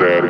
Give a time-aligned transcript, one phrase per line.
[0.00, 0.28] zero.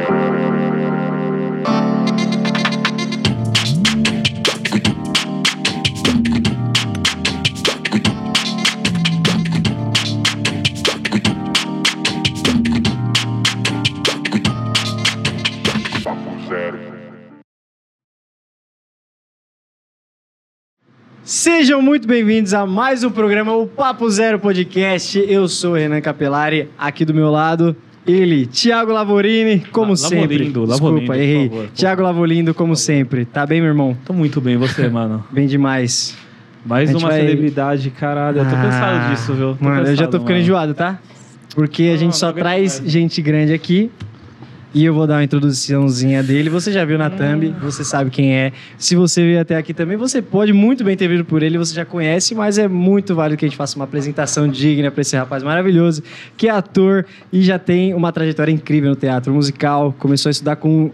[21.23, 25.16] Sejam muito bem-vindos a mais um programa, o Papo Zero Podcast.
[25.28, 27.77] Eu sou o Renan Capelari, aqui do meu lado,
[28.11, 30.19] ele, Thiago Lavorini, como La- sempre.
[30.39, 31.48] Lavolindo, Desculpa, Lavolindo, por errei.
[31.48, 31.66] favor.
[31.75, 33.25] Thiago Lavolindo, como sempre.
[33.25, 33.97] Tá bem, meu irmão?
[34.05, 35.25] Tô muito bem, você, mano.
[35.30, 36.17] Bem demais.
[36.67, 38.39] Mais uma vai- celebridade, caralho.
[38.39, 39.55] Eu tô Ah, cansado disso, viu?
[39.57, 40.41] Tô mano, eu já tô ficando mano.
[40.43, 40.98] enjoado, tá?
[41.55, 42.93] Porque a gente não só traz mais.
[42.93, 43.91] gente grande aqui.
[44.73, 46.48] E eu vou dar uma introduçãozinha dele.
[46.48, 47.55] Você já viu na thumb, Hum.
[47.61, 48.52] você sabe quem é.
[48.78, 51.74] Se você veio até aqui também, você pode muito bem ter vindo por ele, você
[51.74, 55.16] já conhece, mas é muito válido que a gente faça uma apresentação digna para esse
[55.16, 56.02] rapaz maravilhoso,
[56.37, 59.92] que é ator e já tem uma trajetória incrível no teatro musical.
[59.98, 60.92] Começou a estudar com,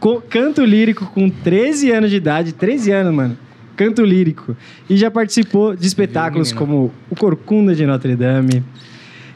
[0.00, 2.52] com canto lírico com 13 anos de idade.
[2.52, 3.38] 13 anos, mano.
[3.76, 4.56] Canto lírico.
[4.90, 8.64] E já participou de espetáculos como O Corcunda de Notre Dame.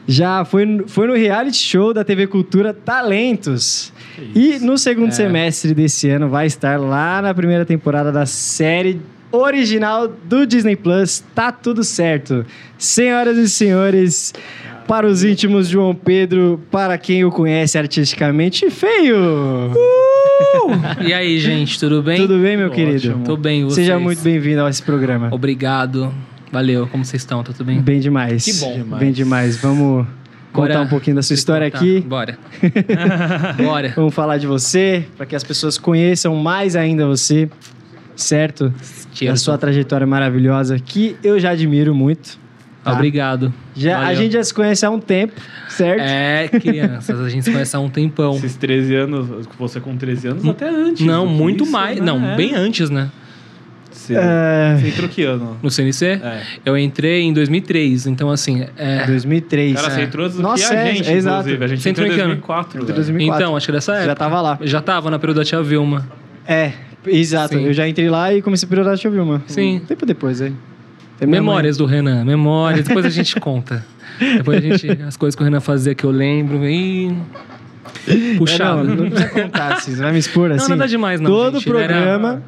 [0.07, 3.91] Já foi, no- foi no reality show da TV Cultura Talentos.
[4.33, 5.11] E no segundo É.
[5.11, 11.23] semestre desse ano vai estar lá na primeira temporada da série original do Disney Plus.
[11.35, 12.45] Tá tudo certo.
[12.77, 14.33] Senhoras e senhores,
[14.87, 19.17] para os íntimos de João Pedro, para quem o conhece artisticamente, feio!
[21.01, 22.17] E aí, gente, tudo bem?
[22.17, 22.85] Tudo bem, meu Ótimo.
[22.91, 23.19] querido?
[23.25, 23.87] Tô bem, vocês?
[23.87, 25.29] Seja muito bem-vindo a esse programa.
[25.31, 26.13] Obrigado.
[26.51, 27.43] Valeu, como vocês estão?
[27.43, 27.81] Tá tudo bem?
[27.81, 28.45] Bem demais.
[28.45, 28.73] Que bom.
[28.77, 28.99] Demais.
[28.99, 29.57] Bem demais.
[29.57, 30.05] Vamos
[30.53, 31.77] contar Bora um pouquinho da sua se história contar.
[31.83, 31.99] aqui.
[32.01, 32.37] Bora.
[33.63, 33.93] Bora.
[33.95, 37.49] Vamos falar de você, para que as pessoas conheçam mais ainda você,
[38.15, 38.73] certo?
[39.29, 42.39] A sua trajetória maravilhosa, que eu já admiro muito.
[42.83, 42.93] tá?
[42.93, 43.53] Obrigado.
[43.75, 45.33] Já, a gente já se conhece há um tempo,
[45.67, 46.01] certo?
[46.01, 48.35] É, crianças, a gente se conhece há um tempão.
[48.37, 51.05] Esses 13 anos, você com 13 anos, até antes.
[51.05, 51.99] Não, muito isso, mais.
[51.99, 52.05] né?
[52.05, 52.35] Não, É.
[52.37, 53.09] bem antes, né?
[54.07, 55.57] Você, É, você entrou que ano?
[55.61, 56.41] No CNC, É.
[56.65, 59.05] eu entrei em 2003, então assim, é...
[59.05, 59.75] 2003.
[59.75, 60.03] Cara, você É.
[60.03, 61.39] entrou antes do Nossa, que a é, gente, é, exato.
[61.41, 61.63] inclusive.
[61.63, 62.41] A gente Você entrou em entrou em que ano?
[62.41, 62.95] 2004, Entre velho.
[62.95, 63.43] 2004.
[63.43, 64.05] Então, acho que dessa época.
[64.07, 64.59] Já tava lá.
[64.61, 66.07] Já tava na período da tia Vilma.
[66.47, 66.71] É,
[67.05, 67.55] exato.
[67.55, 67.65] Sim.
[67.65, 69.43] Eu já entrei lá e comecei a priorar a Vilma.
[69.47, 69.77] Sim.
[69.77, 70.53] Um tempo depois, aí.
[71.19, 73.83] Tem minha Memórias do Renan, memórias, depois a gente conta.
[74.19, 77.07] Depois a gente, as coisas que o Renan fazia que eu lembro, e...
[77.07, 77.21] mãe.
[78.37, 78.81] Puxado.
[78.81, 80.69] É, não, não precisa contar, assim, você vai me expor assim.
[80.69, 82.43] nada demais, não, Todo gente, ele era- programa,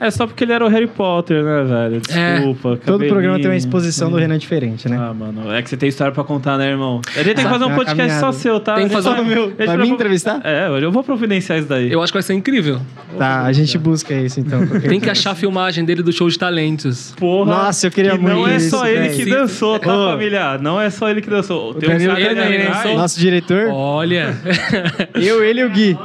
[0.00, 2.02] É só porque ele era o Harry Potter, né, velho?
[2.10, 2.34] É.
[2.38, 2.76] Desculpa.
[2.84, 4.96] todo programa tem uma exposição do Renan diferente, né?
[5.00, 7.00] Ah, mano, é que você tem história pra contar, né, irmão?
[7.14, 8.32] Gente tem que fazer um Uma podcast só caminhada.
[8.32, 8.74] seu, tá?
[8.74, 9.52] Tem que fazer vai- meu.
[9.56, 10.40] Vai me entrevistar?
[10.42, 11.92] É, eu vou providenciar isso daí.
[11.92, 12.80] Eu acho que vai ser incrível.
[13.16, 14.66] Tá, a gente busca isso então.
[14.80, 17.14] Tem que achar a filmagem dele do show de talentos.
[17.16, 17.52] Porra.
[17.54, 19.14] Nossa, eu queria que Não muito é isso, só ele velho.
[19.16, 20.58] que dançou, tá, família?
[20.58, 21.74] Não é só ele que dançou.
[21.74, 22.76] Tem um cara também atrás.
[22.82, 22.96] dançou.
[22.96, 24.34] Nosso diretor, Olha.
[25.14, 25.98] eu, ele e o Gui.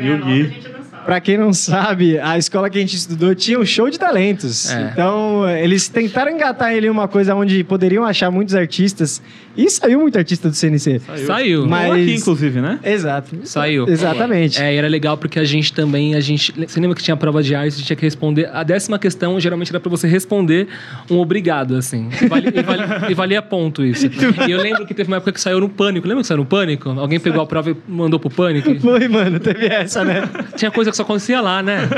[0.00, 0.73] E o Gui.
[1.04, 4.70] Pra quem não sabe, a escola que a gente estudou tinha um show de talentos.
[4.70, 4.90] É.
[4.92, 9.20] Então, eles tentaram engatar ele em uma coisa onde poderiam achar muitos artistas.
[9.56, 11.00] E saiu muito artista do CNC.
[11.26, 11.66] Saiu.
[11.68, 12.80] Mas- Um aqui, inclusive, né?
[12.82, 13.36] Exato.
[13.44, 13.88] Saiu.
[13.88, 14.60] Exatamente.
[14.60, 16.52] É, e era legal porque a gente também, a gente.
[16.66, 18.50] Você lembra que tinha prova de arte, a gente tinha que responder.
[18.52, 20.66] A décima questão geralmente era pra você responder
[21.08, 22.08] um obrigado, assim.
[22.20, 24.06] E, vali- e vali- e valia ponto isso.
[24.48, 26.08] E eu lembro que teve uma época que saiu no pânico.
[26.08, 26.88] Lembra que saiu no pânico?
[26.90, 28.74] Alguém pegou a prova e mandou pro pânico?
[28.80, 30.28] Foi, mano, teve essa, né?
[30.56, 31.88] Tinha coisa que só acontecia lá, né?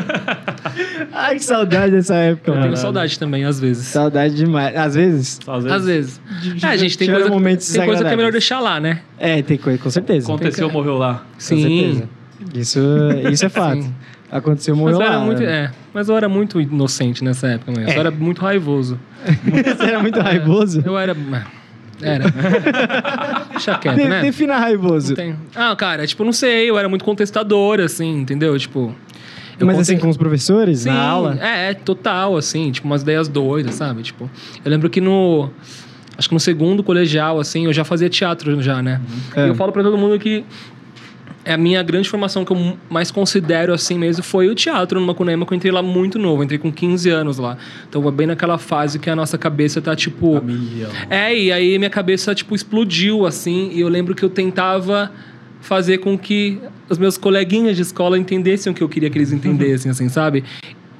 [1.12, 3.86] Ai, que saudade dessa época, Eu tenho saudade também, às vezes.
[3.86, 4.74] Saudade demais.
[4.76, 5.38] Às vezes.
[5.46, 5.72] Às vezes.
[5.76, 6.20] Às vezes.
[6.62, 9.00] É, a gente tem coisa, momentos tem coisa que é melhor deixar lá, né?
[9.18, 10.26] É, tem coisa, com certeza.
[10.26, 11.14] Aconteceu, morreu lá.
[11.34, 11.60] Com Sim.
[11.62, 12.08] certeza.
[12.54, 12.80] Isso,
[13.30, 13.82] isso é fato.
[13.82, 13.94] Sim.
[14.30, 15.24] Aconteceu, Mas morreu eu, era lá.
[15.24, 15.46] muito, né?
[15.46, 17.88] é, mas eu era muito inocente nessa época, mesmo.
[17.90, 17.98] Eu É.
[17.98, 18.98] era muito raivoso.
[19.44, 20.82] Você era muito raivoso?
[20.84, 21.14] Eu era.
[22.02, 22.24] Era.
[23.50, 24.20] Deixa quieto, De- né?
[24.22, 25.08] Defina raivoso.
[25.10, 28.58] Não tem- Ah, cara, tipo, não sei, eu era muito contestador, assim, entendeu?
[28.58, 28.94] Tipo.
[29.58, 31.38] eu Mas conte- assim, com os professores, Sim, na aula?
[31.40, 34.02] É, é, total, assim, tipo, umas ideias doidas, sabe?
[34.02, 34.30] Tipo,
[34.64, 35.50] eu lembro que no.
[36.18, 39.00] Acho que no segundo colegial, assim, eu já fazia teatro já, né?
[39.34, 39.44] É.
[39.46, 40.42] E eu falo pra todo mundo que é
[41.52, 45.46] a minha grande formação que eu mais considero assim mesmo foi o teatro no Macunema,
[45.46, 47.56] que eu entrei lá muito novo, entrei com 15 anos lá.
[47.88, 50.42] Então foi bem naquela fase que a nossa cabeça tá tipo.
[50.42, 50.90] Milhão.
[51.08, 55.12] É, e aí minha cabeça, tipo, explodiu, assim, e eu lembro que eu tentava
[55.60, 56.58] fazer com que
[56.88, 60.42] os meus coleguinhas de escola entendessem o que eu queria que eles entendessem, assim, sabe?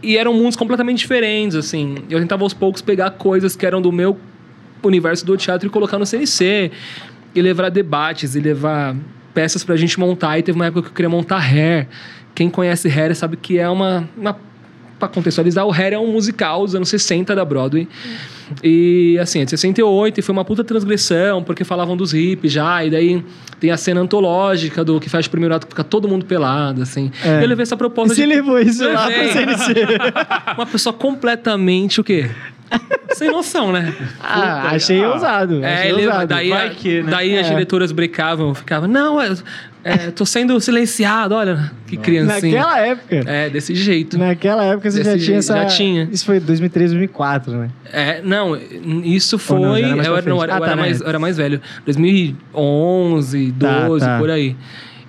[0.03, 1.97] E eram mundos completamente diferentes, assim.
[2.09, 4.17] Eu tentava aos poucos pegar coisas que eram do meu
[4.83, 6.71] universo do teatro e colocar no CNC.
[7.35, 8.97] E levar debates, e levar
[9.37, 10.39] peças pra gente montar.
[10.39, 11.87] E teve uma época que eu queria montar Hair.
[12.35, 14.35] Quem conhece Hair sabe que é uma, uma
[14.99, 17.87] pra contextualizar, o Hair é um musical dos anos 60 da Broadway.
[18.63, 22.83] E assim, é de 68 e foi uma puta transgressão, porque falavam dos hippies já,
[22.83, 23.23] e daí
[23.61, 26.81] tem a cena antológica do que faz o primeiro ato que fica todo mundo pelado,
[26.81, 27.11] assim.
[27.23, 27.43] É.
[27.43, 28.27] Eu levei essa proposta Você de.
[28.29, 29.33] levou isso lá pra.
[29.33, 29.75] CNC.
[30.57, 32.31] Uma pessoa completamente o quê?
[33.15, 33.95] Sem noção, né?
[34.21, 35.65] Ah, achei Ah, ousado.
[35.65, 36.27] É, achei ele, ousado.
[36.27, 37.11] daí, Vai que, né?
[37.11, 37.51] daí as É.
[37.51, 39.33] diretoras brecavam, ficavam, não, é,
[39.85, 42.59] é, tô sendo silenciado, olha, que criancinha.
[42.61, 43.17] Naquela época.
[43.27, 44.19] É, desse jeito.
[44.19, 45.57] Naquela época você já tinha essa.
[45.57, 46.09] já tinha.
[46.13, 47.69] Isso foi 2003, 2004, né?
[47.93, 48.59] É, não,
[49.05, 49.61] isso foi.
[49.61, 50.51] Não, era mais eu, era, não, frente.
[50.51, 50.83] eu Ah, tá, era né?
[50.83, 51.61] mais, eu era mais velho.
[51.87, 54.19] 2011, 12, Tá, tá.
[54.19, 54.57] por aí.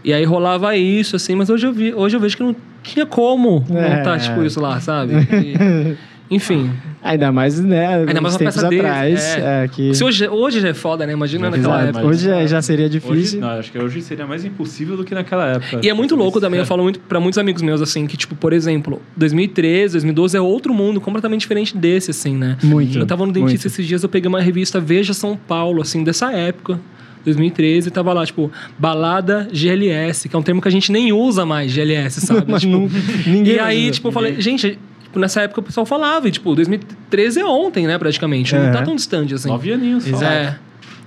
[0.04, 3.06] E aí rolava isso, assim, mas hoje eu, vi, hoje eu vejo que não tinha
[3.06, 3.98] como É.
[3.98, 5.14] montar, tipo, isso lá, sabe?
[5.34, 5.98] E,
[6.30, 6.70] enfim.
[7.04, 8.00] Ainda mais, né?
[8.00, 9.24] Ainda mais uma tempos peça desse, atrás.
[9.38, 9.64] é.
[9.64, 9.94] É, que...
[9.94, 11.14] Se hoje, hoje já é foda, né?
[11.14, 11.90] Imagina naquela Exato.
[11.90, 12.06] época.
[12.06, 13.40] Hoje já, já seria Hoje, difícil.
[13.40, 15.80] não, acho que hoje seria mais impossível do que naquela época.
[15.84, 18.36] E é muito louco também, eu falo muito pra muitos amigos meus, assim, que, tipo,
[18.36, 22.58] por exemplo, 2013, 2012 é outro mundo completamente diferente desse, assim, né?
[22.64, 23.68] Muito, Eu tava no dentista muito.
[23.68, 26.80] esses dias, eu peguei uma revista Veja São Paulo, assim, dessa época.
[27.26, 31.46] 2013, tava lá, tipo, balada GLS, que é um termo que a gente nem usa
[31.46, 32.46] mais, GLS, sabe?
[32.48, 32.90] Mas Tipo, não-
[33.26, 33.92] ninguém e aí, usa.
[33.92, 37.88] tipo, eu falei, gente, tipo, nessa época o pessoal falava, e, tipo, 2013 é ontem,
[37.88, 38.56] né, praticamente.
[38.56, 38.84] Não tá É.
[38.84, 39.48] tão distante, assim.
[39.50, 40.22] Nove aninhos só.
[40.24, 40.58] É.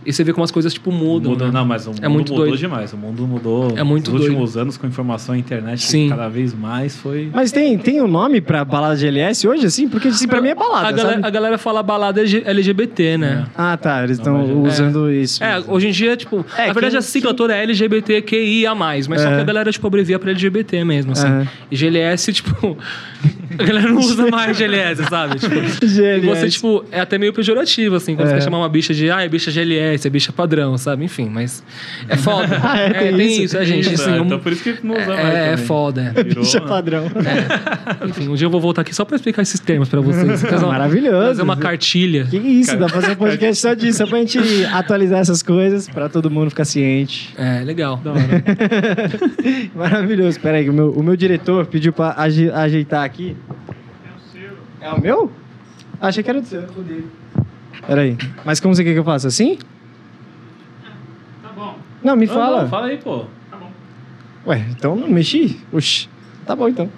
[0.04, 1.32] E você vê como as coisas, tipo, mudam.
[1.32, 1.52] Mudou, né?
[1.52, 2.58] Não, mas o mundo muito mudou doido.
[2.58, 2.92] demais.
[2.92, 4.30] O mundo mudou É muito nos doido.
[4.32, 6.08] últimos anos com informação e internet Sim.
[6.08, 7.28] cada vez mais foi.
[7.32, 9.88] Mas tem, tem um nome pra balada de LS hoje, assim?
[9.88, 13.46] Porque assim, pra mim é balada, a, galera, a galera fala balada LG LGBT, né?
[13.56, 14.02] Ah, tá.
[14.04, 15.42] Eles estão mas- usando isso.
[15.44, 19.06] É, hoje em dia, tipo, É, na verdade quem- a sigla toda é LGBTQIA+, mas
[19.06, 19.34] só É.
[19.36, 21.28] que a galera, tipo, abrevia pra LGBT mesmo, assim.
[21.70, 22.76] E GLS, tipo,
[23.58, 25.38] a galera não usa mais GLS, sabe?
[25.38, 25.54] Tipo,
[25.84, 26.26] e GLS.
[26.26, 28.30] você, tipo, é até meio pejorativo, assim, quando É.
[28.30, 31.04] você quer chamar uma bicha de, ah, é bicha GLS, é bicha padrão, sabe?
[31.04, 31.62] Enfim, mas
[32.08, 32.60] é foda.
[32.62, 33.42] Ah, é, tem tem isso.
[33.42, 35.34] isso, é, gente, Isso, assim, é, um- então por isso que não usa mais.
[35.34, 36.12] é, é foda.
[36.14, 36.66] Virou, Bicha né?
[36.68, 37.04] padrão.
[38.08, 40.42] Enfim, um dia eu vou voltar aqui só pra explicar esses termos pra vocês.
[40.42, 41.26] Fazer uma- Maravilhoso.
[41.28, 42.24] Fazer uma cartilha.
[42.26, 44.38] Que isso, dá pra fazer um podcast só disso, só pra gente
[44.72, 47.34] atualizar essas coisas, pra todo mundo ficar ciente.
[47.38, 48.00] É, legal.
[49.74, 50.38] Maravilhoso.
[50.40, 53.36] Pera aí, o meu, o meu diretor pediu pra aje- ajeitar aqui.
[54.80, 55.30] É o meu?
[56.00, 56.62] Ah, achei que era o seu.
[56.62, 57.06] o dele.
[57.86, 58.16] Pera aí.
[58.44, 59.28] Mas como você quer que eu faça?
[59.28, 59.58] Assim?
[62.02, 62.62] Não, me fala.
[62.62, 63.24] não, fala aí, pô.
[63.50, 63.70] Tá bom.
[64.46, 65.60] Ué, então não mexi?
[65.72, 66.08] Oxi.
[66.46, 66.88] Tá bom, então.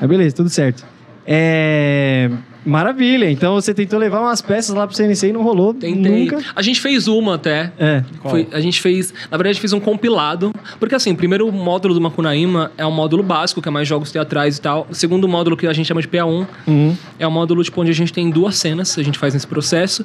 [0.00, 0.84] Mas beleza, tudo certo.
[1.26, 2.30] É...
[2.66, 3.30] Maravilha.
[3.30, 5.96] Então você tentou levar umas peças lá pro CNC e não rolou Tentei.
[6.24, 6.38] nunca.
[6.54, 7.72] A gente fez uma até.
[7.78, 8.04] É.
[8.20, 8.32] Qual?
[8.32, 10.52] Foi- a gente fez, na verdade, fez um compilado.
[10.78, 14.12] Porque assim, o primeiro módulo do Macunaíma é um módulo básico, que é mais jogos
[14.12, 14.86] teatrais e tal.
[14.90, 16.94] O segundo módulo, que a gente chama de PA1, Uhum.
[17.18, 20.04] é um módulo tipo, onde a gente tem duas cenas, a gente faz nesse processo.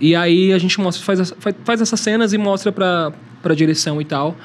[0.00, 3.12] E aí a gente mostra, faz, essa- faz, faz essas cenas e mostra pra,
[3.42, 4.36] pra direção e tal.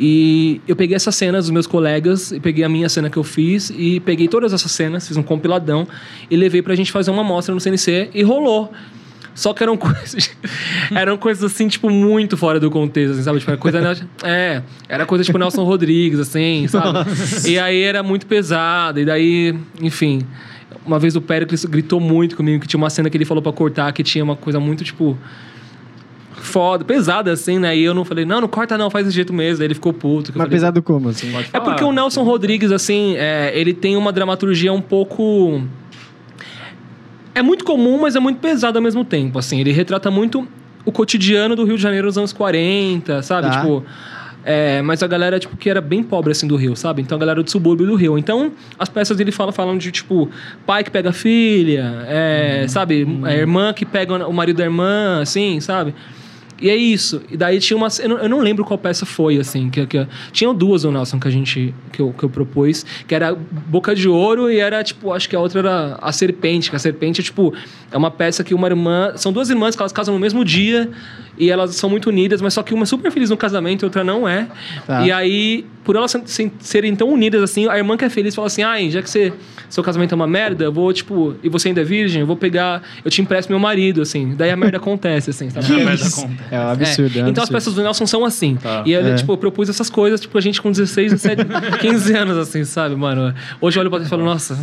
[0.00, 3.22] E eu peguei essas cenas dos meus colegas, e peguei a minha cena que eu
[3.22, 5.86] fiz, e peguei todas essas cenas, fiz um compiladão,
[6.30, 8.72] e levei pra gente fazer uma mostra no CNC, e rolou.
[9.34, 10.30] Só que eram coisas.
[10.94, 13.38] eram coisas assim, tipo, muito fora do contexto, assim, sabe?
[13.38, 14.08] Tipo, era coisa.
[14.24, 16.98] É, era coisa tipo Nelson Rodrigues, assim, sabe?
[17.48, 20.22] E aí era muito pesado, e daí, enfim.
[20.84, 23.52] Uma vez o Pericles gritou muito comigo, que tinha uma cena que ele falou pra
[23.52, 25.16] cortar, que tinha uma coisa muito, tipo.
[26.34, 27.76] Foda, pesada assim, né?
[27.76, 29.62] E eu não falei, não, não corta não, faz desse jeito mesmo.
[29.62, 30.32] Aí ele ficou puto.
[30.34, 31.32] Mas falei, pesado como, assim?
[31.52, 35.62] É porque o Nelson Rodrigues, assim, é, ele tem uma dramaturgia um pouco.
[37.34, 39.38] É muito comum, mas é muito pesado ao mesmo tempo.
[39.38, 40.46] Assim, ele retrata muito
[40.84, 43.48] o cotidiano do Rio de Janeiro nos anos 40, sabe?
[43.48, 43.60] Tá.
[43.60, 43.84] Tipo.
[44.44, 47.02] É, mas a galera, tipo, que era bem pobre, assim, do Rio, sabe?
[47.02, 48.18] Então, a galera do subúrbio do Rio.
[48.18, 50.28] Então, as peças dele falam, falam de, tipo,
[50.66, 53.06] pai que pega a filha, é, sabe?
[53.24, 55.94] A irmã que pega o marido da irmã, assim, sabe?
[56.62, 57.20] E é isso.
[57.28, 57.88] E daí tinha uma.
[57.98, 59.68] Eu não, eu não lembro qual peça foi, assim.
[59.68, 61.74] Que, que, tinham duas do Nelson que a gente.
[61.90, 62.86] Que eu, que eu propus.
[63.06, 66.70] Que era Boca de Ouro e era, tipo, acho que a outra era A Serpente.
[66.70, 67.52] Que a Serpente é, tipo,
[67.90, 69.12] é uma peça que uma irmã.
[69.16, 70.88] São duas irmãs que elas casam no mesmo dia.
[71.38, 73.86] E elas são muito unidas, mas só que uma é super feliz no casamento e
[73.86, 74.46] outra não é.
[74.86, 75.02] Tá.
[75.06, 78.34] E aí, por elas se- se- serem tão unidas assim, a irmã que é feliz
[78.34, 79.32] fala assim: ai, já que você,
[79.70, 82.36] seu casamento é uma merda, eu vou, tipo, e você ainda é virgem, eu vou
[82.36, 84.34] pegar, eu te empresto meu marido, assim.
[84.36, 85.64] Daí a merda acontece, assim, sabe?
[85.72, 86.20] Que merda isso?
[86.20, 86.42] acontece.
[86.54, 87.18] É um absurdo.
[87.18, 88.56] é um É, Então as peças do Nelson são assim.
[88.56, 88.82] Tá.
[88.84, 89.14] E eu, É.
[89.14, 91.44] tipo, eu propus essas coisas, tipo, a gente com 16, 17,
[91.80, 93.34] 15 anos, assim, sabe, mano?
[93.58, 94.58] Hoje eu olho pra trás e falo, nossa.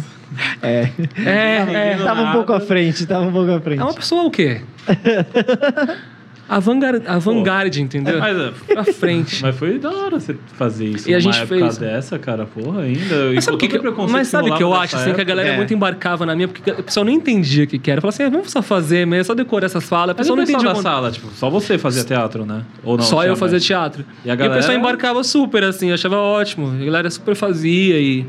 [0.62, 0.90] É.
[1.26, 1.98] É, é.
[1.98, 3.80] Tava um pouco à frente, tava um pouco à frente.
[3.82, 4.62] É uma pessoa o quê?
[6.50, 8.18] Avant-garde, avant-garde, entendeu?
[8.20, 9.42] Mas, é, Pra frente.
[9.44, 11.08] mas foi da hora você fazer isso.
[11.10, 11.78] E a numa gente época fez.
[11.78, 13.32] dessa, cara, porra, ainda.
[13.36, 13.80] Mas sabe o que, que,
[14.10, 15.56] mas sabe o que eu acho, assim, que a galera É.
[15.58, 18.02] muito embarcava na minha, porque o pessoal não entendia o que, que era.
[18.02, 20.14] Falava assim, ah, vamos só fazer mesmo, só decorar essas falas.
[20.14, 20.72] O pessoal não entendia.
[20.72, 22.64] quando- sala, tipo, só você fazia teatro, né?
[22.84, 23.04] Ou não?
[23.04, 23.66] só eu fazia mais?
[23.66, 24.04] teatro.
[24.26, 26.72] E a o galera- pessoal embarcava super, assim, achava ótimo.
[26.82, 28.26] A galera super fazia e.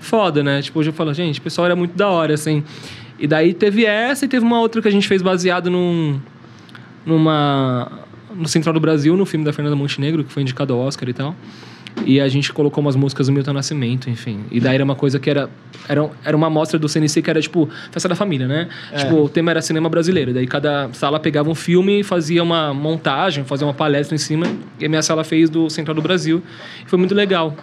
[0.00, 0.60] foda, né?
[0.62, 2.64] Tipo, hoje eu falo, gente, o pessoal era muito da hora, assim.
[3.18, 6.18] E daí teve essa e teve uma outra que a gente fez baseado num.
[7.04, 7.90] Numa.
[8.34, 11.12] no Central do Brasil, no filme da Fernanda Montenegro, que foi indicado ao Oscar e
[11.12, 11.34] tal.
[12.06, 14.44] E a gente colocou umas músicas do Milton Nascimento, enfim.
[14.50, 15.48] E daí era uma coisa que era.
[15.88, 18.68] Era, era uma amostra do CNC que era, tipo, festa da família, né?
[18.96, 20.32] Tipo, o tema era cinema brasileiro.
[20.32, 24.46] Daí cada sala pegava um filme e fazia uma montagem, fazia uma palestra em cima.
[24.80, 26.42] E a minha sala fez do Central do Brasil.
[26.84, 27.54] E foi muito legal.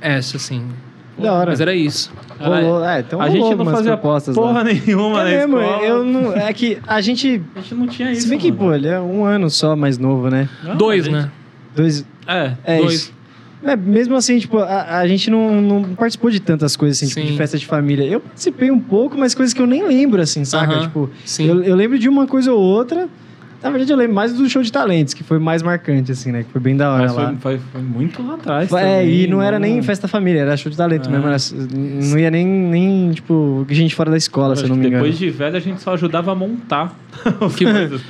[0.00, 0.66] Essa, assim.
[1.20, 1.50] Da hora.
[1.50, 2.12] Mas era isso.
[2.38, 4.42] Rolou, é, então a gente não algumas fazia propostas lá.
[4.42, 5.82] porra nenhuma É na mesmo, escola.
[5.84, 8.64] eu não, é que a gente, A gente não tinha isso, se bem que, mano.
[8.70, 10.48] pô, ele é um ano só mais novo, né?
[10.64, 11.30] Não, Dois, gente- né?
[11.76, 12.52] Dois, É.
[12.64, 12.94] é Dois.
[12.94, 13.20] isso.
[13.62, 17.26] É, mesmo assim, tipo, a, a gente não, não participou de tantas coisas, assim, tipo,
[17.30, 18.04] de festa de família.
[18.06, 20.72] Eu participei um pouco, mas coisas que eu nem lembro, assim, saca?
[20.72, 21.46] Aham, Tipo, sim.
[21.46, 23.06] eu, eu lembro de uma coisa ou outra.
[23.62, 26.42] Na verdade, eu lembro mais do show de talentos, que foi mais marcante, assim, né?
[26.44, 27.26] Que foi bem da hora Mas lá.
[27.26, 28.72] foi, foi- foi muito lá atrás.
[28.72, 31.12] É, também, e não era nem festa família, era show de talento É.
[31.12, 31.26] mesmo.
[31.28, 31.36] Era,
[32.10, 35.02] não ia nem, nem, tipo, gente fora da escola, se eu não me engano.
[35.04, 36.94] Depois de velho, a gente só ajudava a montar.
[37.56, 37.64] Que,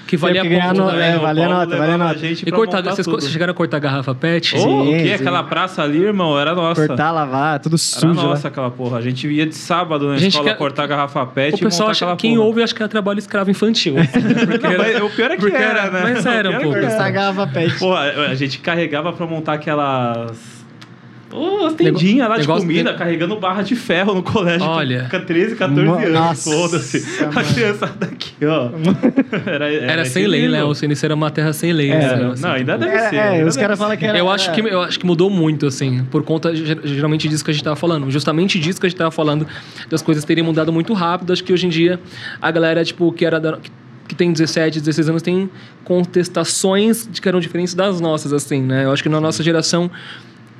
[0.06, 1.12] que valia ganhar ponto, no- né?
[1.12, 2.14] é, O valia nota, valia nota.
[2.14, 3.18] a gente E cortar, vocês, tudo.
[3.20, 4.54] vocês chegaram a cortar garrafa pet?
[4.56, 5.08] Ô, o Sim, quê?
[5.08, 5.12] sim.
[5.14, 6.86] Aquela praça ali, irmão, era nossa.
[6.86, 8.06] Cortar, lavar, tudo Era sujo.
[8.08, 8.14] né?
[8.14, 8.48] nossa lá.
[8.50, 8.98] aquela porra.
[8.98, 12.14] A gente ia de sábado na Gente, escola que- cortar garrafa pet O pessoal acha,
[12.16, 12.46] quem porra.
[12.46, 13.94] ouve acha que é trabalho escravo infantil.
[14.62, 16.00] Não, era- mas o pior é que porque era, era- né?
[16.14, 17.10] mas era um é que era.
[17.10, 17.78] Garrafa pet.
[17.78, 20.60] Pô, a gente carregava pra montar aquelas.
[21.32, 24.66] Ô, as tendinhas lá de comida, de- carregando barra de ferro no colégio.
[24.66, 25.06] Olha.
[25.08, 26.10] Com 13, 14 Mo- anos.
[26.10, 27.22] Nossa, Foda-se.
[27.22, 27.54] A mano.
[27.54, 28.70] criançada aqui, ó.
[29.46, 30.64] Era, Era sem lei, né?
[30.64, 31.92] O CNC era uma terra sem lei.
[31.92, 32.16] É, né?
[32.16, 33.14] Não, Assim, não, ainda tipo, deve ser.
[33.14, 33.82] É, é, ainda os caras ser.
[33.84, 34.18] falam que era.
[34.18, 37.50] Eu acho, que, eu acho que mudou muito, assim, por conta ger- geralmente disso que
[37.52, 38.10] a gente tava falando.
[38.10, 39.46] Justamente disso que a gente tava falando,
[39.88, 41.32] das coisas terem mudado muito rápido.
[41.32, 42.00] Acho que hoje em dia
[42.42, 43.70] a galera, tipo, que era da- que-
[44.10, 45.48] que tem 17, 16 anos, tem
[45.84, 48.84] contestações de que eram diferentes das nossas, assim, né?
[48.84, 49.88] Eu acho que na nossa geração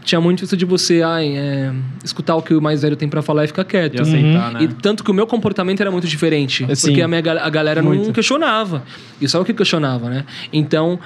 [0.05, 1.73] tinha muito isso de você, ai, é,
[2.05, 3.97] escutar o que o mais velho tem pra falar e ficar quieto.
[3.97, 4.63] E aceitar, né?
[4.63, 6.65] E tanto que o meu comportamento era muito diferente.
[6.77, 6.87] Sim.
[6.87, 8.13] Porque a, minha, a galera não Muito.
[8.13, 8.85] questionava.
[9.21, 10.25] E só o que questionava, né?
[10.53, 10.97] Então,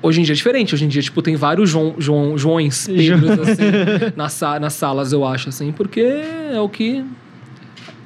[0.00, 0.76] hoje em dia é diferente.
[0.76, 3.64] Hoje em dia, tipo, tem vários João, João, Joões, Pedros, assim,
[4.14, 5.72] nas, nas salas, eu acho, assim.
[5.72, 6.00] Porque
[6.52, 7.04] é o que...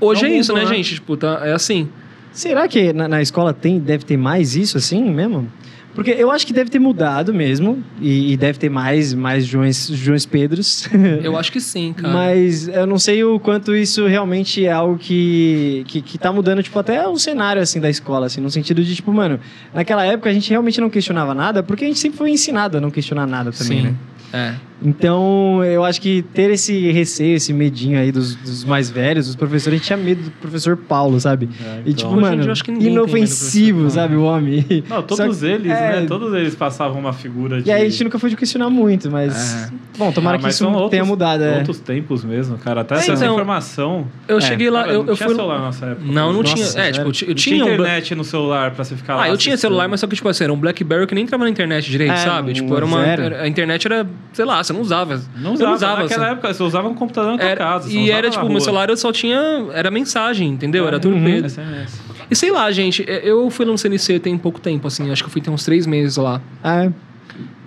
[0.00, 0.77] Hoje É é, o isso, mundo, né, né?
[0.77, 0.95] gente?
[0.95, 1.87] Tipo, tá, é assim.
[2.33, 5.51] Será que na, na escola tem, deve ter mais isso assim mesmo?
[5.95, 7.83] Porque eu acho que deve ter mudado mesmo.
[8.01, 10.89] E, e deve ter mais, mais Joões, Joões Pedros.
[11.23, 12.15] Eu acho que sim, cara.
[12.15, 16.63] Mas eu não sei o quanto isso realmente é algo que, que, que tá mudando,
[16.63, 19.39] tipo, até o cenário, assim, da escola, assim, no sentido de, tipo, mano,
[19.75, 22.81] naquela época a gente realmente não questionava nada, porque a gente sempre foi ensinado a
[22.81, 23.85] não questionar nada também, sim.
[23.85, 23.95] né?
[24.33, 24.70] É.
[24.83, 29.37] Então, eu acho que ter esse receio, esse medinho aí dos, dos mais velhos, dos
[29.37, 31.49] professores, a gente tinha medo do professor Paulo, sabe?
[31.63, 31.95] É, E, então.
[31.95, 34.65] tipo, Hoje em mano, inofensivo, sabe, o homem.
[34.89, 36.07] Não, todos que- eles, é, né?
[36.07, 37.69] Todos eles passavam uma figura de.
[37.69, 39.55] E aí a gente nunca foi de questionar muito, mas...
[39.67, 39.71] É.
[39.99, 41.59] Bom, tomara Ah, que isso outros- tenha mudado, é.
[41.59, 42.81] Outros tempos mesmo, cara.
[42.81, 44.07] Até É, essa então, informação.
[44.27, 44.41] Eu É.
[44.41, 45.37] cheguei lá, Cara, eu, não eu tinha fui...
[45.37, 46.07] celular na nossa época.
[46.07, 46.85] Não, não Nossa, tinha.
[46.87, 47.69] É, tipo, eu eu Não tinha tinha um...
[47.75, 49.25] internet no celular pra você ficar lá.
[49.25, 51.45] Ah, eu tinha celular, mas só que, tipo assim, era um Blackberry que nem entrava
[51.45, 52.55] na internet direito, É, sabe?
[52.55, 53.03] Tipo, era uma.
[53.03, 55.21] A internet era, sei lá, você não usava.
[55.37, 56.03] Não Eu usava.
[56.03, 56.33] Naquela assim.
[56.33, 57.91] época, você usava um computador na tua Era- casa.
[57.91, 58.50] e usava era, tipo, rua.
[58.53, 59.39] meu celular eu só tinha.
[59.73, 60.87] Era mensagem, entendeu?
[60.87, 61.23] Era tudo Uhum.
[61.25, 61.47] preto.
[61.49, 62.00] SMS.
[62.31, 65.33] E sei lá, gente, eu fui no CNC tem pouco tempo, assim, acho que eu
[65.33, 66.41] fui ter uns três meses lá.
[66.62, 66.93] Ah, é.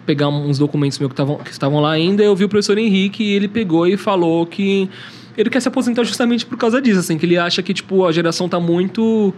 [0.06, 3.24] Pegar uns documentos meus que, tavam, que estavam lá ainda, eu vi o professor Henrique
[3.24, 4.90] e ele pegou e falou que
[5.38, 8.12] ele quer se aposentar justamente por causa disso, assim, que ele acha que, tipo, a
[8.12, 9.34] geração tá muito.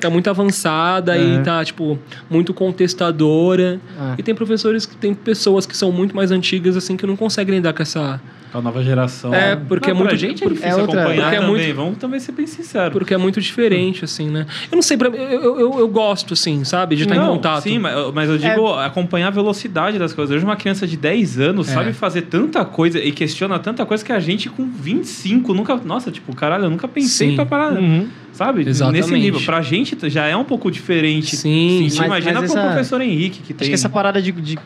[0.00, 1.22] Tá muito avançada É.
[1.22, 1.98] e tá, tipo,
[2.30, 3.80] muito contestadora.
[3.98, 4.14] Ah.
[4.18, 7.54] E tem professores que tem pessoas que são muito mais antigas, assim, que não conseguem
[7.56, 8.20] lidar com essa.
[8.56, 9.34] A nova geração.
[9.34, 11.56] É, porque Não, é muito- Pra gente é difícil é outra- acompanhar porque é também.
[11.66, 12.92] muito- Vamos também ser bem sinceros.
[12.92, 14.46] Porque é muito diferente, assim, né?
[14.70, 16.96] Eu não sei, pra mim, eu, eu, eu, eu gosto, assim, sabe?
[16.96, 17.62] De estar em Não, contato.
[17.64, 20.34] Sim, mas, mas eu digo acompanhar a velocidade das coisas.
[20.34, 21.72] Hoje uma criança de 10 anos É.
[21.74, 25.76] sabe fazer tanta coisa e questiona tanta coisa que a gente com 25 nunca...
[25.84, 27.36] Nossa, tipo, caralho, eu nunca pensei Sim.
[27.36, 27.72] pra parar...
[27.74, 28.08] Uhum.
[28.32, 28.68] Sabe?
[28.68, 29.00] Exatamente.
[29.02, 29.40] Nesse nível.
[29.46, 31.36] Pra gente já é um pouco diferente.
[31.36, 33.68] Sim, Sim, mas- imagina mas pro essa- professor Henrique que Acho tem...
[33.68, 34.58] que essa parada de, de-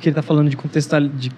[0.00, 1.30] que ele tá falando de contestar, de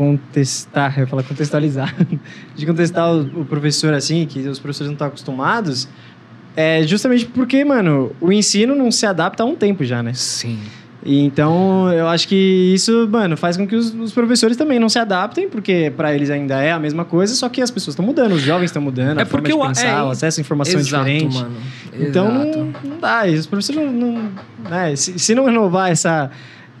[0.00, 1.94] contestar, eu ia falar contextualizar,
[2.56, 5.86] de contestar o, o professor assim, que os professores não estão acostumados,
[6.56, 10.12] é justamente porque, mano, o ensino não se adapta há um tempo já, né?
[10.14, 10.58] Sim.
[11.04, 14.88] E então eu acho que isso, mano, faz com que os, os professores também não
[14.88, 18.04] se adaptem, porque pra eles ainda é a mesma coisa, só que as pessoas estão
[18.04, 20.40] mudando, os jovens estão mudando, É a forma porque de o- pensar, é, o acesso
[20.40, 21.34] à informação é Exato, diferente.
[21.36, 21.56] mano.
[21.94, 22.58] Então Exato.
[22.58, 23.26] não, não dá.
[23.28, 23.92] E os professores não.
[23.92, 24.30] não
[24.68, 26.30] né, se, se não renovar essa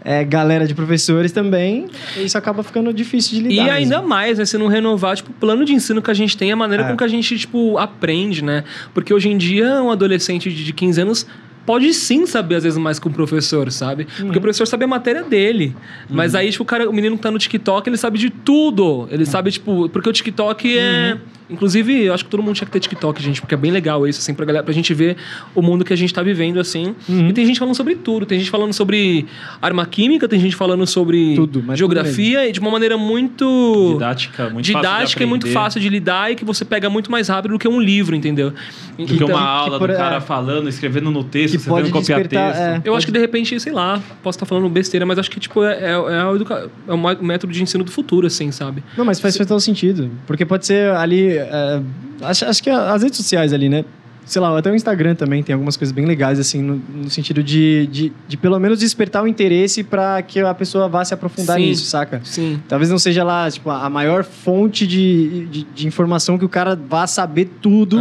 [0.04, 3.72] é, galera de professores também, isso acaba ficando difícil de E lidar.
[3.72, 4.08] ainda mesmo.
[4.08, 4.44] mais, né?
[4.46, 6.90] Se não renovar, tipo, o plano de ensino que a gente tem, a maneira É.
[6.90, 8.64] com que a gente, tipo, aprende, né?
[8.94, 11.26] Porque hoje em dia, um adolescente de de 15 anos
[11.70, 14.04] pode sim saber, às vezes, mais que o professor, sabe?
[14.18, 15.72] Porque o professor sabe a matéria dele.
[16.08, 19.06] Mas aí, tipo, o cara, o menino que tá no TikTok, ele sabe de tudo.
[19.08, 21.16] Ele sabe, tipo, porque o TikTok é.
[21.48, 24.06] Inclusive, eu acho que todo mundo tinha que ter TikTok, gente, porque é bem legal
[24.06, 25.16] isso, assim, pra, galera, pra gente ver
[25.52, 26.94] o mundo que a gente tá vivendo, assim.
[27.08, 28.24] E tem gente falando sobre tudo.
[28.24, 29.26] Tem gente falando sobre
[29.60, 34.48] arma química, tem gente falando sobre Tudo, mas geografia, e de uma maneira muito Didática,
[34.48, 37.26] muito didática fácil de e muito fácil de lidar e que você pega muito mais
[37.26, 38.52] rápido do que um livro, entendeu?
[38.96, 40.20] Do que Então, uma aula por- do cara é.
[40.20, 42.86] falando, escrevendo no texto, Que você pode tendo que copiar despertar, texto.
[42.86, 42.88] é.
[42.88, 45.62] eu acho que de repente, sei lá, posso estar falando besteira, mas acho que tipo
[45.62, 48.82] é, é, é, o educa- é método de ensino do futuro, assim, sabe?
[48.96, 50.10] Não, mas faz total sentido.
[50.26, 51.36] Porque pode ser ali.
[51.36, 51.80] é,
[52.22, 53.84] acho, acho que as redes sociais ali, né?
[54.26, 57.42] Sei lá, até o Instagram também tem algumas coisas bem legais, assim, no, no sentido
[57.42, 61.56] de, de, de pelo menos despertar o interesse para que a pessoa vá se aprofundar
[61.56, 61.66] Sim.
[61.66, 62.20] nisso, saca?
[62.22, 62.62] Sim.
[62.68, 66.76] Talvez não seja lá, tipo, a maior fonte de, de, de informação que o cara
[66.76, 67.98] vá saber tudo.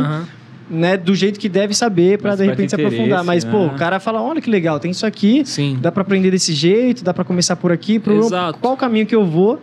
[0.69, 0.97] Né?
[0.97, 3.23] Do jeito que deve saber para de repente se aprofundar.
[3.23, 3.75] Mas, interesse, pô, né?
[3.75, 5.77] o cara fala, olha que legal, tem isso aqui, Sim.
[5.81, 8.59] dá para aprender desse jeito, dá para começar por aqui, pro Exato.
[8.59, 9.61] qual caminho que eu vou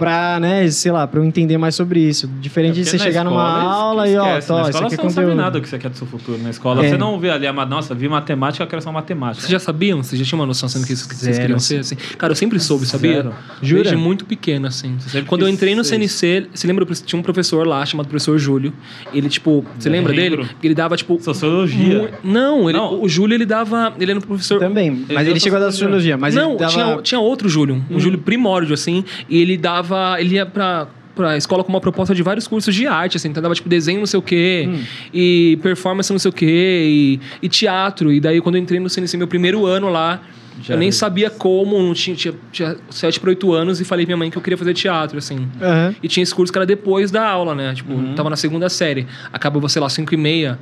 [0.00, 2.26] pra, né, sei lá, pra eu entender mais sobre isso.
[2.40, 4.38] Diferente de É Porque você na chegar numa escola, aula esquece, e, ó, Na tó,
[4.40, 6.38] isso escola aqui é você não sabe nada do que você quer do seu futuro.
[6.42, 6.88] Na escola É.
[6.88, 9.42] você não vê ali, mas, nossa, vi matemática, eu quero só matemática.
[9.42, 10.02] Vocês já sabiam?
[10.02, 11.82] Vocês já tinham uma noção sendo que vocês Zero, queriam assim.
[11.82, 12.16] ser, assim?
[12.16, 13.16] Cara, eu sempre soube, sabia?
[13.16, 13.34] Zero.
[13.62, 13.82] Jura?
[13.82, 14.96] Desde muito pequeno, assim.
[15.26, 16.86] Quando eu entrei no CNC, você lembra?
[16.86, 18.72] Tinha um professor lá chamado professor Júlio.
[19.12, 20.42] Ele, tipo, você Eu lembra lembro.
[20.44, 20.56] dele?
[20.62, 21.20] Ele dava, tipo.
[21.22, 22.12] Sociologia.
[22.24, 23.02] Não, ele, Não.
[23.02, 23.92] o Júlio ele dava.
[24.00, 24.58] Ele era um professor.
[24.58, 26.16] Também, mas deu ele chegou a dar sociologia.
[26.16, 26.72] mas não, ele dava...
[26.72, 29.89] tinha, tinha outro Júlio, um Júlio primórdio, assim, e ele dava.
[30.18, 30.88] Ele ia pra.
[31.12, 33.98] Pra escola com uma proposta de vários cursos de arte, assim, então dava tipo desenho
[33.98, 34.70] não sei o quê,
[35.12, 38.10] e performance não sei o quê, e, e teatro.
[38.12, 40.22] E daí, quando eu entrei no CNC, meu primeiro ano lá,
[40.62, 44.06] Já eu nem sabia como, não tinha, tinha, tinha 7 para 8 anos, e falei
[44.06, 45.46] pra minha mãe que eu queria fazer teatro, assim.
[45.60, 45.94] Aham.
[46.02, 47.74] E tinha esse curso que era depois da aula, né?
[47.74, 49.06] Tipo, tava na segunda série.
[49.32, 50.58] Acabava, sei lá, 5 e meia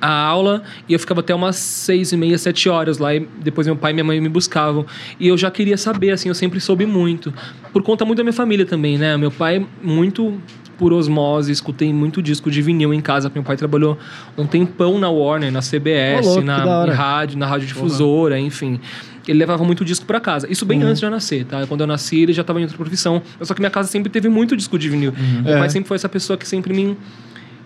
[0.00, 3.14] a aula e eu ficava até umas seis e meia, sete horas lá.
[3.14, 4.86] E depois meu pai e minha mãe me buscavam.
[5.18, 7.32] E eu já queria saber, assim, eu sempre soube muito.
[7.72, 9.16] Por conta muito da minha família também, né?
[9.16, 10.40] Meu pai, muito
[10.78, 13.30] por osmose, escutei muito disco de vinil em casa.
[13.34, 13.98] Meu pai trabalhou
[14.38, 18.80] um tempão na Warner, na CBS, louco, na rádio, na rádio difusora, enfim.
[19.28, 20.50] Ele levava muito disco pra casa.
[20.50, 20.88] Isso bem Uhum.
[20.88, 21.66] antes de eu nascer, tá?
[21.66, 23.20] Quando eu nasci, ele já tava em outra profissão.
[23.42, 25.12] Só que minha casa sempre teve muito disco de vinil.
[25.44, 25.58] Meu É.
[25.58, 26.96] pai sempre foi essa pessoa que sempre me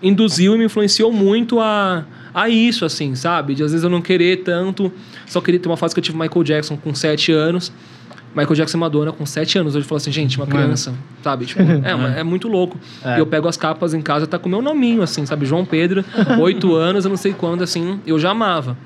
[0.02, 3.54] induziu e me influenciou muito a, a isso, assim, sabe?
[3.54, 4.92] De às vezes eu não querer tanto.
[5.26, 7.72] Só queria ter uma fase que eu tive Michael Jackson com 7 anos.
[8.36, 9.76] Michael Jackson e Madonna com 7 anos.
[9.76, 10.58] Hoje falou assim, gente, uma Mano.
[10.58, 11.46] criança, sabe?
[11.46, 12.76] Tipo, é, uma- é muito louco.
[13.04, 13.16] É.
[13.16, 15.46] E eu pego as capas em casa, tá com o meu nominho, assim, sabe?
[15.46, 16.04] João Pedro,
[16.40, 18.76] 8 anos, eu não sei quando, assim, eu já amava.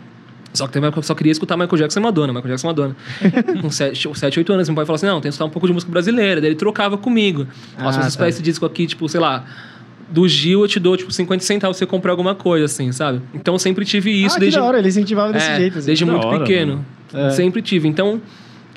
[0.52, 2.96] Só que eu só queria escutar Michael Jackson e Madonna, Michael Jackson e Madonna.
[3.62, 5.66] Com 7, 7 8 anos, meu pai falou assim: não, tem que escutar um pouco
[5.66, 6.40] de música brasileira.
[6.40, 7.44] Daí ele trocava comigo.
[7.44, 8.28] Se Ah, você tá.
[8.28, 9.44] esse disco aqui, tipo, sei lá,
[10.10, 13.20] do Gil, eu te dou, tipo, 50 centavos pra você comprar alguma coisa, assim, sabe?
[13.34, 14.56] Então eu sempre tive isso ah, desde.
[14.56, 15.78] que da hora, ele incentivava desse É, jeito.
[15.78, 15.86] Assim.
[15.86, 16.84] desde muito hora, pequeno.
[17.12, 17.30] É.
[17.30, 17.88] Sempre tive.
[17.88, 18.20] Então.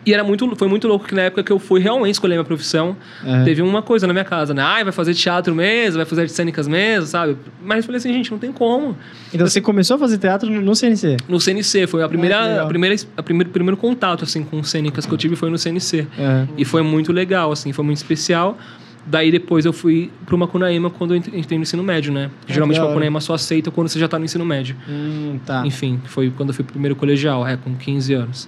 [0.03, 2.43] E era muito, foi muito louco que na época que eu fui realmente escolher minha
[2.43, 3.43] profissão, É.
[3.43, 4.59] teve uma coisa na minha casa, né?
[4.63, 7.37] Ai, vai fazer teatro mesmo, vai fazer artes cênicas mesmo, sabe?
[7.63, 8.97] Mas eu falei assim, gente, não tem como.
[9.31, 11.17] Então você começou a fazer teatro no CNC?
[11.29, 15.05] No CNC, foi a que primeira, a primeira, a primeiro, primeiro contato, assim, com cênicas
[15.05, 16.07] que eu tive foi no CNC.
[16.17, 16.47] É.
[16.57, 18.57] E foi muito legal, assim, foi muito especial.
[19.05, 22.29] Daí depois eu fui pro Macunaíma quando eu entre- entrei no ensino médio, né?
[22.45, 22.83] que Geralmente o.
[22.85, 24.75] Macunaíma só aceita quando você já tá no ensino médio.
[24.87, 25.65] Hum, tá.
[25.65, 28.47] Enfim, foi quando eu fui pro primeiro colegial, é, com 15 anos.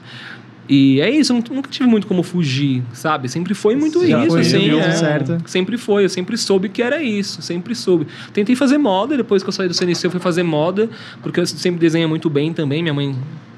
[0.69, 3.27] E é isso, nunca- tive muito como fugir, sabe?
[3.27, 4.69] Sempre foi muito isso, foi assim.
[4.79, 4.91] é.
[4.91, 5.41] certo.
[5.45, 8.07] Sempre foi, eu sempre soube que era isso, sempre soube.
[8.31, 10.89] Tentei fazer moda, depois que eu saí do CNC eu fui fazer moda,
[11.21, 13.13] porque eu sempre desenho muito bem também, minha mãe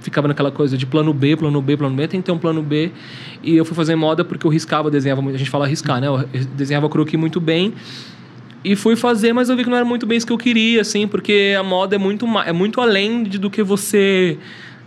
[0.06, 2.62] ficava naquela coisa de plano B, plano B, plano B, tem que ter um plano
[2.62, 2.92] B.
[3.44, 6.08] E eu fui fazer moda porque eu riscava, desenhava, a gente fala riscar, né?
[6.08, 6.24] Eu
[6.56, 7.74] desenhava croquis muito bem.
[8.64, 10.82] E fui fazer, mas eu vi que não era muito bem isso que eu queria,
[10.82, 14.38] assim, porque a moda é muito, é muito além de, do que você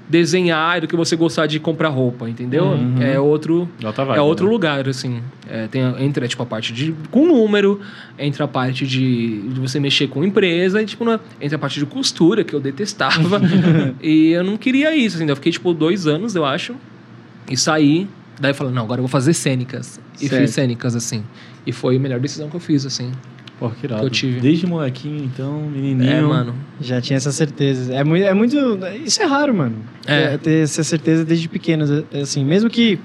[0.09, 2.65] desenhar e do que você gostar de comprar roupa, entendeu?
[2.65, 3.03] Uhum.
[3.03, 4.53] É outro Outra é vibe, outro né?
[4.53, 5.21] lugar, assim.
[5.49, 6.95] É, tem, entra, tipo, a parte de...
[7.11, 7.81] Com número,
[8.19, 11.59] entra a parte de, de você mexer com empresa, e, tipo, não é- entra a
[11.59, 13.41] parte de costura, que eu detestava.
[14.03, 15.29] e eu não queria isso, assim.
[15.29, 16.75] Eu fiquei, tipo, dois anos, eu acho,
[17.51, 18.09] e saí.
[18.41, 20.01] Daí eu falei, não, agora eu vou fazer cênicas.
[20.21, 20.41] E Certo.
[20.43, 21.23] fiz cênicas, assim.
[21.67, 23.11] E foi a melhor decisão que eu fiz, assim.
[23.59, 24.01] Pô, que irado.
[24.03, 24.41] Que eu tive.
[24.41, 26.11] Desde molequinho, então, menininho.
[26.11, 26.55] É, mano.
[26.81, 27.93] Já tinha essa certeza.
[27.93, 28.57] É muito, é muito.
[29.05, 29.77] Isso é raro, mano.
[30.07, 30.31] É.
[30.31, 31.85] Ter- Ter essa certeza desde pequeno.
[32.23, 32.99] Assim, mesmo que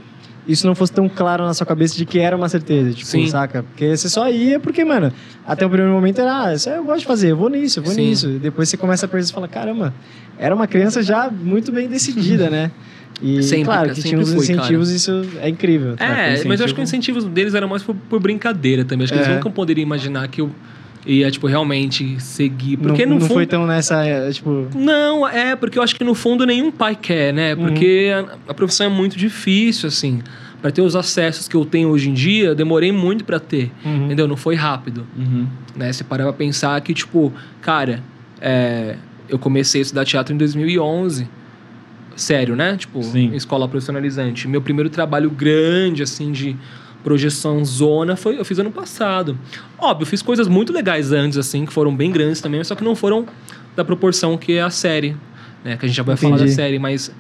[0.48, 3.28] isso não fosse tão claro na sua cabeça de que era uma certeza, tipo, Sim.
[3.28, 3.64] saca?
[3.64, 5.12] Porque você só ia porque, mano,
[5.48, 7.84] até o primeiro momento era, ah, isso eu gosto de fazer, eu vou nisso, eu
[7.84, 8.10] vou Sim.
[8.10, 8.30] nisso.
[8.30, 9.94] E depois você começa a pensar e fala, caramba,
[10.38, 12.70] era uma criança já muito bem decidida, né?
[13.22, 15.96] E Sempre, claro cara, que sempre tinha uns fui, incentivos, isso é incrível.
[16.00, 19.06] É, mas eu acho que o incentivo deles era mais por, por brincadeira também.
[19.06, 19.36] Acho que eles É.
[19.36, 20.50] nunca poderiam imaginar que eu
[21.06, 22.78] ia, tipo, realmente seguir.
[22.78, 23.34] Não, Porque não no fundo.
[23.34, 24.68] foi tão nessa, é, tipo...
[24.76, 27.56] Não, é, porque eu acho que no fundo nenhum pai quer, né?
[27.56, 30.22] Porque a, a profissão é muito difícil, assim.
[30.62, 33.70] Pra ter os acessos que eu tenho hoje em dia, eu demorei muito pra ter.
[33.86, 34.06] Uhum.
[34.06, 34.28] Entendeu?
[34.28, 35.06] Não foi rápido.
[35.18, 35.46] Uhum.
[35.76, 35.92] Né?
[35.92, 38.02] Você para pra pensar que, tipo, cara,
[38.42, 38.96] é,
[39.28, 41.28] eu comecei a estudar teatro em 2011.
[42.16, 42.76] Sério, né?
[42.78, 43.32] Tipo, Sim.
[43.34, 44.48] escola profissionalizante.
[44.48, 46.56] Meu primeiro trabalho grande, assim, de
[47.04, 49.38] projeção zona foi eu fiz ano passado.
[49.78, 52.84] Óbvio, eu fiz coisas muito legais antes, assim, que foram bem grandes também, só que
[52.84, 53.26] não foram
[53.76, 55.16] da proporção que é a série,
[55.66, 55.76] né?
[55.76, 56.56] Que a gente já vai falar da Entendi.
[56.56, 57.12] série, mas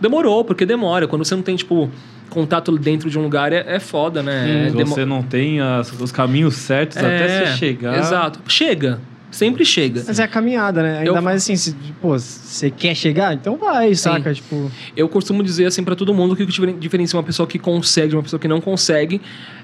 [0.00, 1.06] demorou, porque demora.
[1.06, 1.88] Quando você não tem, tipo,
[2.30, 4.66] contato dentro de um lugar, é, é foda, né?
[4.66, 7.96] É Se demo- você não tem as- os caminhos certos até você chegar.
[7.96, 8.40] É, Exato.
[8.48, 9.00] Chega.
[9.30, 10.02] Sempre chega.
[10.06, 10.98] Mas é a caminhada, né?
[10.98, 13.32] Ainda Eu- mais assim, se, pô, você quer chegar?
[13.32, 14.34] Então vai, saca?
[14.34, 14.70] Tipo...
[14.96, 17.56] Eu costumo dizer assim pra todo mundo que o que diferen- diferencia uma pessoa que
[17.58, 19.20] consegue de uma pessoa que não consegue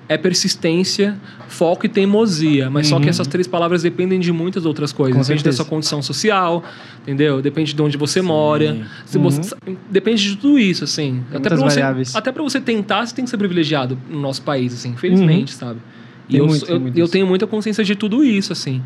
[0.08, 1.16] é persistência,
[1.48, 2.70] foco e teimosia.
[2.70, 5.16] Mas só que essas três palavras dependem de muitas outras coisas.
[5.16, 5.56] Com Depende da certeza.
[5.56, 6.62] sua condição social,
[7.02, 7.42] entendeu?
[7.42, 8.86] Depende de onde você mora.
[9.04, 9.24] Se Uhum.
[9.24, 9.56] você-
[9.90, 11.24] depende de tudo isso, assim.
[11.30, 14.72] Até muitas pra, você, até você tentar, você tem que ser privilegiado no nosso país,
[14.72, 15.80] assim, infelizmente, sabe?
[16.28, 18.80] E Tem eu, muito, eu, tem eu tenho muita consciência de tudo isso, assim.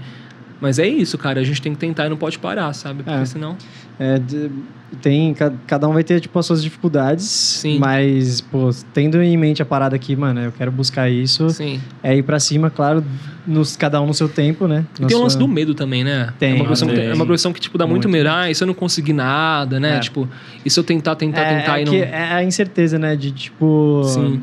[0.60, 1.40] Mas é isso, cara.
[1.40, 3.02] A gente tem que tentar e não pode parar, sabe?
[3.02, 3.24] Porque É.
[3.24, 3.56] senão.
[3.98, 4.20] É,
[5.02, 7.24] tem, ca- cada um vai ter, tipo, as suas dificuldades.
[7.24, 7.78] Sim.
[7.78, 11.48] Mas, pô, tendo em mente a parada aqui, mano, eu quero buscar isso.
[11.50, 11.80] Sim.
[12.02, 13.02] É ir pra cima, claro,
[13.46, 14.84] nos, cada um no seu tempo, né?
[14.94, 16.32] E tem o sua- lance do medo também, né?
[16.38, 18.12] Tem, é uma profissão, que, é uma profissão que tipo, dá muito, Muito.
[18.24, 18.28] medo.
[18.34, 19.96] Ah, e se eu não conseguir nada, né?
[19.96, 20.00] É.
[20.00, 20.28] Tipo,
[20.64, 21.94] e se eu tentar, tentar, é, tentar é e não.
[21.94, 23.16] é a incerteza, né?
[23.16, 24.02] De, tipo...
[24.04, 24.42] Sim.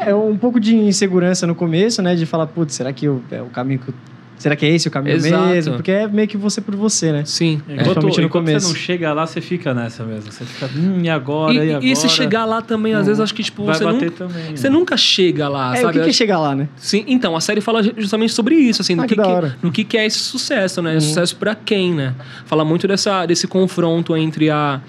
[0.00, 2.14] É um pouco de insegurança no começo, né?
[2.14, 3.94] De falar, putz, será que eu- é o caminho que eu...
[4.38, 5.46] Será que é esse o caminho Exato.
[5.48, 5.74] mesmo?
[5.74, 7.24] Porque é meio que você por você, né?
[7.24, 7.60] Sim.
[7.68, 7.72] É.
[7.74, 8.66] Enquanto, Principalmente no enquanto começo.
[8.68, 10.30] você não chega lá, você fica nessa mesmo.
[10.30, 11.52] Você fica, hum, e agora?
[11.52, 11.84] E, E, agora?
[11.86, 14.56] e se chegar lá também, às vezes, acho que, tipo, Vai você, bater nunca, também.
[14.56, 14.76] você né?
[14.76, 15.88] nunca chega lá, É, sabe?
[15.88, 16.68] o que, que é chegar lá, né?
[16.76, 19.22] Sim, então, a série fala justamente sobre isso, assim, Ah, no, que que,
[19.62, 20.94] no que, que é esse sucesso, né?
[20.94, 21.00] Uhum.
[21.00, 22.14] Sucesso pra quem, né?
[22.46, 24.80] Fala muito dessa, desse confronto entre a.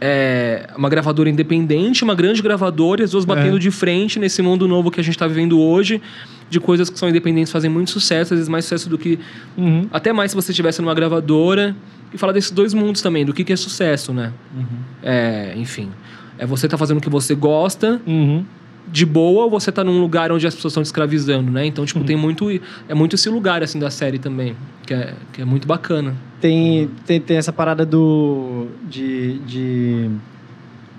[0.00, 3.60] é, uma gravadora independente, uma grande gravadora, e as duas batendo É.
[3.60, 6.00] de frente nesse mundo novo que a gente tá vivendo hoje,
[6.48, 9.18] de coisas que são independentes fazem muito sucesso, às vezes mais sucesso do que.
[9.56, 9.86] Uhum.
[9.92, 11.76] Até mais se você estivesse numa gravadora.
[12.12, 14.32] E fala desses dois mundos também, do que, que é sucesso, né?
[14.56, 14.64] Uhum.
[15.00, 15.90] É, enfim.
[16.38, 18.44] É você tá fazendo o que você gosta, Uhum.
[18.90, 21.64] de boa ou você tá num lugar onde as pessoas estão te escravizando, né?
[21.66, 22.48] Então, tipo, tem muito.
[22.88, 24.56] É muito esse lugar, assim, da série também.
[24.84, 26.16] Que é, que é muito bacana.
[26.40, 28.68] Tem, tem, tem essa parada do.
[28.88, 29.38] de.
[29.40, 30.10] de...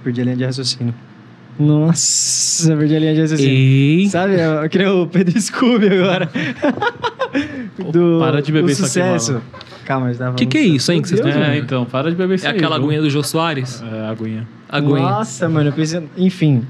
[0.03, 0.93] Perdi a linha de raciocínio.
[1.59, 3.53] Nossa, perdi a linha de raciocínio.
[3.53, 4.09] Ei!
[4.09, 4.33] Sabe?
[4.39, 6.29] Eu queria o Pedro Scooby agora.
[7.91, 9.41] do, Para de beber o aqui, sucesso.
[9.85, 12.35] Calma, já Que que é isso, hein, que vocês Deus, É, então, para de beber
[12.35, 12.85] isso É aí, aquela viu?
[12.85, 13.83] aguinha do Jô Soares?
[13.83, 14.47] É, aguinha.
[14.69, 15.01] Aguinha.
[15.01, 16.01] Nossa, mano, eu pensei.
[16.17, 16.63] Enfim.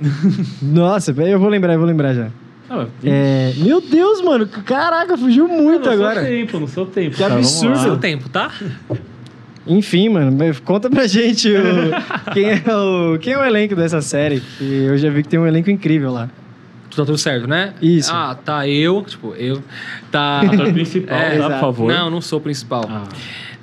[0.62, 2.28] Nossa, eu vou lembrar, eu vou lembrar já.
[2.70, 4.46] Ah, É, meu Deus, mano.
[4.46, 6.20] Caraca, fugiu muito no agora.
[6.20, 7.16] seu tempo, no seu tempo.
[7.16, 7.76] Que tá, absurdo.
[7.76, 7.82] lá.
[7.82, 8.50] Seu tempo, tá?
[9.66, 11.62] Enfim, mano, conta pra gente o-
[12.32, 14.40] quem, é o, quem é o elenco dessa série.
[14.40, 16.28] Que eu já vi que tem um elenco incrível lá.
[16.94, 17.74] Tá tudo certo, né?
[17.80, 18.10] Isso.
[18.12, 19.62] Ah, tá eu, tipo, eu.
[20.10, 20.40] Tá.
[20.40, 21.92] Ator principal, É, tá, por favor.
[21.92, 22.84] Não, não sou o principal.
[22.88, 23.04] Ah,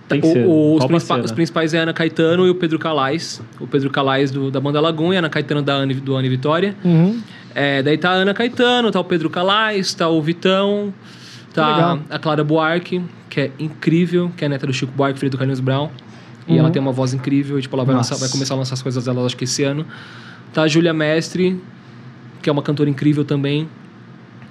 [0.08, 0.46] tem que O- ser.
[0.46, 3.42] o- os, principais, os principais é a Ana Caetano e o Pedro Calais.
[3.60, 6.28] O Pedro Calais do, da banda Lagoon e a Ana Caetano da Ana, do Ana
[6.28, 6.76] e Vitória.
[6.84, 7.20] Uhum.
[7.54, 10.94] É, daí tá a Ana Caetano, tá o Pedro Calais, tá o Vitão,
[11.54, 12.00] tá legal.
[12.10, 15.38] a Clara Buarque, que é incrível, que é a neta do Chico Buarque, filho do
[15.38, 15.90] Carlinhos Brown.
[16.48, 16.60] E Uhum.
[16.60, 18.82] ela tem uma voz incrível, e, tipo, ela vai, lançar- vai começar a lançar as
[18.84, 19.86] coisas dela, acho que esse ano.
[20.54, 21.60] Tá a Júlia Mestre,
[22.42, 23.68] que é uma cantora incrível também.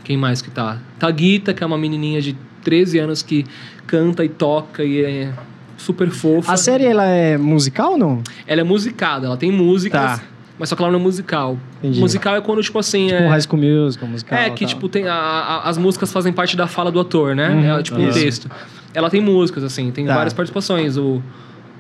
[0.03, 0.79] Quem mais que tá?
[0.99, 3.45] Tá a Guita, que é uma menininha de 13 anos que
[3.87, 5.33] canta e toca e é
[5.77, 6.53] super fofa.
[6.53, 8.23] A série, ela é musical ou não?
[8.47, 10.23] Ela é musicada, ela tem músicas, Tá.
[10.59, 11.59] mas só que ela não é musical.
[11.79, 12.01] Entendi.
[12.01, 13.09] Musical é quando, tipo assim...
[13.09, 13.27] Tipo é...
[13.27, 14.69] um High School Musical, musical É, que, tal.
[14.69, 17.51] tipo, tem a- a- as músicas fazem parte da fala do ator, né?
[17.51, 17.79] Uhum.
[17.79, 18.51] é tipo um texto.
[18.95, 20.15] Ela tem músicas, assim, tem Tá.
[20.15, 20.97] várias participações.
[20.97, 21.23] O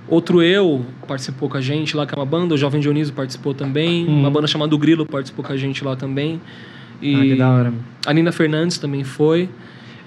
[0.06, 2.54] Outro Eu participou com a gente lá, que é uma banda.
[2.54, 4.06] O Jovem Dionísio participou também.
[4.06, 4.20] Uhum.
[4.20, 6.38] Uma banda chamada O Grilo participou com a gente lá também.
[7.00, 7.72] E Ah, que da hora.
[8.04, 9.48] a Nina Fernandes também foi.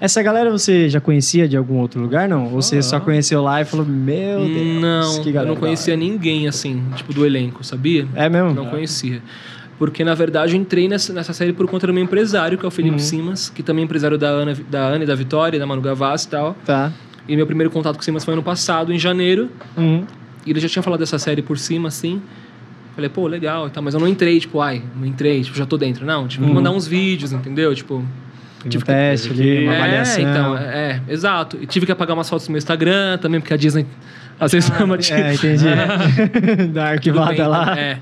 [0.00, 2.44] Essa galera você já conhecia de algum outro lugar, não?
[2.44, 2.82] Ou você Ah.
[2.82, 6.46] só conheceu lá e falou, meu Deus, não, que eu galera não da conhecia ninguém,
[6.46, 8.06] assim, tipo, do elenco, sabia?
[8.14, 8.54] É mesmo?
[8.54, 9.20] Não conhecia.
[9.76, 12.68] Porque, na verdade, eu entrei nessa, nessa série por conta do meu empresário, que é
[12.68, 12.98] o Felipe Uhum.
[13.00, 16.26] Simas, que também é empresário da Ana, da Ana e da Vitória, da Manu Gavassi
[16.26, 16.56] e tal.
[16.64, 16.92] Tá.
[17.28, 19.48] E meu primeiro contato com o Simas foi ano passado, em janeiro.
[19.76, 20.04] Uhum.
[20.46, 22.20] E ele já tinha falado dessa série por cima, assim.
[22.94, 23.82] Falei, pô, legal e tal.
[23.82, 26.04] Mas eu não entrei, tipo, ai, não entrei, tipo, já tô dentro.
[26.06, 26.54] Não, tive que Uhum.
[26.56, 27.72] mandar uns vídeos, entendeu?
[27.74, 28.04] Tipo...
[28.68, 30.22] Tive um teste ali, uma é, avaliação.
[30.22, 31.58] então, é, é, exato.
[31.60, 33.86] E tive que apagar umas fotos no meu Instagram também, porque a Disney
[34.40, 35.12] às vezes chama de...
[35.12, 35.64] É, entendi.
[36.72, 37.78] da Tudo arquivada bem, lá.
[37.78, 37.98] É.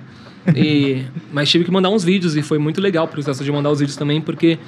[0.54, 3.70] E, mas tive que mandar uns vídeos e foi muito legal o processo de mandar
[3.70, 4.58] os vídeos também, porque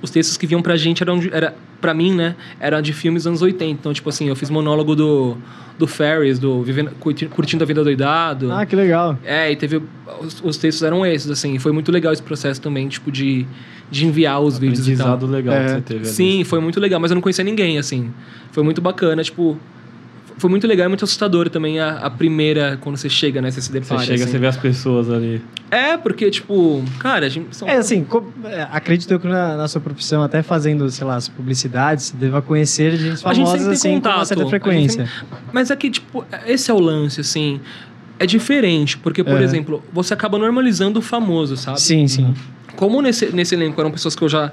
[0.00, 3.24] os textos que vinham pra gente eram de, era para mim, né, eram de filmes
[3.24, 3.64] dos anos 80.
[3.72, 5.36] Então, tipo assim, eu fiz monólogo do
[5.78, 8.50] do Ferris, do Vivendo, Curti- Curtindo a Vida Doidado.
[8.50, 9.18] Ah, que legal.
[9.22, 9.82] É, e teve
[10.20, 13.46] os, os textos eram esses assim, e foi muito legal esse processo também, tipo de
[13.90, 15.16] de enviar os vídeos e tal.
[15.26, 15.64] Legal É.
[15.64, 16.08] que você teve ali.
[16.08, 18.10] Sim, foi muito legal, mas eu não conhecia ninguém, assim.
[18.52, 19.58] Foi muito bacana, tipo.
[20.38, 23.50] Foi muito legal e muito assustador também a, a primeira, quando você chega, né?
[23.50, 24.02] Você se Você depara.
[24.02, 24.32] chega, assim.
[24.32, 25.40] você vê as pessoas ali.
[25.70, 27.56] É, porque, tipo, cara, a gente.
[27.56, 27.66] São...
[27.66, 31.16] É assim, co- é, acredito eu que na, na sua profissão, até fazendo, sei lá,
[31.16, 34.26] as publicidades, você deva conhecer gente A gente famosa sempre tem assim com uma contato,
[34.26, 35.08] certa a gente frequência.
[35.54, 37.58] Mas é que, tipo, esse é o lance, assim.
[38.18, 39.42] É diferente, porque, por É.
[39.44, 41.80] exemplo, você acaba normalizando o famoso, sabe?
[41.80, 42.34] Sim, sim.
[42.76, 44.52] Como nesse, nesse elenco eram pessoas que eu já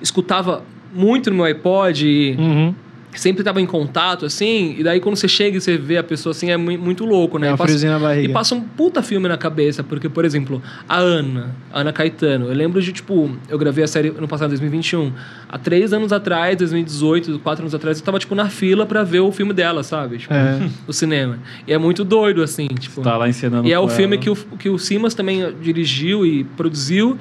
[0.00, 0.62] escutava
[0.94, 2.74] muito no meu iPod e Uhum.
[3.16, 6.32] sempre estava em contato, assim, e daí quando você chega e você vê a pessoa
[6.32, 7.48] assim, é mui- muito louco, né?
[7.48, 8.28] É um Passa- na barriga.
[8.28, 12.46] E passa um puta filme na cabeça, porque, por exemplo, a Ana, a Ana Caetano,
[12.46, 15.12] eu lembro de, tipo, eu gravei a série no passado, 2021.
[15.48, 19.20] Há três anos atrás, 2018, quatro anos atrás, eu tava, tipo, na fila pra ver
[19.20, 20.18] o filme dela, sabe?
[20.18, 20.68] Tipo, É.
[20.86, 21.38] no cinema.
[21.68, 23.00] E é muito doido, assim, tipo.
[23.00, 24.22] Tá lá encenando E é o filme ela.
[24.24, 27.16] que o, que o Simas também dirigiu e produziu.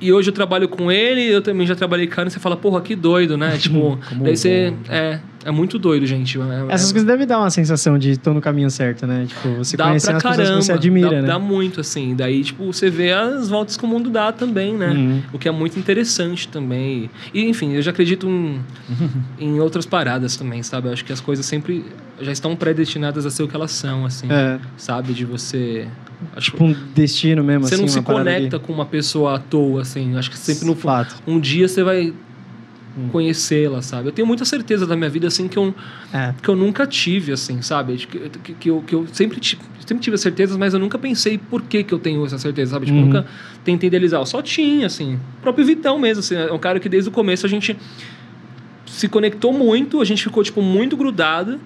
[0.00, 2.80] E hoje eu trabalho com ele, eu também já trabalhei com ele, você fala, porra,
[2.80, 3.56] que doido, né?
[3.58, 4.72] tipo, daí você.
[4.88, 6.38] É, é muito doido, gente.
[6.38, 9.26] É- Essas é- coisas devem dar uma sensação de tô no caminho certo, né?
[9.26, 10.58] Tipo, você dá conhecendo pra as pessoas caramba.
[10.58, 11.28] que você admira, dá, né?
[11.28, 12.16] dá muito, assim.
[12.16, 14.90] Daí, tipo, você vê as voltas que o mundo dá também, né?
[14.90, 15.22] Uhum.
[15.32, 17.08] O que é muito interessante também.
[17.32, 18.60] E, enfim, eu já acredito em,
[19.38, 20.88] em outras paradas também, sabe?
[20.88, 21.84] Eu acho que as coisas sempre
[22.20, 24.26] já estão predestinadas a ser o que elas são, assim.
[24.28, 25.12] É, Sabe?
[25.12, 25.86] De você.
[26.34, 29.82] Acho tipo um destino mesmo, você assim, não se conecta com uma pessoa à toa,
[29.82, 30.16] assim.
[30.16, 31.16] Acho que sempre no Fato.
[31.26, 32.12] um dia você vai
[32.98, 33.08] Hum.
[33.12, 34.08] conhecê-la, sabe?
[34.08, 35.74] Eu tenho muita certeza da minha vida, assim, que eu,
[36.14, 36.32] É.
[36.42, 37.94] que eu nunca tive, assim, sabe?
[37.98, 38.06] Que,
[38.42, 41.36] que, que eu, que eu sempre, ti- sempre tive as certezas, mas eu nunca pensei
[41.36, 42.86] por que, que eu tenho essa certeza, sabe?
[42.86, 43.04] Tipo, Uhum.
[43.04, 43.26] nunca
[43.62, 44.18] tentei idealizar.
[44.22, 45.16] Eu só tinha, assim.
[45.16, 46.36] O próprio Vitão mesmo, assim.
[46.36, 47.76] É um cara que desde o começo a gente
[48.86, 51.60] se conectou muito, a gente ficou, tipo, muito grudado.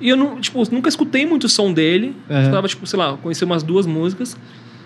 [0.00, 2.14] E eu não, tipo, nunca escutei muito o som dele.
[2.28, 2.40] Uhum.
[2.40, 4.36] Escutava, tipo, sei lá, conheci umas duas músicas.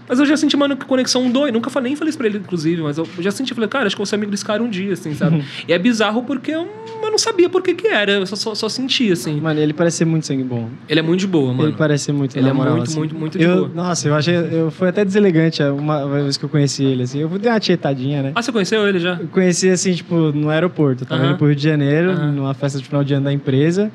[0.09, 1.53] Mas eu já senti uma conexão doida.
[1.53, 3.94] Nunca falei, nem falei isso pra ele, inclusive, mas eu já senti, falei, cara, acho
[3.96, 5.37] que eu vou ser amigo desse cara um dia, assim, sabe?
[5.37, 5.42] Uhum.
[5.68, 6.68] E é bizarro porque eu,
[7.03, 9.40] eu não sabia por que que era, eu só, só, só senti, assim.
[9.40, 10.68] Mano, ele parece ser muito sangue bom.
[10.88, 11.68] Ele é muito de boa, mano.
[11.68, 12.98] Ele parece ser muito Ele é moral, muito, assim.
[12.98, 13.70] muito, muito de eu, boa.
[13.75, 14.35] Nossa, eu achei.
[14.35, 17.20] Eu fui até deselegante uma vez que eu conheci ele, assim.
[17.20, 18.33] Eu dei uma tietadinha, né?
[18.35, 19.18] Ah, você conheceu ele já?
[19.20, 21.05] Eu conheci, assim, tipo, no aeroporto.
[21.05, 21.31] Eu tava Aham.
[21.31, 23.90] indo pro Rio de Janeiro, numa festa de final de ano da empresa.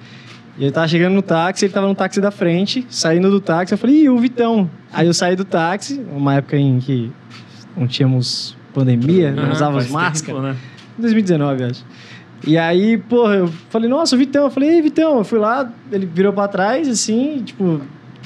[0.58, 3.74] E ele tava chegando no táxi, ele tava no táxi da frente, saindo do táxi.
[3.74, 4.70] Eu falei, ih, o Vitão.
[4.91, 7.12] Aí eu saí do táxi, uma época em que
[7.76, 10.34] não tínhamos pandemia, não usávamos Faz máscara.
[10.34, 10.56] tempo, né?
[10.98, 11.86] 2019, acho.
[12.46, 14.46] E aí, porra, eu falei, nossa, o Vitão.
[14.46, 15.17] Eu falei, ei, Vitão.
[15.17, 17.82] Eu fui lá, ele virou pra trás, assim, tipo,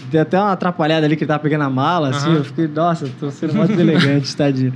[0.09, 2.33] deu até uma atrapalhada ali que ele tava pegando a mala, assim.
[2.33, 4.73] Eu fiquei, nossa, tô sendo muito deselegante, tadinho.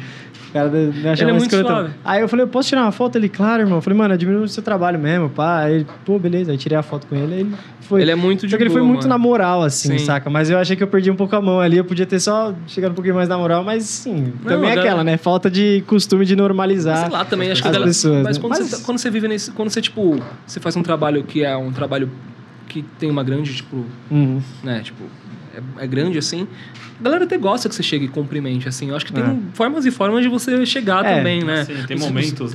[0.63, 1.15] Me Ele é
[1.49, 1.89] suave.
[2.03, 3.17] Aí eu falei, eu posso tirar uma foto?
[3.17, 3.77] Ele, claro, irmão.
[3.77, 5.59] Eu falei, mano, admiro o seu trabalho mesmo, pá.
[5.61, 6.51] Aí ele, pô, beleza.
[6.51, 8.01] Aí tirei a foto com ele, aí ele foi.
[8.01, 9.09] Ele é muito de Só que ele boa, foi muito mano.
[9.09, 10.05] na moral, assim, Sim.
[10.05, 10.29] saca?
[10.29, 11.77] Mas eu achei que eu perdi um pouco a mão ali.
[11.77, 14.73] Eu podia ter só chegado um pouquinho mais na moral, mas sim, também é a
[14.73, 15.17] aquela, galera- né?
[15.17, 16.97] Falta de costume de normalizar.
[16.99, 18.41] Sei lá, também acho que as galera- pessoas, Mas, né?
[18.41, 19.51] quando, Mas- Você, quando você vive nesse.
[19.51, 22.09] Quando você, tipo, você faz um trabalho que é um trabalho
[22.67, 24.41] que tem uma grande, tipo, Uhum.
[24.63, 25.03] né, tipo,
[25.79, 26.47] é, é grande assim.
[26.99, 28.89] A galera até gosta que você chegue e cumprimente, assim.
[28.89, 29.35] Eu acho que tem É.
[29.53, 31.65] formas e formas de você chegar É, também, né?
[31.65, 32.53] Sim, tem Não sei- momentos.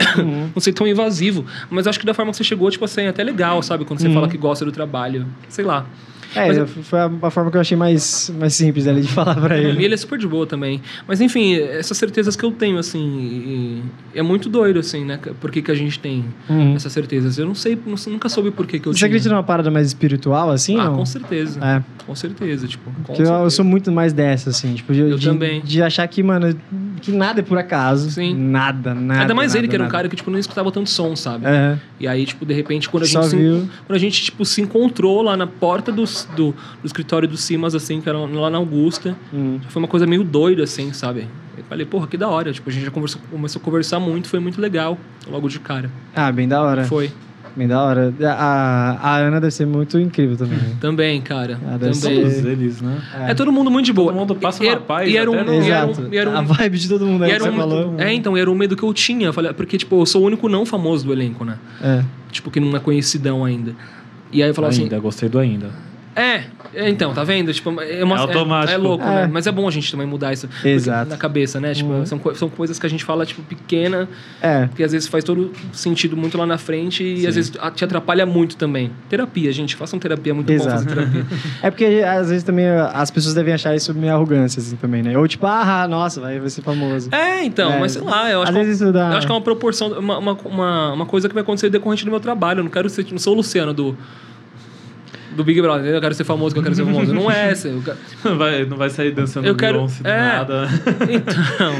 [0.54, 1.44] Não ser tão invasivo.
[1.68, 3.84] Mas acho que da forma que você chegou, tipo assim, é até legal, sabe?
[3.84, 4.14] Quando você Uhum.
[4.14, 5.26] fala que gosta do trabalho.
[5.48, 5.86] Sei lá.
[6.34, 9.34] É, Mas- foi a, a forma que eu achei mais, mais simples ali de falar
[9.34, 9.84] pra E ele.
[9.84, 10.80] ele é super de boa também.
[11.06, 13.82] Mas enfim, essas certezas que eu tenho, assim, e-
[14.14, 15.18] e é muito doido, assim, né?
[15.40, 16.74] Por que, que a gente tem Uhum.
[16.76, 17.38] essas certezas?
[17.38, 19.06] Eu não sei, nunca soube por que, que eu Você tinha.
[19.08, 20.78] acredita numa parada mais espiritual, assim?
[20.78, 21.58] Ah, com certeza.
[21.64, 22.84] É, Com certeza, tipo.
[22.90, 23.50] Com porque eu, eu certeza.
[23.50, 24.74] sou muito mais dessa, assim.
[24.74, 25.60] Tipo, de, Eu de- também.
[25.60, 26.56] De achar que, mano,
[27.00, 28.10] que nada é por acaso.
[28.10, 28.34] Sim.
[28.36, 29.20] Nada, nada.
[29.22, 29.96] Ainda mais nada, ele, que era um nada.
[29.96, 31.46] cara que, tipo, não escutava tanto som, sabe?
[31.46, 31.78] É.
[32.00, 34.60] E aí, tipo, de repente, quando a Só gente, se, quando a gente tipo, se
[34.60, 38.58] encontrou lá na porta do, do, do escritório do Simas, assim, que era lá na
[38.58, 39.58] Augusta, Hum.
[39.68, 41.26] foi uma coisa meio doida, assim, sabe?
[41.58, 42.52] Eu falei, porra, que da hora.
[42.52, 44.96] Tipo, a gente já conversou, começou a conversar muito, foi muito legal,
[45.30, 45.90] logo de cara.
[46.14, 46.84] Ah, bem da hora.
[46.84, 47.10] Foi.
[47.56, 48.14] Bem da hora.
[48.24, 50.58] A, a Ana deve ser muito incrível também.
[50.80, 51.58] Também, cara.
[51.66, 52.20] Ah, deve também.
[52.22, 53.02] Todos eles, né?
[53.28, 54.12] É todo mundo muito de boa.
[54.12, 56.08] Todo mundo passa E era- paz E era um, no- era um- Exato.
[56.12, 57.94] e era um- A vibe de todo mundo e aí era que um- você falou.
[57.98, 59.32] É, então, era um medo que eu tinha.
[59.32, 61.58] Porque, tipo, eu sou o único não famoso do elenco, né?
[61.82, 62.04] É.
[62.30, 63.74] Tipo, que não é conhecidão ainda.
[64.32, 65.70] E aí eu falava assim, ainda, gostei do ainda.
[66.16, 66.42] É,
[66.74, 67.52] é, então, tá vendo?
[67.52, 68.72] Tipo, é, uma- É automático.
[68.72, 69.22] É, é louco, É.
[69.26, 69.30] né?
[69.32, 71.08] Mas é bom a gente também mudar isso Exato.
[71.08, 71.72] na cabeça, né?
[71.72, 72.04] Tipo, Uhum.
[72.06, 74.08] são, co- são coisas que a gente fala, tipo, pequena,
[74.42, 74.68] É.
[74.74, 77.26] que às vezes faz todo sentido muito lá na frente e Sim.
[77.28, 78.90] às vezes a- te atrapalha muito também.
[79.08, 80.70] Terapia, gente, façam terapia, é muito bom Exato.
[80.82, 81.26] fazer terapia.
[81.62, 85.16] É porque às vezes também as pessoas devem achar isso meio arrogância, assim, também, né?
[85.16, 87.08] Ou tipo, ah, nossa, vai, vai ser famoso.
[87.12, 87.78] É, então, É.
[87.78, 89.10] mas sei lá, eu acho Às que, vezes isso dá.
[89.12, 92.04] eu acho que é uma proporção, uma, uma, uma, uma coisa que vai acontecer decorrente
[92.04, 92.60] do meu trabalho.
[92.60, 93.96] Eu não quero ser, não sou o Luciano do.
[95.36, 95.96] Do Big Brother, entendeu?
[95.96, 97.14] eu quero ser famoso, que eu quero ser famoso.
[97.14, 97.68] Não é essa.
[97.68, 100.18] Eu quero- Não vai, não vai sair dançando Eu quero- Beyoncé do é.
[100.18, 100.68] nada.
[101.08, 101.72] Então.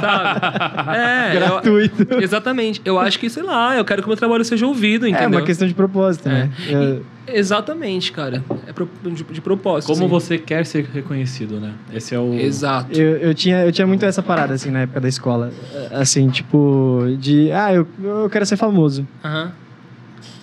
[0.00, 0.96] sabe?
[0.98, 2.20] É, eu- Gratuito.
[2.22, 2.80] exatamente.
[2.84, 5.24] Eu acho que, sei lá, eu quero que o meu trabalho seja ouvido, entendeu?
[5.24, 6.50] É uma questão de propósito, né?
[6.68, 7.38] É.
[7.38, 8.42] Exatamente, cara.
[8.66, 9.86] É de, de propósito.
[9.92, 10.10] Como assim.
[10.10, 11.72] você quer ser reconhecido, né?
[11.94, 12.34] Esse é o.
[12.34, 12.92] Exato.
[12.98, 15.52] Eu, eu, tinha, eu tinha muito essa parada, assim, na época da escola.
[15.92, 19.06] Assim, tipo, de, ah, eu, eu quero ser famoso.
[19.24, 19.52] Aham.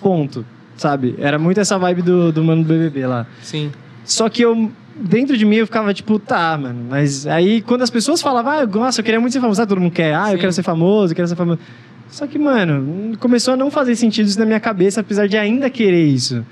[0.02, 0.45] Ponto.
[0.80, 1.15] Sabe?
[1.20, 3.28] Era muito essa vibe do, do mano do BBB lá.
[3.42, 3.70] Sim.
[4.06, 6.86] Só que eu, dentro de mim, eu ficava tipo, tá, mano.
[6.89, 9.68] Mas aí, quando as pessoas falavam, ah, nossa, eu queria muito ser famoso, sabe?
[9.68, 10.32] Todo mundo quer, ah, Sim.
[10.32, 11.60] eu quero ser famoso, eu quero ser famoso.
[12.10, 15.70] Só que, mano, começou a não fazer sentido isso na minha cabeça, apesar de ainda
[15.70, 16.46] querer isso.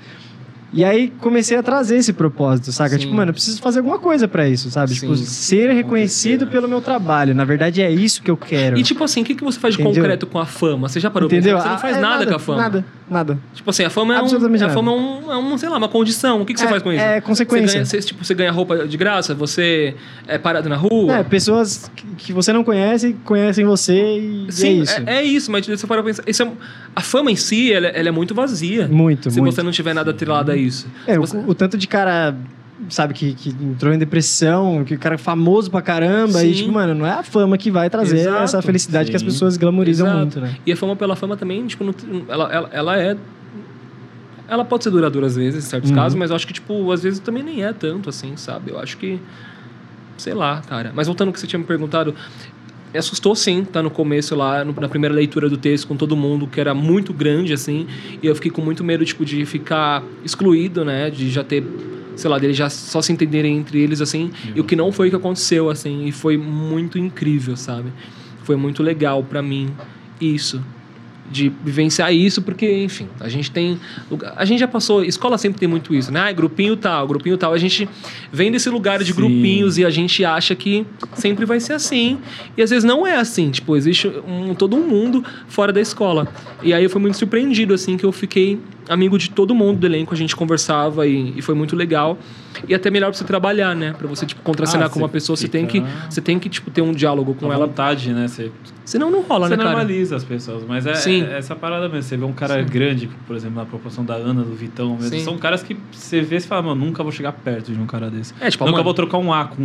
[0.72, 2.90] E aí comecei a trazer esse propósito, saca?
[2.90, 2.98] Sim.
[2.98, 4.92] Tipo, mano, eu preciso fazer alguma coisa pra isso, sabe?
[4.94, 5.24] Tipo, Sim.
[5.24, 7.34] ser reconhecido pelo meu trabalho.
[7.34, 8.76] Na verdade, é isso que eu quero.
[8.78, 10.02] E tipo assim, o que, que você faz de Entendeu?
[10.02, 10.86] concreto com a fama?
[10.88, 11.58] Você já parou pra pensar?
[11.58, 12.58] Você não Ah, faz é nada, com a fama.
[12.62, 13.38] Nada, nada.
[13.54, 14.68] Tipo assim, a fama é, um, a nada.
[14.70, 16.42] fama é um, é um, sei lá, uma condição.
[16.42, 17.02] O que, que você É- faz com isso?
[17.02, 17.68] é consequência.
[17.68, 19.94] Você ganha, você, tipo, você ganha roupa de graça, você
[20.26, 21.16] é parado na rua.
[21.16, 25.00] É, pessoas que- você não conhece, conhecem você e é Sim, isso.
[25.06, 26.22] é, é isso, mas você para pensar.
[26.26, 26.48] Isso é,
[26.94, 28.86] a fama em si, ela, ela é muito vazia.
[28.86, 29.54] Muito, se muito.
[29.54, 30.58] você não tiver nada atrelado a isso.
[31.06, 32.34] É, Se o, você- o tanto de cara,
[32.88, 36.48] sabe, que, que entrou em depressão, que o cara é famoso pra caramba, Sim.
[36.50, 38.42] e tipo, mano, não é a fama que vai trazer Exato.
[38.44, 39.26] essa felicidade que as Sim.
[39.28, 40.20] pessoas glamorizam Exato.
[40.20, 40.56] muito, né?
[40.66, 41.94] E a fama pela fama também, tipo, não-
[42.28, 43.16] ela, ela, ela é.
[44.50, 45.96] Ela pode ser duradoura às vezes, em certos Uhum.
[45.96, 48.70] casos, mas eu acho que, tipo, às vezes também nem é tanto assim, sabe?
[48.70, 49.20] Eu acho que.
[50.16, 50.90] Sei lá, cara.
[50.94, 52.14] Mas voltando ao que você tinha me perguntado,
[52.96, 56.46] assustou sim, tá no começo lá, no- na primeira leitura do texto com todo mundo,
[56.46, 57.86] que era muito grande, assim,
[58.22, 61.10] e eu fiquei com muito medo, tipo, de ficar excluído, né?
[61.10, 61.62] De já ter,
[62.16, 65.08] sei lá, deles já só se entenderem entre eles, assim, e o que não foi
[65.08, 67.92] o que aconteceu, assim, e foi muito incrível, sabe?
[68.44, 69.68] Foi muito legal pra mim
[70.20, 70.62] isso.
[71.30, 73.78] De vivenciar isso, porque, enfim, a gente tem.
[74.34, 75.04] A gente já passou.
[75.04, 76.20] Escola sempre tem muito isso, né?
[76.20, 77.52] Ah, grupinho tal, grupinho tal.
[77.52, 77.88] A gente
[78.32, 79.14] vem desse lugar de Sim.
[79.14, 82.18] grupinhos e a gente acha que sempre vai ser assim.
[82.56, 83.50] E às vezes não é assim.
[83.50, 86.26] Tipo, existe um, todo um mundo fora da escola.
[86.62, 89.86] E aí eu fui muito surpreendido, assim, que eu fiquei amigo de todo mundo do
[89.86, 90.14] elenco.
[90.14, 92.18] A gente conversava e, e foi muito legal.
[92.66, 93.94] E até melhor pra você trabalhar, né?
[93.96, 96.48] Pra você, tipo, contracenar Ah, com uma você pessoa, você tem que, você tem que,
[96.48, 97.66] tipo, ter um diálogo com ela.
[97.66, 98.26] vontade, né?
[98.26, 98.50] Você,
[98.84, 99.76] Senão não rola, você né, cara?
[99.76, 100.64] normaliza as pessoas.
[100.66, 101.22] Mas é, Sim.
[101.22, 102.02] é essa parada mesmo.
[102.02, 102.68] Você vê um cara Sim.
[102.68, 105.10] grande, por exemplo, na proporção da Ana, do Vitão mesmo.
[105.10, 105.20] Sim.
[105.24, 108.10] São caras que você vê e fala, mano, nunca vou chegar perto de um cara
[108.10, 108.32] desse.
[108.40, 109.62] É, tipo, nunca mano- vou trocar um A com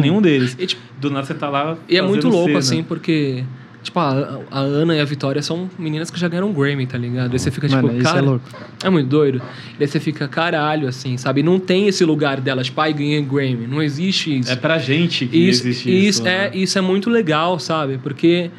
[0.00, 0.56] nenhum deles.
[0.60, 1.76] E, tipo, Do nada você tá lá.
[1.88, 2.58] E é muito louco, cena.
[2.58, 3.44] assim, porque.
[3.86, 6.98] Tipo, a, a Ana e a Vitória são meninas que já ganharam um Grammy, tá
[6.98, 7.32] ligado?
[7.32, 8.18] Aí você fica tipo, Mano, isso cara.
[8.18, 8.44] é louco.
[8.82, 9.40] é muito doido.
[9.78, 11.40] E aí você fica, caralho, assim, sabe?
[11.40, 13.66] Não tem esse lugar delas, pai, ganhei Grammy.
[13.68, 14.50] Não existe isso.
[14.50, 16.26] É pra gente que isso, existe isso, isso.
[16.26, 16.56] é, né?
[16.56, 17.98] isso é muito legal, sabe?
[18.02, 18.50] Porque.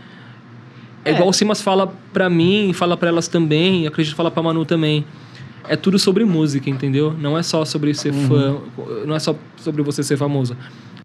[1.03, 1.13] É, É.
[1.13, 4.41] igual o Simas fala pra mim, fala pra elas também, e acredito que fala pra
[4.41, 5.05] Manu também.
[5.69, 7.13] É tudo sobre música, entendeu?
[7.19, 8.27] Não é só sobre ser Uhum.
[8.29, 8.57] fã,
[9.05, 10.55] não é só sobre você ser famoso.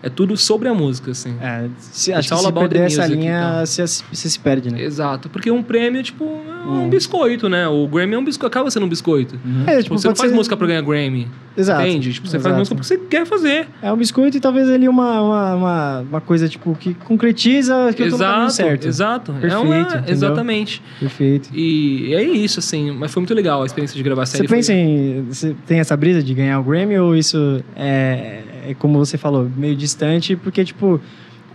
[0.03, 1.35] É tudo sobre a música, assim.
[1.41, 3.67] É, se, It's acho que se perder essa music, linha, então.
[3.67, 4.83] você, você se perde, né?
[4.83, 6.89] Exato, porque um prêmio, tipo, é um Hum.
[6.91, 7.69] biscoito, né?
[7.69, 9.39] O Grammy é um biscoito, acaba sendo um biscoito.
[9.67, 11.29] É, Tipo, você não faz ser- música pra ganhar Grammy.
[11.57, 11.83] Exato.
[11.83, 12.15] Entende?
[12.15, 12.59] Tipo, você faz exato.
[12.59, 13.69] música porque você quer fazer.
[13.83, 18.03] É um biscoito e talvez ali uma, uma, uma, uma coisa, tipo, que concretiza que
[18.03, 18.89] eu tô no exato, certo.
[18.89, 19.33] exato.
[19.33, 20.05] é Perfeito, uma, entendeu?
[20.13, 20.83] exatamente.
[20.99, 21.51] Perfeito.
[21.55, 22.91] E é isso, assim.
[22.91, 24.49] Mas foi muito legal a experiência de gravar a Você série.
[24.49, 24.81] pensa foi...
[24.81, 25.25] em.
[25.29, 29.51] Você tem essa brisa de ganhar o Grammy ou isso é, é como você falou,
[29.57, 31.01] meio distante, porque, tipo.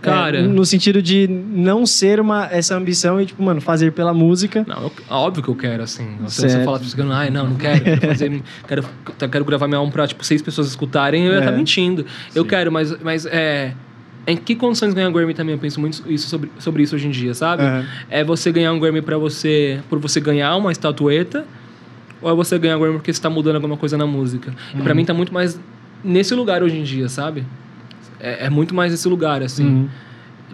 [0.00, 4.64] Cara- no sentido de não ser uma, essa ambição e, tipo, mano, fazer pela música.
[4.68, 6.06] Não, eu- óbvio que eu quero, assim.
[6.20, 8.42] Você falar pra ai, não, não quero, quero fazer.
[8.68, 8.84] quero,
[9.30, 11.40] quero gravar minha álbum pra, tipo, seis pessoas escutarem, eu ia É.
[11.40, 12.06] estar mentindo.
[12.34, 12.48] Eu Sim.
[12.48, 13.74] quero, mas, mas é.
[14.26, 15.54] Em que condições ganhar Grammy também?
[15.54, 17.62] Eu penso muito isso sobre, sobre isso hoje em dia, sabe?
[17.62, 17.86] Aham.
[18.10, 21.46] É você ganhar um Grammy para você por você ganhar uma estatueta
[22.20, 24.52] ou é você ganhar um Grammy porque você tá mudando alguma coisa na música?
[24.74, 24.84] E Uhum.
[24.84, 25.58] pra mim tá muito mais
[26.04, 27.44] nesse lugar hoje em dia, sabe?
[28.20, 29.88] É, é muito mais esse lugar assim, Uhum.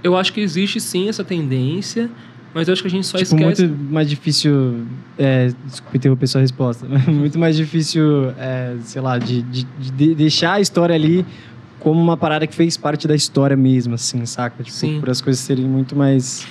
[0.00, 2.08] Eu acho que existe sim essa tendência,
[2.54, 3.66] mas eu acho que a gente só tipo, esquece.
[3.66, 4.86] muito mais difícil...
[5.18, 6.86] É, desculpa interromper sua resposta.
[7.10, 11.26] muito mais difícil, é, sei lá, de, de- de deixar a história ali
[11.80, 14.62] como uma parada que fez parte da história mesmo, assim, saca?
[14.62, 15.00] Tipo, Sim.
[15.00, 16.46] por as coisas serem muito mais...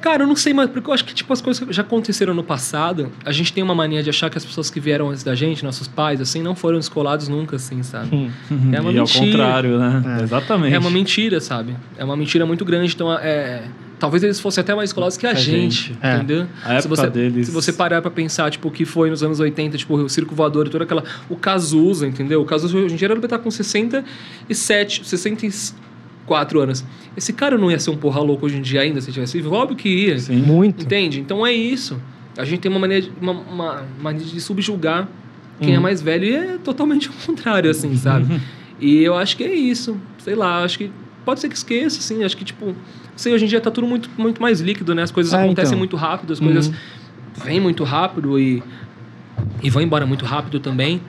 [0.00, 2.32] Cara, eu não sei, mas porque eu acho que tipo as coisas que já aconteceram
[2.32, 5.24] no passado, a gente tem uma mania de achar que as pessoas que vieram antes
[5.24, 8.14] da gente, nossos pais, assim, não foram descolados nunca, assim, sabe?
[8.14, 8.30] Hum.
[8.72, 9.26] É uma e ao mentira.
[9.26, 10.18] contrário, né?
[10.20, 10.22] É.
[10.22, 10.74] Exatamente.
[10.74, 11.74] É uma mentira, sabe?
[11.96, 12.94] É uma mentira muito grande.
[12.94, 13.64] Então, é,
[13.98, 15.98] talvez eles fossem até mais escolados que a, A gente, gente.
[16.00, 16.16] É.
[16.16, 16.46] entendeu?
[16.64, 19.22] A época se você, deles- Se você parar pra pensar, tipo, o que foi nos
[19.22, 21.02] anos 80, tipo, o Circo Voador e toda aquela...
[21.28, 22.40] O Cazuza, entendeu?
[22.40, 25.02] O Cazuza hoje em dia ele estar com 67,
[26.28, 26.84] 64 anos.
[27.16, 29.54] Esse cara não ia ser um porra louco hoje em dia ainda, se tivesse vivo?
[29.54, 30.18] Óbvio que ia.
[30.18, 30.36] Sim.
[30.36, 30.84] Muito.
[30.84, 31.20] Entende?
[31.20, 32.00] Então é isso.
[32.36, 35.08] A gente tem uma maneira de, uma, uma mania de subjugar
[35.60, 38.40] quem é mais velho e é totalmente o contrário, assim, sabe?
[38.80, 39.96] e eu acho que é isso.
[40.18, 40.90] Sei lá, acho que
[41.24, 42.22] pode ser que esqueça, assim.
[42.22, 42.74] Acho que, tipo,
[43.16, 45.02] sei, hoje em dia tá tudo muito, muito mais líquido, né?
[45.02, 45.78] As coisas Ah, acontecem então.
[45.78, 46.74] muito rápido, as coisas Uhum.
[47.44, 48.62] vêm muito rápido e,
[49.62, 51.00] e vão embora muito rápido também.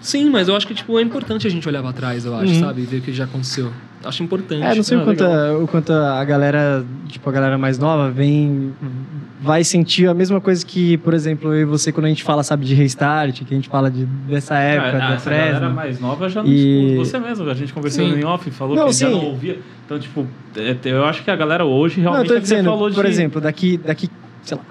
[0.00, 2.52] Sim, mas eu acho que, tipo, é importante a gente olhar pra trás, eu acho,
[2.54, 2.60] Uhum.
[2.60, 2.82] sabe?
[2.82, 3.70] E ver o que já aconteceu.
[4.06, 4.62] Acho importante.
[4.62, 5.38] É, não sei Ah, o, quanto legal.
[5.38, 8.72] a, o quanto a galera, tipo, a galera mais nova vem,
[9.40, 12.42] vai sentir a mesma coisa que, por exemplo, eu e você, quando a gente fala,
[12.42, 15.74] sabe, de restart, que a gente fala de, dessa época, Ah, da essa galera Fresno.
[15.74, 17.04] mais nova já não E- escuta.
[17.04, 18.20] Você mesmo, a gente conversando Sim.
[18.20, 19.12] em off, falou Não, que já sim.
[19.12, 19.58] não ouvia.
[19.84, 20.26] Então, tipo,
[20.56, 23.04] é, eu acho que a galera hoje Não, eu realmente tô é dizendo, falou por
[23.04, 23.10] de...
[23.10, 24.08] exemplo, daqui, daqui,
[24.42, 24.62] sei lá,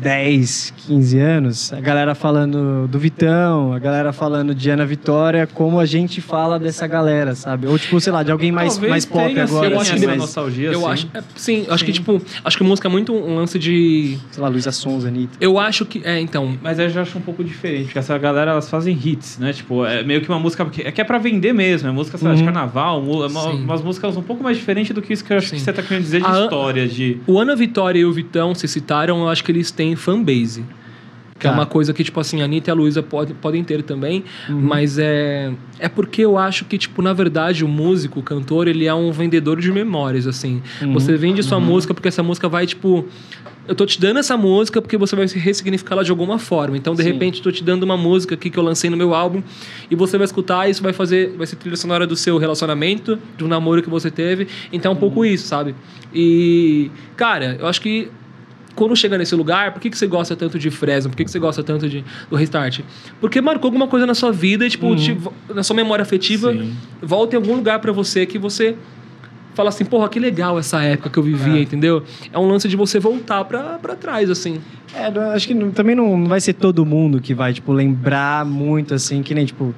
[0.00, 5.78] 10, 15 anos, a galera falando do Vitão, a galera falando de Ana Vitória, como
[5.80, 7.66] a gente fala dessa galera, sabe?
[7.66, 9.90] Ou, tipo, sei lá, de alguém mais, Talvez mais pop tenha, agora, sim, eu assim,
[9.92, 10.86] acho que mais, nostalgia, Eu sim.
[10.86, 11.08] acho.
[11.14, 11.98] é, sim, acho que, Sim.
[12.00, 14.18] tipo, acho que música é muito um lance de.
[14.30, 15.36] sei lá, Luísa Sons, Anitta.
[15.40, 16.02] Eu acho que.
[16.04, 16.56] É, então.
[16.62, 19.52] Mas eu já acho um pouco diferente, porque essa galera, elas fazem hits, né?
[19.52, 22.18] Tipo, é meio que uma música que é, que é pra vender mesmo, é música,
[22.18, 22.46] sei lá, de Uhum.
[22.46, 25.36] carnaval, mu- é uma- umas músicas um pouco mais diferentes do que isso que eu
[25.38, 25.56] acho Sim.
[25.56, 27.18] que você tá querendo dizer de A história, de...
[27.26, 30.64] O Ana Vitória e o Vitão se citaram, eu acho que eles têm fanbase.
[31.36, 31.56] Que é Tá.
[31.56, 34.22] uma coisa que, tipo assim, a Anitta e a Luísa pode, podem ter também.
[34.48, 35.52] Mas é.
[35.80, 39.10] É porque eu acho que, tipo, na verdade, o músico, o cantor, ele é um
[39.10, 40.62] vendedor de memórias, assim.
[40.92, 43.04] Você vende sua música porque essa música vai, tipo.
[43.66, 46.76] Eu tô te dando essa música porque você vai ressignificá-la de alguma forma.
[46.76, 47.12] Então, de Sim.
[47.12, 49.42] repente, tô te dando uma música aqui que eu lancei no meu álbum
[49.90, 53.48] e você vai escutar isso vai fazer, vai ser trilha sonora do seu relacionamento, um
[53.48, 54.46] namoro que você teve.
[54.70, 55.74] Então, é um pouco isso, sabe?
[56.14, 58.10] E, cara, eu acho que
[58.74, 61.10] quando chega nesse lugar, por que, que você gosta tanto de Fresno?
[61.10, 62.80] Por que, que você gosta tanto de, do Restart?
[63.20, 65.16] Porque marcou alguma coisa na sua vida, tipo, te-
[65.54, 66.74] na sua memória afetiva, Sim.
[67.02, 68.76] volta em algum lugar pra você que você
[69.54, 72.02] fala assim, porra, que legal essa época que eu vivia, entendeu?
[72.32, 74.60] É um lance de você voltar pra, pra trás, assim.
[74.92, 79.22] É, acho que também não, vai ser todo mundo que vai, tipo, lembrar muito, assim,
[79.22, 79.72] que nem, tipo...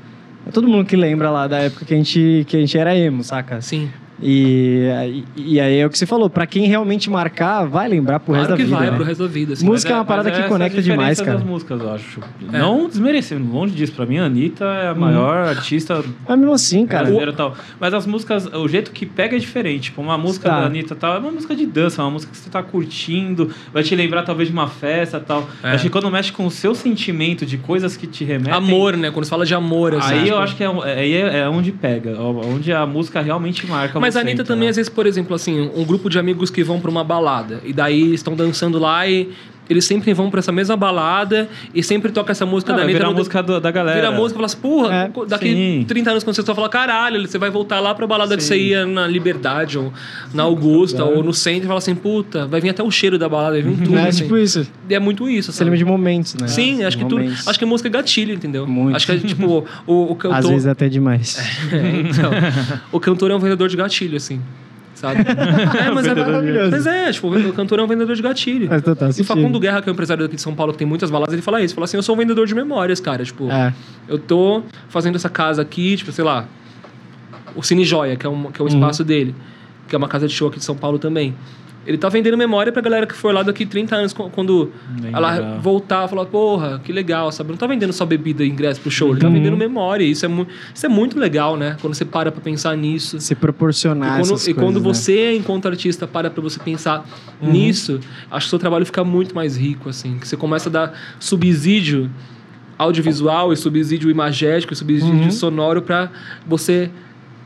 [0.47, 2.97] É todo mundo que lembra lá da época que a gente, que a gente era
[2.97, 3.57] emo, saca?
[3.57, 3.91] Assim.
[4.23, 8.33] E, e, aí é o que você falou, pra quem realmente marcar, vai lembrar pro
[8.33, 8.79] claro resto que da vida.
[8.79, 8.97] vai né?
[8.97, 9.53] pro resto da vida.
[9.53, 9.67] Assim.
[9.67, 11.39] Música é uma Mas parada que essa conecta demais, cara.
[11.39, 12.21] das músicas, eu acho.
[12.53, 12.59] É.
[12.59, 13.93] Não desmerecendo, longe disso.
[13.93, 17.05] Pra mim, a Anitta é a maior artista Mas mesmo assim, cara...
[17.05, 17.55] brasileira e tal.
[17.79, 19.85] Mas as músicas, o jeito que pega é diferente.
[19.85, 20.61] Tipo, uma música Tá.
[20.61, 22.63] da Anitta e tal, é uma música de dança, é uma música que você tá
[22.63, 25.49] curtindo, vai te lembrar talvez de uma festa e tal.
[25.63, 25.73] É.
[25.73, 28.55] Acho que quando mexe com o seu sentimento de coisas que te remetem.
[28.55, 29.11] Amor, né?
[29.11, 30.15] Quando se fala de amor, assim.
[30.15, 33.67] Aí tipo, eu acho que é, aí é, é onde pega, onde a música realmente
[33.67, 34.71] marca Mas a Anitta também, né?
[34.71, 37.73] às vezes, por exemplo, assim, um grupo de amigos que vão pra uma balada e
[37.73, 39.31] daí estão dançando lá e
[39.69, 42.99] eles sempre vão pra essa mesma balada e sempre toca essa música Ah, da Anitta.
[42.99, 43.97] virar a música do- da galera.
[43.97, 45.85] Vira a música e fala assim, porra, É, daqui sim.
[45.87, 48.49] 30 anos, quando você só fala, caralho, você vai voltar lá pra balada que Sim.
[48.49, 49.93] você ia na Liberdade, ou
[50.33, 53.29] na Augusta, ou no centro, e fala assim, puta, vai vir até o cheiro da
[53.29, 53.97] balada, vai vir tudo.
[53.99, 54.23] É assim.
[54.23, 54.67] tipo isso.
[54.89, 56.47] E é muito isso, Você lembra de momentos, né?
[56.49, 57.25] Sim, acho que tudo.
[57.47, 58.67] Acho que música é gatilho, entendeu?
[58.67, 58.95] Muito.
[58.97, 60.39] Acho que é tipo, o, o cantor.
[60.39, 61.37] Às vezes até demais.
[61.73, 62.31] É, então,
[62.93, 64.41] o cantor é um vendedor de gatilho, assim.
[64.97, 65.21] Sabe?
[65.79, 66.71] É, mas é Maravilhoso.
[66.73, 68.67] Mas é, tipo, o cantor é um vendedor de gatilho.
[68.67, 69.27] Faz total E sentido.
[69.29, 71.43] Facundo Guerra, que é um empresário daqui de São Paulo, que tem muitas baladas, ele
[71.43, 71.75] fala isso.
[71.75, 73.23] Fala assim, eu sou um vendedor de memórias, cara.
[73.25, 73.73] Tipo, É.
[74.09, 76.47] eu tô fazendo essa casa aqui, tipo, sei lá,
[77.55, 78.75] o Cine Joia, que é, um, que é o Uhum.
[78.75, 79.35] espaço dele,
[79.89, 81.35] que é uma casa de show aqui de São Paulo também.
[81.87, 85.13] Ele tá vendendo memória pra galera que for lá daqui 30 anos, qu- quando Bem
[85.15, 85.61] ela legal.
[85.61, 87.51] voltar, falar, porra, que legal, sabe?
[87.51, 89.33] Não tá vendendo só bebida e ingresso pro show, ele tá Uhum.
[89.35, 90.03] vendendo memória.
[90.05, 90.29] Isso é,
[90.75, 91.77] isso é muito legal, né?
[91.81, 93.21] Quando você para pra pensar nisso.
[93.21, 94.95] Se proporcionar E quando, essas e quando coisas, né?
[94.95, 97.07] você, enquanto artista, para pra você pensar
[97.41, 100.19] nisso, acho que o seu trabalho fica muito mais rico, assim.
[100.19, 102.11] Que você começa a dar subsídio
[102.79, 105.31] audiovisual e subsídio imagético e subsídio Uhum.
[105.31, 106.11] sonoro pra
[106.47, 106.91] você,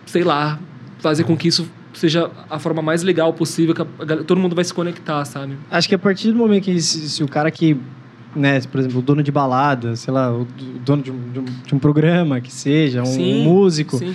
[0.07, 0.59] sei lá,
[0.99, 4.39] fazer com que isso seja a forma mais legal possível, que a- a galera- todo
[4.41, 5.55] mundo vai se conectar, sabe?
[5.71, 7.77] Acho que a partir do momento que se, se o cara que,
[8.35, 11.39] né, por exemplo, o dono de balada, sei lá, o do- dono de um, de
[11.41, 14.15] um- de um programa que seja, um Sim, músico, Sim.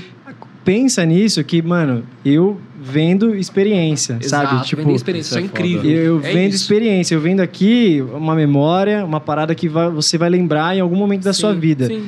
[0.63, 4.65] pensa nisso que, mano, eu vendo experiência, Exato, sabe?
[4.67, 5.91] Tipo, vender experiência, isso é, é incrível.
[5.91, 6.63] eu É vendo isso.
[6.63, 10.95] experiência, eu vendo aqui uma memória, uma parada que vai- você vai lembrar em algum
[10.95, 11.88] momento da sua Sim, vida.
[11.88, 12.05] Sim.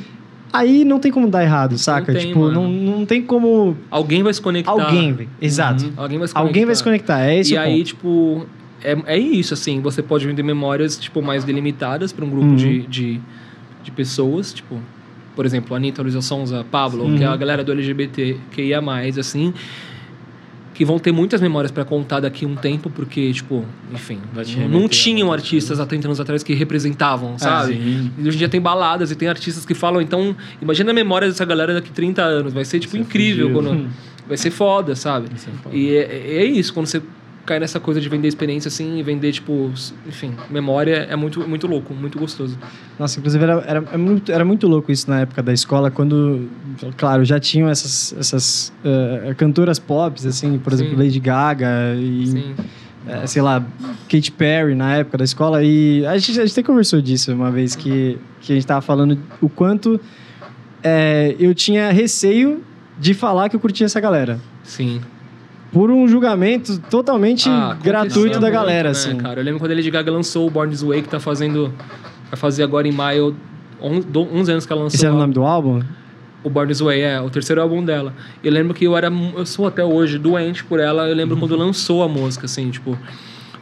[0.58, 2.12] Aí não tem como dar errado, saca?
[2.12, 2.62] tem, tipo, mano.
[2.62, 3.76] não, não tem como.
[3.90, 4.70] Alguém vai se conectar.
[4.72, 5.28] Alguém.
[5.40, 5.84] Exato.
[5.84, 5.92] Uhum.
[5.96, 7.20] Alguém vai se Alguém vai se conectar.
[7.24, 7.86] É esse e aí, ponto.
[7.86, 8.46] tipo,
[8.82, 12.56] é, é isso, assim, você pode vender memórias, tipo, mais delimitadas para um grupo Uhum.
[12.56, 13.20] de, de,
[13.82, 14.78] de pessoas, tipo,
[15.34, 17.16] por exemplo, Anitta, Luísa Sonza, Pablo, Uhum.
[17.16, 19.52] que é a galera do LGBT que ia mais, assim,
[20.78, 24.44] que vão ter muitas memórias para contar daqui a um tempo, porque, tipo, enfim, Vai
[24.68, 27.74] não, tinham artistas há 30 anos atrás que representavam, sabe?
[27.74, 28.12] sim.
[28.16, 31.26] E hoje em dia tem baladas e tem artistas que falam, então, imagina a memória
[31.26, 33.90] dessa galera daqui 30 anos, vai ser, tipo, Vai ser incrível, quando...
[34.28, 35.26] Vai ser foda, sabe?
[35.34, 35.74] Isso é foda.
[35.74, 37.02] E é, é isso, quando você
[37.48, 39.72] cai nessa coisa de vender experiência assim e vender, tipo,
[40.06, 42.58] enfim, memória é muito, muito louco, muito gostoso.
[42.98, 46.46] Nossa, inclusive era, era, era muito, era muito louco isso na época da escola, quando,
[46.98, 50.84] claro, já tinham essas, essas eh, cantoras pop, assim, por Sim.
[50.84, 52.54] exemplo, Lady Gaga e, Sim.
[53.06, 53.64] eh, sei lá,
[54.10, 55.64] Katy Perry na época da escola.
[55.64, 58.82] E a gente, a gente até conversou disso uma vez, que, que a gente tava
[58.82, 59.98] falando o quanto
[60.82, 62.62] eh, eu tinha receio
[63.00, 64.38] de falar que eu curtia essa galera.
[64.64, 65.00] Sim.
[65.72, 69.16] Por um julgamento totalmente Ah, gratuito da muito, galera, né, assim.
[69.16, 71.72] Cara, eu lembro quando a Lady Gaga lançou o Born This Way, que tá fazendo.
[72.30, 73.36] Vai fazer agora em maio,
[73.80, 74.96] on- do- 11 anos que ela lançou.
[74.96, 75.82] Esse era o nome do álbum?
[76.42, 78.14] O Born This Way, é, o terceiro álbum dela.
[78.42, 81.06] Eu lembro que eu era, eu sou até hoje doente por ela.
[81.08, 82.96] Eu lembro quando lançou a música, assim, tipo,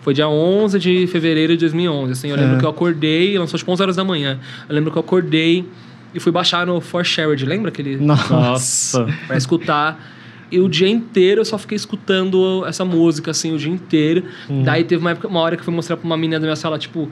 [0.03, 2.29] foi dia 11 de fevereiro de 2011, assim.
[2.31, 2.59] Eu lembro É.
[2.61, 4.39] que eu acordei, lançou tipo 11 horas da manhã.
[4.69, 5.69] Eu lembro que eu acordei
[6.15, 9.07] e fui baixar no For Shared, lembra aquele Nossa.
[9.27, 10.13] pra escutar.
[10.51, 14.25] E o dia inteiro eu só fiquei escutando essa música, assim, o dia inteiro.
[14.65, 16.57] Daí teve uma, época, uma hora que eu fui mostrar pra uma menina da minha
[16.57, 17.09] sala, tipo,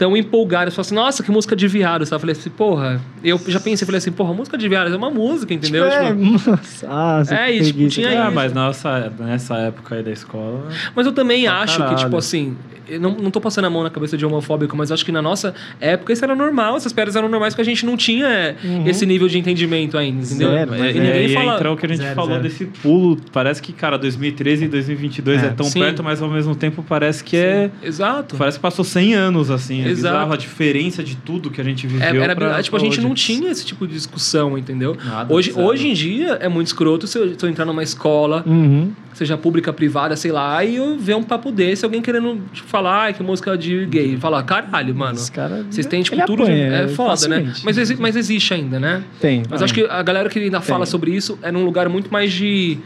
[0.00, 0.68] tão empolgada.
[0.68, 2.06] Eu falei assim, nossa, que música de viado.
[2.06, 2.16] sabe?
[2.16, 2.98] Eu falei assim, porra.
[3.22, 5.84] Eu já pensei, falei assim, porra, música de viado é uma música, entendeu?
[5.84, 8.08] Tipo, é, Tipo, nossa, ah, É, e, tipo, tinha.
[8.22, 8.34] Ah, isso.
[8.34, 10.68] mas nossa, nessa época aí da escola.
[10.96, 11.98] Mas eu também acho que, caralho.
[11.98, 12.56] tipo assim,
[12.88, 15.20] eu não, não tô passando a mão na cabeça de homofóbico, mas acho que na
[15.22, 18.56] nossa época isso era normal, essas piadas eram normais porque a gente não tinha é,
[18.86, 20.48] esse nível de entendimento ainda, entendeu?
[20.48, 20.54] Uhum.
[20.54, 21.54] Zero, e mas É, ninguém e fala.
[21.54, 22.42] entra o que a gente Zero, falou zero.
[22.42, 23.16] desse pulo.
[23.32, 25.50] Parece que, cara, 2013 e 2022 é, É.
[25.50, 25.80] tão Sim.
[25.80, 27.70] perto, mas ao mesmo tempo parece que é.
[27.82, 28.36] Exato.
[28.36, 29.82] Parece que passou 100 anos, assim.
[29.90, 30.14] É Exato.
[30.14, 32.22] bizarro a diferença de tudo que a gente É, viveu.
[32.22, 33.06] era, pra- tipo, a pra gente hoje.
[33.08, 34.96] não tinha esse tipo de discussão, entendeu?
[35.04, 38.42] Nada, hoje, hoje em dia é muito escroto se eu, se eu entrar numa escola,
[38.46, 38.92] Uhum.
[39.14, 43.02] seja pública, privada, sei lá, e eu ver um papo desse, alguém querendo tipo, falar
[43.04, 44.16] "Ai, que música de gay.
[44.16, 45.14] Falar, caralho, mano.
[45.16, 46.52] Esse cara, Vocês têm, tipo, tudo de.
[46.52, 47.36] É foda, né?
[47.36, 47.64] facilmente.
[47.64, 49.02] Mas, exi- mas existe ainda, né?
[49.20, 49.42] Tem.
[49.50, 50.90] Mas acho que a galera que ainda fala Tem.
[50.90, 52.78] sobre isso é num lugar muito mais de.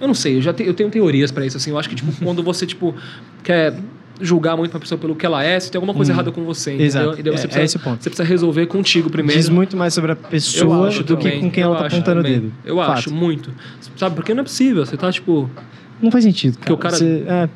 [0.00, 1.70] Eu não sei, eu já te- eu tenho teorias pra isso, assim.
[1.70, 2.94] Eu acho que, tipo, quando você, tipo,
[3.42, 3.74] quer
[4.20, 6.70] julgar muito uma pessoa pelo que ela é, se tem alguma coisa errada com você,
[6.70, 6.86] entendeu?
[6.86, 7.20] Exato.
[7.20, 8.02] E daí você É- é precisa, esse o ponto.
[8.02, 9.38] Você precisa resolver contigo primeiro.
[9.40, 11.86] Diz muito mais sobre a pessoa acho do que também, com quem eu ela tá
[11.86, 12.40] acho apontando o também.
[12.40, 12.52] dedo.
[12.64, 12.90] Eu Fato.
[12.92, 13.50] acho, muito.
[13.96, 14.84] Sabe, porque não é possível.
[14.86, 15.50] Você tá, tipo...
[16.00, 16.74] Não faz sentido, cara.
[16.74, 17.48] o cara- Você- é,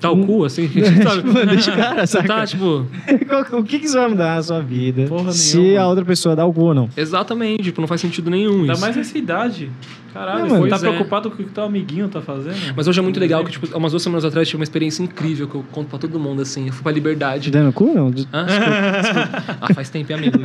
[0.00, 0.68] Tá o cu, assim?
[1.02, 1.22] sabe?
[1.22, 2.28] Tipo, deixa o cara, Você saca?
[2.28, 2.86] tá, tipo...
[3.52, 5.80] o que, que isso vai mudar na sua vida Porra se nenhuma.
[5.80, 6.88] a outra pessoa dá o cu ou não?
[6.96, 8.80] Exatamente, tipo, não faz sentido nenhum Ainda isso.
[8.80, 9.70] mais nessa idade.
[10.12, 10.62] Caralho, Não, mano.
[10.64, 10.80] você tá é.
[10.80, 12.56] preocupado com o que teu amiguinho tá fazendo?
[12.74, 15.02] Mas hoje é muito legal que, tipo, umas duas semanas atrás eu tive uma experiência
[15.02, 16.66] incrível que eu conto pra todo mundo, assim.
[16.68, 17.50] Eu fui pra Liberdade.
[17.50, 18.08] Dando cu, não?
[18.08, 18.10] Hã?
[18.10, 19.56] Desculpa, desculpa.
[19.60, 20.38] Ah, faz tempo, hein, amigo?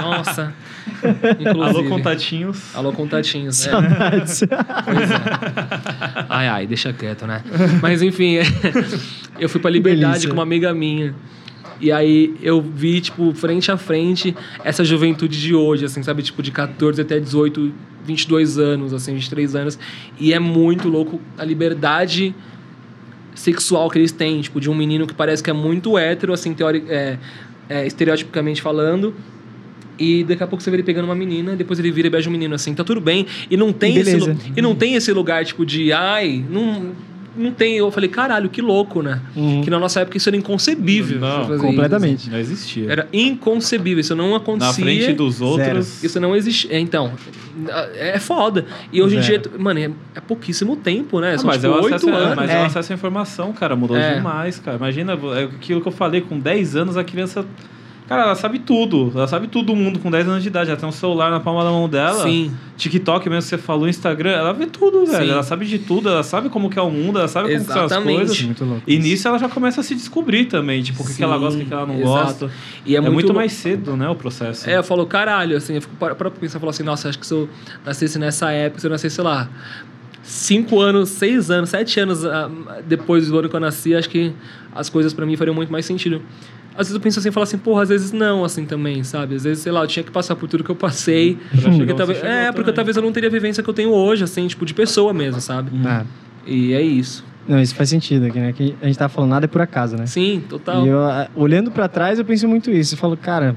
[0.00, 0.52] Nossa.
[1.40, 1.78] Inclusive.
[1.78, 2.76] Alô, contatinhos.
[2.76, 3.66] Alô, contatinhos.
[3.66, 3.70] É.
[3.70, 4.40] Saudades.
[4.84, 6.26] Pois é.
[6.28, 7.42] Ai, ai, deixa quieto, né?
[7.82, 8.42] Mas enfim, é,
[9.40, 10.28] eu fui pra Liberdade delícia.
[10.28, 11.14] com uma amiga minha.
[11.80, 16.22] E aí eu vi, tipo, frente a frente, essa juventude de hoje, assim, sabe?
[16.22, 17.72] Tipo, de 14 até 18,
[18.04, 19.78] 22 anos, assim, 23 anos.
[20.18, 22.34] E é muito louco a liberdade
[23.34, 26.52] sexual que eles têm, tipo, de um menino que parece que é muito hétero, assim,
[26.52, 27.18] teori é,
[27.68, 29.14] é, estereotipicamente falando.
[29.98, 32.28] E daqui a pouco você vê ele pegando uma menina, depois ele vira e beija
[32.28, 33.26] um menino assim, tá tudo bem.
[33.50, 34.36] E não tem esse Beleza.
[34.56, 36.92] E não tem esse lugar, tipo, de ai, não,
[37.36, 37.76] não tem.
[37.76, 39.20] Eu falei, caralho, que louco, né?
[39.36, 39.62] Uhum.
[39.62, 41.18] Que na nossa época isso era inconcebível.
[41.20, 42.20] Não, fazer completamente.
[42.22, 42.30] isso.
[42.30, 42.90] Não existia.
[42.90, 44.66] Era inconcebível, isso não acontecia.
[44.68, 46.02] Na frente dos outros.
[46.02, 46.72] Isso não existe.
[46.72, 47.12] é, Então,
[47.94, 48.64] é foda.
[48.92, 49.42] E hoje em Zero.
[49.50, 51.34] dia, mano, é, é pouquíssimo tempo, né?
[51.34, 52.36] Ah, São mas, tipo é acesso, anos.
[52.36, 52.54] mas é.
[52.54, 52.62] É.
[52.62, 54.14] o acesso à informação, cara, mudou É.
[54.14, 54.76] demais, cara.
[54.76, 57.44] Imagina é aquilo que eu falei, com 10 anos a criança.
[58.08, 59.12] Cara, ela sabe tudo.
[59.14, 60.70] Ela sabe tudo do mundo com 10 anos de idade.
[60.70, 62.22] Ela tem um celular na palma da mão dela.
[62.22, 62.50] Sim.
[62.76, 65.26] TikTok mesmo que você falou, Instagram, ela vê tudo, velho.
[65.26, 65.30] Sim.
[65.32, 67.70] Ela sabe de tudo, ela sabe como que é o mundo, ela sabe como que
[67.70, 68.16] são as Exatamente.
[68.16, 68.42] coisas.
[68.42, 68.82] Muito louco.
[68.86, 71.58] E nisso ela já começa a se descobrir também, tipo, o que, que ela gosta,
[71.58, 72.46] o que, que ela não exato.
[72.46, 72.50] gosta.
[72.86, 74.70] E é, É, muito, muito, mais cedo, né, o processo.
[74.70, 77.18] É, eu falo, caralho, assim, eu fico para pra pensar, eu falo assim, nossa, acho
[77.18, 77.48] que se eu
[77.84, 79.50] nascesse nessa época, se eu nascesse, sei lá,
[80.22, 82.50] cinco anos, seis anos, sete anos ah,
[82.86, 84.32] depois do ano que eu nasci, acho que
[84.74, 86.22] as coisas pra mim fariam muito mais sentido.
[86.78, 89.34] Às vezes eu penso assim, falo assim, porra, às vezes não, assim, também, sabe?
[89.34, 91.36] Às vezes, sei lá, eu tinha que passar por tudo que eu passei.
[91.50, 92.74] Pra chegar Porque talvez, é, porque também.
[92.74, 95.40] talvez eu não teria a vivência que eu tenho hoje, assim, tipo, de pessoa mesmo,
[95.40, 95.70] sabe?
[95.84, 96.04] Ah,
[96.46, 97.24] E é isso.
[97.48, 98.52] não, isso faz sentido aqui, né?
[98.52, 100.06] Que a gente tá falando nada é por acaso, né?
[100.06, 100.86] Sim, total.
[100.86, 101.00] E eu,
[101.34, 102.94] olhando pra trás, eu penso muito isso.
[102.94, 103.56] Eu falo, cara,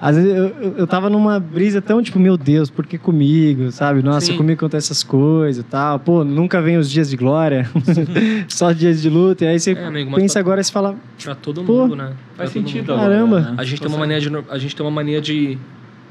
[0.00, 3.70] às vezes eu, eu, eu tava numa brisa tão tipo, meu Deus, por que comigo,
[3.72, 4.02] sabe?
[4.02, 4.36] Nossa, Sim.
[4.36, 5.98] comigo acontece essas coisas e tal.
[5.98, 7.68] Pô, nunca vem os dias de glória,
[8.48, 9.44] só dias de luta.
[9.44, 11.96] E aí você É, amigo, pensa pra- agora e você fala, Pra todo Pô, mundo,
[11.96, 12.12] né?
[12.36, 12.92] Faz Pra sentido mundo.
[12.92, 13.40] agora, Caramba.
[13.40, 13.54] né?
[13.56, 15.58] A gente, tem uma mania de, a gente tem uma mania de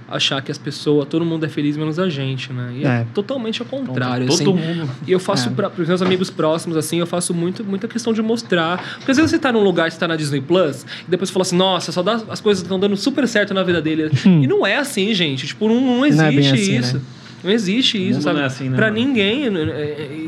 [0.07, 2.73] achar que as pessoas, todo mundo é feliz menos a gente, né?
[2.77, 3.05] E é, É.
[3.13, 4.27] totalmente ao contrário.
[4.27, 4.45] Todo assim.
[4.45, 4.89] mundo.
[5.07, 5.51] E eu faço É.
[5.51, 8.97] para os meus amigos próximos, assim, eu faço muito, muita questão de mostrar.
[8.97, 11.33] Porque às vezes você tá num lugar, você tá na Disney Plus, e depois você
[11.33, 14.11] fala assim, nossa, só dá, as coisas estão dando super certo na vida dele.
[14.25, 15.47] E não é assim, gente.
[15.47, 16.95] Tipo, não, não existe Não é assim, isso.
[16.97, 17.01] né?
[17.43, 18.35] Não existe isso, mundo sabe?
[18.37, 18.97] não é assim, né, pra mano?
[18.97, 19.49] ninguém.
[19.51, 19.61] né,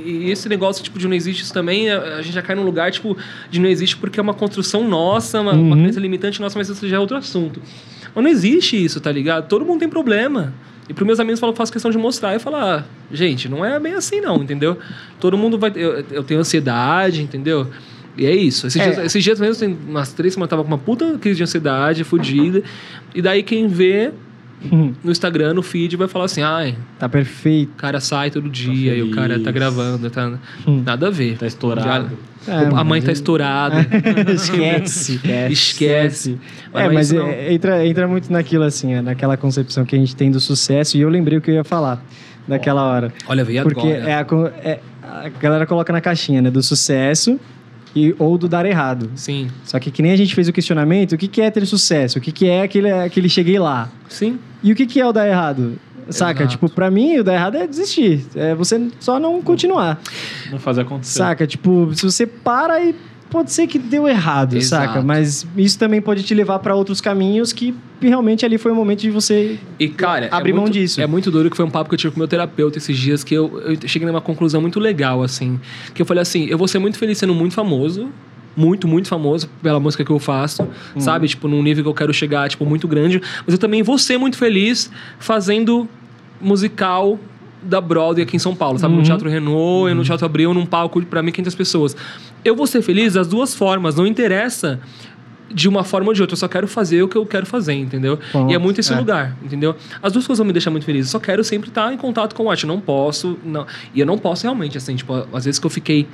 [0.05, 2.91] E esse negócio, tipo, de não existe isso também, a gente já cai num lugar,
[2.91, 3.17] tipo,
[3.49, 5.82] de não existe porque é uma construção nossa, uma, uma Uhum.
[5.84, 7.59] crença limitante nossa, mas isso já é outro assunto.
[8.18, 9.47] Mas não existe isso, tá ligado?
[9.47, 10.51] Todo mundo tem problema.
[10.89, 12.34] E pros meus amigos eu faço questão de mostrar.
[12.34, 14.80] Eu falo, ah, gente, não é bem assim não, entendeu?
[15.20, 15.72] Todo mundo vai...
[15.76, 17.68] Eu, eu tenho ansiedade, entendeu?
[18.18, 18.65] E é isso.
[18.65, 18.86] Esses, É.
[18.86, 21.43] Dias, esses dias mesmo, tem umas três semanas, eu tava com uma puta crise de
[21.43, 22.63] ansiedade, fodida.
[23.13, 24.11] E daí quem vê
[24.61, 27.71] no Instagram, no feed, vai falar assim, ai, tá perfeito.
[27.73, 30.33] o cara sai todo dia e o cara tá gravando, tá...
[30.67, 30.81] Hum.
[30.85, 31.37] Nada a ver.
[31.37, 32.17] Tá estourado.
[32.47, 33.85] É, a mãe mas- tá estourada.
[34.33, 35.19] Esquece.
[35.49, 36.37] Esquece.
[36.73, 37.27] É, Mas mas isso não.
[37.27, 40.97] é, entra, entra muito naquilo, assim, é, naquela concepção que a gente tem do sucesso.
[40.97, 42.01] E eu lembrei o que eu ia falar
[42.47, 43.13] naquela hora.
[43.27, 44.53] Olha, veio Porque agora.
[44.63, 46.49] é a, é- a galera coloca na caixinha, né?
[46.49, 47.39] Do sucesso
[47.95, 49.09] e, ou do dar errado.
[49.15, 51.65] Sim, Só que que nem a gente fez o questionamento, o que, que é ter
[51.65, 52.19] sucesso?
[52.19, 53.89] O que, que é aquele, aquele cheguei lá?
[54.09, 54.39] sim.
[54.63, 55.79] E o que, que é o dar errado?
[56.09, 56.41] Saca?
[56.41, 56.51] Exato.
[56.51, 58.25] Tipo, pra mim, o dar errado é desistir.
[58.35, 60.01] É você só não continuar.
[60.51, 61.19] Não fazer acontecer.
[61.19, 61.45] Saca?
[61.45, 62.95] Tipo, se você para e
[63.30, 64.86] pode ser que deu errado, Exato.
[64.88, 65.01] saca?
[65.01, 69.01] Mas isso também pode te levar pra outros caminhos que realmente ali foi o momento
[69.01, 71.01] de você E, cara, Abrir é mão muito, disso.
[71.01, 73.23] É muito doido que foi um papo que eu tive com meu terapeuta esses dias
[73.23, 75.59] que eu, eu cheguei numa conclusão muito legal, assim.
[75.93, 78.09] Que eu falei assim, eu vou ser muito feliz sendo muito famoso.
[78.55, 80.63] Muito, muito famoso pela música que eu faço,
[80.95, 80.99] Uhum.
[81.01, 81.28] sabe?
[81.28, 83.21] Tipo, num nível que eu quero chegar, tipo, muito grande.
[83.45, 85.88] Mas eu também vou ser muito feliz fazendo
[86.41, 87.19] musical
[87.61, 88.93] da Broadway aqui em São Paulo, sabe?
[88.93, 88.99] Uhum.
[89.01, 91.97] No Teatro Renault, no Teatro Abril, num palco pra 1.500 pessoas.
[92.49, 94.79] Eu vou ser feliz das duas formas, não interessa
[95.53, 97.73] de uma forma ou de outra, eu só quero fazer o que eu quero fazer,
[97.73, 98.19] entendeu?
[98.33, 98.51] Ponto.
[98.51, 98.97] E é muito esse É.
[98.97, 99.75] lugar, entendeu?
[100.03, 101.05] As duas coisas vão me deixar muito feliz.
[101.05, 102.63] Eu só quero sempre estar em contato com o arte.
[102.65, 103.65] Eu não posso, não.
[103.95, 106.05] E eu não posso realmente, assim, tipo, às vezes que eu fiquei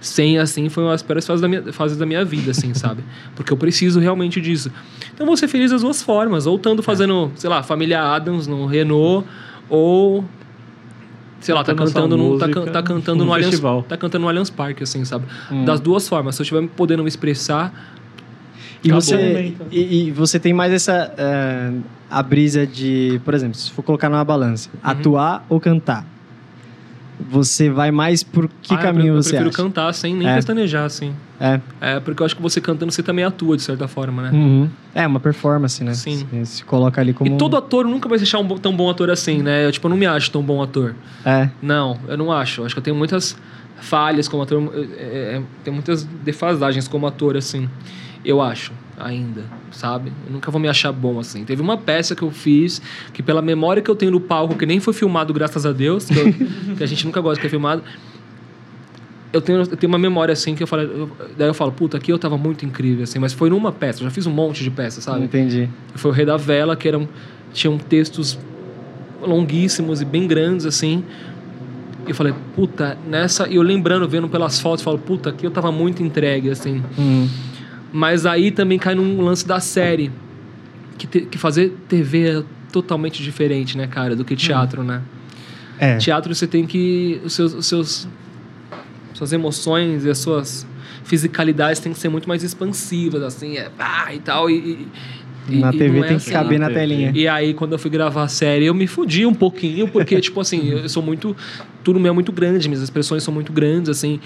[0.00, 3.04] sem, assim, foi uma das piores fases da minha, fases da minha vida, assim, sabe?
[3.36, 4.70] Porque eu preciso realmente disso.
[5.14, 6.44] Então, eu vou ser feliz das duas formas.
[6.46, 9.26] Ou estando fazendo, sei lá, Família Adams no Renault,
[9.68, 10.24] ou...
[11.40, 13.82] Sei lá, tá Cantando essa cantando, no, tá, tá cantando num no Allianz, festival.
[13.82, 15.26] tá cantando no Allianz Parque, assim, sabe?
[15.50, 15.64] Hum.
[15.64, 16.34] Das duas formas.
[16.34, 17.72] Se eu estiver podendo me expressar,
[18.82, 19.00] E Acabou.
[19.02, 21.72] você, e, e você tem mais essa eh,
[22.10, 24.80] a brisa de, por exemplo, se for colocar numa balança, Uhum.
[24.90, 26.04] atuar ou cantar.
[27.18, 29.56] Você vai mais por que Ah, eu caminho pre- eu você prefiro acha?
[29.56, 30.34] cantar sem nem É.
[30.34, 31.12] pestanejar, assim.
[31.40, 31.60] É.
[31.80, 34.30] É, porque eu acho que você cantando, você também atua, de certa forma, né?
[34.32, 34.68] Uhum.
[34.94, 35.92] É uma performance, né?
[35.94, 36.26] Sim.
[36.30, 37.34] Você se coloca ali como.
[37.34, 39.66] E todo ator nunca vai se achar um tão bom ator assim, né?
[39.66, 40.94] Eu, tipo, eu não me acho tão bom ator.
[41.24, 41.48] É.
[41.60, 42.62] Não, eu não acho.
[42.62, 43.36] Eu acho que eu tenho muitas
[43.80, 44.62] falhas como ator.
[44.98, 47.68] É, é, tem muitas defasagens como ator, assim.
[48.24, 50.12] Eu acho, ainda, sabe?
[50.26, 51.44] Eu nunca vou me achar bom, assim.
[51.44, 52.80] Teve uma peça que eu fiz,
[53.12, 56.06] que pela memória que eu tenho no palco, que nem foi filmado, graças a Deus,
[56.06, 56.32] que, eu-
[56.76, 57.82] que a gente nunca gosta que é filmado.
[59.32, 60.82] Eu tenho, eu tenho uma memória, assim, que eu falo...
[60.82, 63.18] eu- daí eu falo, puta, aqui eu tava muito incrível, assim.
[63.18, 64.00] Mas foi numa peça.
[64.00, 65.24] Eu já fiz um monte de peças, sabe?
[65.24, 65.68] Entendi.
[65.94, 67.06] Foi o Rei da Vela, que eram,
[67.52, 68.38] tinham textos
[69.20, 71.04] longuíssimos e bem grandes, assim.
[72.06, 73.48] E eu falei, puta, nessa.
[73.48, 76.82] E eu lembrando, vendo pelas fotos, eu falo, puta, aqui eu tava muito entregue, assim.
[76.96, 77.28] Uhum.
[77.92, 80.10] Mas aí também cai num lance da série.
[80.98, 85.02] Que, te- que fazer TV é totalmente diferente, né, cara, do que teatro, né?
[85.78, 85.96] É.
[85.98, 87.20] Teatro você tem que.
[87.24, 88.08] Os seus, os seus.
[89.14, 90.66] Suas emoções e as suas
[91.04, 94.50] fisicalidades têm que ser muito mais expansivas, assim, é pá e tal.
[94.50, 94.86] E,
[95.48, 96.32] e, Na e TV é tem que assim.
[96.32, 96.80] caber na Na TV.
[96.80, 97.12] telinha.
[97.14, 100.38] E aí, quando eu fui gravar a série, eu me fudi um pouquinho, porque, tipo
[100.40, 101.34] assim, eu sou muito.
[101.82, 104.20] Tudo meu é muito grande, minhas expressões são muito grandes, assim.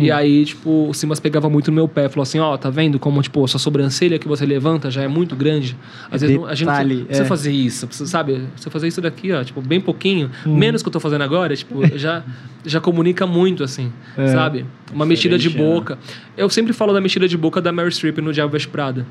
[0.00, 0.14] E Hum.
[0.16, 3.22] aí, tipo, o Simas pegava muito no meu pé, falou assim: Ó, tá vendo como,
[3.22, 5.76] tipo, a sua sobrancelha que você levanta já é muito grande?
[6.10, 7.28] Às vezes não- a gente não Detalhe, precisa, precisa é.
[7.28, 8.42] fazer isso, precisa, sabe?
[8.56, 10.56] Você fazer isso daqui, ó, tipo, bem pouquinho, Hum.
[10.56, 12.24] menos que eu tô fazendo agora, tipo, já,
[12.66, 14.26] já comunica muito, assim, É.
[14.28, 14.66] sabe?
[14.92, 15.56] Uma mexida de né?
[15.56, 15.96] boca.
[16.36, 19.06] Eu sempre falo da mexida de boca da Mary Streep no Diabo Veste Prada.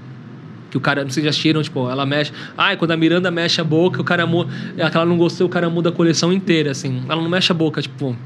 [0.69, 2.33] Que o cara, não sei se já assistiram, tipo, ela mexe.
[2.57, 4.51] Ai, quando a Miranda mexe a boca, o cara muda.
[4.81, 7.03] Aquela não gostou, o cara muda a coleção inteira, assim.
[7.07, 8.17] Ela não mexe a boca, tipo.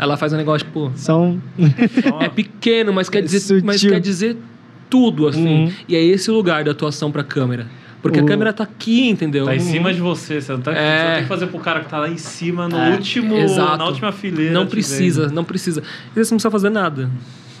[0.00, 0.90] Ela faz um negócio, tipo.
[0.96, 1.40] São.
[2.20, 3.62] É pequeno, mas quer dizer, Sutil.
[3.64, 4.36] mas quer dizer
[4.88, 5.64] tudo, assim.
[5.66, 5.72] Uhum.
[5.86, 7.66] E é esse o lugar da atuação pra câmera.
[8.02, 9.44] Porque O- a câmera tá aqui, entendeu?
[9.44, 10.74] Tá em cima de você, você não tá, É.
[10.74, 13.36] você não tem que fazer pro cara que tá lá em cima, no É, último,
[13.36, 13.76] exato.
[13.76, 14.54] na última fileira.
[14.54, 15.34] Não precisa, vendo.
[15.34, 15.82] não precisa.
[15.82, 15.84] E
[16.24, 17.10] você não precisa fazer nada.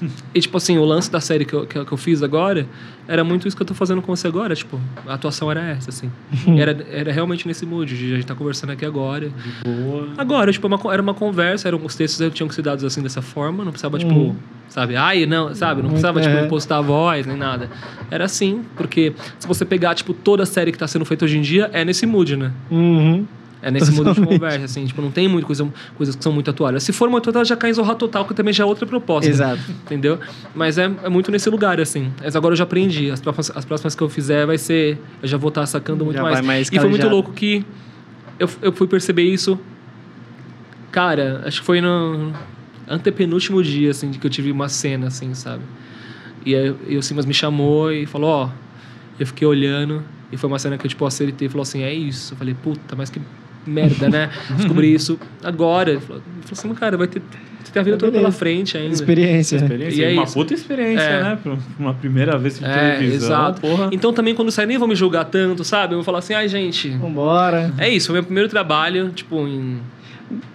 [0.34, 2.66] E, tipo assim, o lance da série que eu, que, eu- que eu fiz agora
[3.08, 4.54] era muito isso que eu tô fazendo com você agora.
[4.54, 6.10] Tipo, a atuação era essa, assim.
[6.46, 9.28] E era, era realmente nesse mood, de a gente tá conversando aqui agora.
[9.30, 10.08] De boa.
[10.16, 12.84] Agora, tipo, uma co- era uma conversa, eram os textos que tinham que ser dados
[12.84, 14.36] assim dessa forma, não precisava, tipo, Uhum.
[14.68, 16.44] sabe, ai, não, sabe, não precisava, tipo, é.
[16.46, 17.68] impostar a voz, nem nada.
[18.10, 21.36] Era assim, porque se você pegar, tipo, toda a série que tá sendo feita hoje
[21.36, 22.52] em dia, é nesse mood, né?
[22.70, 23.26] Uhum.
[23.62, 26.50] É nesse modo de conversa, assim, tipo, não tem muito coisa, coisas que são muito
[26.50, 26.82] atuais.
[26.82, 29.28] Se for muito atual, já cai em Zorra Total, que também já é outra proposta.
[29.28, 29.60] Exato.
[29.84, 30.18] Entendeu?
[30.54, 32.10] Mas é, é muito nesse lugar, assim.
[32.22, 33.10] Mas agora eu já aprendi.
[33.10, 34.98] As próximas, as próximas que eu fizer vai ser.
[35.22, 36.34] Eu já vou estar sacando muito Já mais.
[36.36, 37.14] vai mais E foi muito calejado.
[37.14, 37.64] louco que
[38.38, 39.58] eu, eu fui perceber isso.
[40.90, 42.32] Cara, acho que foi no
[42.88, 45.62] antepenúltimo dia, assim, de que eu tive uma cena, assim, sabe?
[46.44, 48.48] E aí e o Simas me chamou e falou, ó.
[49.18, 50.02] Eu fiquei olhando.
[50.32, 52.32] E foi uma cena que eu, tipo, acertei e falou assim: é isso.
[52.32, 53.20] Eu falei, puta, mas que
[53.66, 54.30] merda, né?
[54.56, 55.90] Descobri isso agora.
[55.90, 57.22] Ele falou, ele falou assim, cara, vai ter.
[57.62, 58.92] Você tem a vida toda pela frente ainda.
[58.92, 59.56] Experiência.
[59.56, 60.34] Experiência, E é uma isso.
[60.34, 61.22] puta experiência, É.
[61.22, 61.38] né?
[61.78, 63.28] Uma primeira vez de É, televisão.
[63.28, 63.60] exato.
[63.60, 63.90] Porra.
[63.92, 65.92] Então também quando sair nem vão me julgar tanto, sabe?
[65.94, 67.72] Eu vou falar assim, ai gente, Vambora.
[67.78, 69.78] é isso, foi meu primeiro trabalho, tipo, em.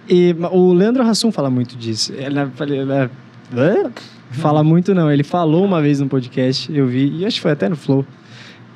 [0.08, 2.12] E o Leandro Hassum fala muito disso.
[2.12, 3.10] Ele, ele- ele-
[3.56, 3.90] Hã?
[4.32, 5.10] fala muito não.
[5.10, 8.04] Ele falou uma vez no podcast, eu vi, e acho que foi até no Flow,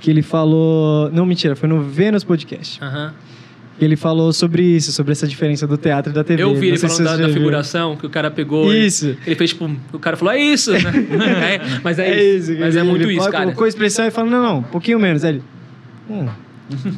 [0.01, 1.11] que ele falou...
[1.11, 2.83] Não, mentira, foi no Vênus Podcast.
[2.83, 3.13] Aham.
[3.81, 6.43] Que ele falou sobre isso, sobre essa diferença do teatro e da TV.
[6.43, 8.73] Eu vi ele falando da, você da figuração, que o cara pegou.
[8.73, 9.17] e- Isso.
[9.27, 9.69] Ele fez tipo.
[9.93, 10.81] O cara falou, é isso, né?
[11.57, 12.55] É, mas é, isso.
[12.61, 13.45] Mas é ele- muito ele isso, cara.
[13.45, 15.25] Colocou a expressão e falou, não, não, um pouquinho menos.
[15.25, 15.43] Aí ele...
[16.11, 16.29] "Hum."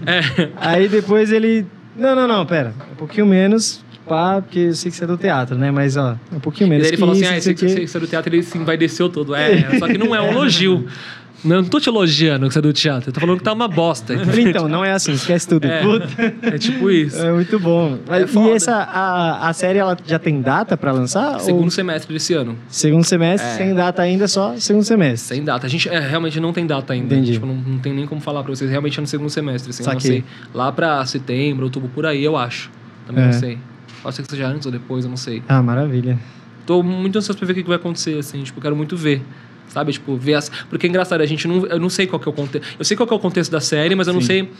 [0.06, 0.48] É.
[0.56, 1.64] Aí depois ele...
[1.96, 2.74] Não, não, não, pera.
[2.92, 5.70] Um pouquinho menos, pá, porque eu sei que você é do teatro, né?
[5.70, 7.54] Mas, ó, um pouquinho E menos daí ele que falou isso, assim: ah, não sei
[7.54, 7.66] quê.
[7.66, 9.34] esse, esse é do teatro, ele se envaideceu todo.
[9.34, 10.86] É, só que não é um elogio.
[11.44, 13.10] Não, não tô te elogiando que você é do teatro.
[13.10, 14.14] Eu tô falando que tá uma bosta.
[14.38, 15.66] Então, não é assim, esquece tudo.
[15.66, 15.82] É.
[16.42, 17.20] É tipo isso.
[17.20, 17.98] É muito bom.
[18.08, 21.40] É e essa, a, a série, ela já tem data pra lançar?
[21.40, 22.56] Segundo Ou semestre desse ano.
[22.68, 23.54] segundo semestre, É.
[23.56, 25.36] sem data ainda, só segundo semestre.
[25.36, 25.66] Sem data.
[25.66, 27.14] A gente é, realmente não tem data ainda.
[27.14, 27.32] Entendi.
[27.32, 28.70] Tipo, não, não tem nem como falar pra vocês.
[28.70, 29.70] Realmente é no segundo semestre.
[29.70, 30.10] Assim, eu não Saquei.
[30.20, 30.24] sei.
[30.54, 32.70] Lá pra setembro, outubro, por aí, eu acho.
[33.06, 33.26] Também É.
[33.26, 33.58] não sei.
[34.02, 35.42] Pode ser que seja antes ou depois, eu não sei.
[35.48, 36.18] Ah, maravilha.
[36.66, 38.42] Tô muito ansioso pra ver o que que vai acontecer, assim.
[38.42, 39.22] Tipo, eu quero muito ver.
[39.72, 39.92] Sabe?
[39.92, 40.50] Tipo, ver as...
[40.68, 41.66] Porque é engraçado, a gente não...
[41.66, 42.76] Eu não sei qual que é o contexto...
[42.78, 44.26] Eu sei qual que é o contexto da série, mas eu não Sim.
[44.26, 44.50] sei...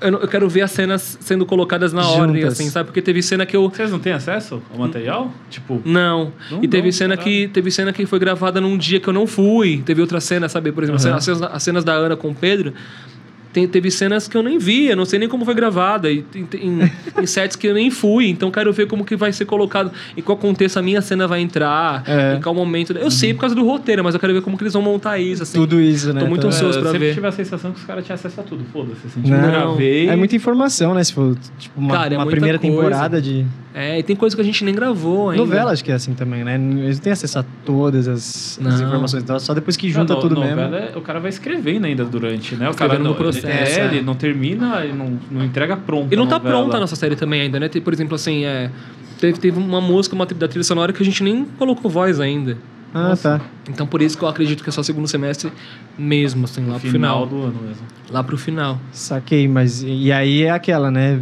[0.00, 2.52] Eu, não- eu quero ver as cenas sendo colocadas na ordem, Juntas.
[2.54, 2.86] assim, sabe?
[2.86, 3.68] Porque teve cena que eu...
[3.68, 5.30] Vocês não têm acesso ao material?
[5.50, 6.32] Tipo, Não.
[6.50, 7.34] Não, e teve não, cena caralho.
[7.36, 9.82] que teve cena que foi gravada num dia que eu não fui.
[9.84, 10.70] Teve outra cena, sabe?
[10.72, 11.16] Por exemplo, Aham.
[11.16, 12.72] as, cenas, as cenas da Ana com o Pedro.
[13.58, 16.22] Tem- teve cenas que eu nem vi, eu não sei nem como foi gravada, e
[16.22, 16.90] tem- em,
[17.22, 20.22] em sets que eu nem fui, então quero ver como que vai ser colocado, em
[20.22, 22.36] qual contexto a minha cena vai entrar, É.
[22.36, 22.92] em qual momento.
[22.92, 25.18] Eu sei por causa do roteiro, mas eu quero ver como que eles vão montar
[25.18, 25.58] isso, assim.
[25.58, 26.20] Tudo isso, né?
[26.20, 27.14] Tô muito Tá- ansioso eu pra sempre ver.
[27.14, 28.64] tive a sensação que os caras tinham acesso a tudo.
[28.72, 30.08] Foda-se, assim, tipo, Não, gravei.
[30.08, 31.02] é muita informação, né?
[31.04, 32.76] Se for tipo, uma, Cara, é uma muita primeira coisa.
[32.76, 33.44] temporada de.
[33.74, 35.44] É, e tem coisa que a gente nem gravou ainda.
[35.44, 36.54] Novela, acho que é assim também, né?
[36.56, 39.22] Eles não têm acesso a todas as, as informações.
[39.22, 40.76] Então, só depois que junta Não, tudo novela mesmo.
[40.94, 42.68] é- o cara vai escrevendo ainda durante, né?
[42.68, 43.84] O cara no processo, É, é.
[43.86, 46.12] ele não termina, ele não, não entrega pronto.
[46.12, 46.60] E não a tá novela.
[46.60, 47.68] pronta a nossa série também ainda, né?
[47.68, 48.70] Tem, por exemplo, assim, é,
[49.18, 52.56] teve, teve uma música uma, da trilha sonora que a gente nem colocou voz ainda.
[52.94, 53.40] Ah, tá.
[53.68, 55.52] Então por isso que eu acredito que é só segundo semestre
[55.98, 57.26] mesmo, assim, lá pro Final final.
[57.26, 57.86] do ano mesmo.
[58.10, 58.80] Lá pro final.
[58.92, 59.82] Saquei, mas.
[59.82, 61.20] E aí é aquela, né?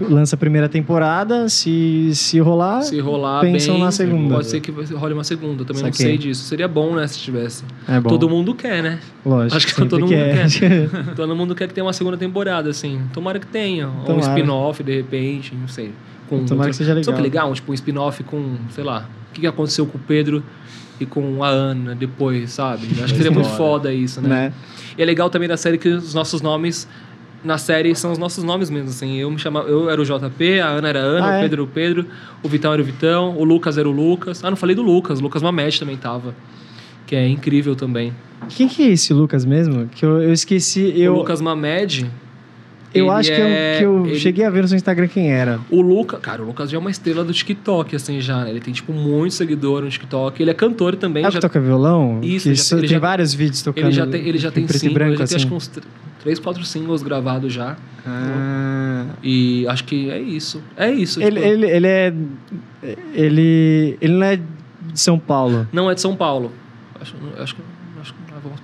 [0.00, 2.82] Lança a primeira temporada, se, se rolar.
[2.82, 4.34] Se rolar pensam bem, na segunda.
[4.36, 5.64] pode ser que role uma segunda.
[5.64, 6.06] Também não Saquei.
[6.06, 6.44] sei disso.
[6.44, 7.64] Seria bom, né, se tivesse.
[7.88, 8.08] É bom.
[8.08, 9.00] Todo mundo quer, né?
[9.26, 9.56] Lógico.
[9.56, 10.46] Acho que todo mundo quer.
[11.16, 13.00] Todo mundo quer que tenha uma segunda temporada, assim.
[13.12, 13.88] Tomara que tenha.
[13.88, 14.28] Ou um Tomara.
[14.28, 15.92] spin-off, de repente, não sei.
[16.28, 17.16] Com Tomara que seja Sabe legal.
[17.16, 17.54] que legal?
[17.54, 20.42] Tipo, um spin-off com, sei lá, o que aconteceu com o Pedro
[21.00, 22.86] e com a Ana depois, sabe?
[23.02, 24.28] Acho que seria muito foda isso, né?
[24.28, 24.52] né?
[24.96, 26.88] E é legal também da série que os nossos nomes
[27.44, 29.16] na série são os nossos nomes mesmo, assim.
[29.16, 31.40] Eu me chamava, eu era o JP, a Ana era a Ana, Ah, o é?
[31.42, 32.06] Pedro era o Pedro,
[32.42, 34.42] o Vitão era o Vitão, o Lucas era o Lucas.
[34.44, 36.34] Ah, não falei do Lucas, o Lucas Mamete também tava.
[37.06, 38.12] Que é incrível também.
[38.50, 39.88] Quem que é esse Lucas mesmo?
[39.88, 40.92] Que eu, eu esqueci.
[41.00, 42.10] Eu, O Lucas Mamed.
[42.94, 45.08] Eu ele acho que eu, é- que eu ele- cheguei a ver no seu Instagram
[45.08, 45.60] quem era.
[45.70, 48.44] O Lucas, cara, o Lucas já é uma estrela do TikTok, assim, já.
[48.44, 48.50] né?
[48.50, 50.42] Ele tem, tipo, muito seguidor no TikTok.
[50.42, 51.24] Ele é cantor também.
[51.24, 52.20] É o já- que toca violão?
[52.22, 53.84] Isso, Que já- tem já- vários vídeos tocando.
[53.86, 55.36] ele já tem, ele já em tem e singles, branco, ele já tem assim.
[55.36, 55.80] acho que uns tr-
[56.22, 57.76] três, quatro singles gravados já.
[58.06, 59.06] Ah.
[59.22, 60.62] E acho que é isso.
[60.76, 61.22] É isso.
[61.22, 62.14] Ele, tipo, ele, ele é.
[63.14, 63.98] Ele.
[64.00, 65.66] Ele não é de São Paulo.
[65.72, 66.52] Não é de São Paulo.
[67.00, 67.62] Acho, acho que.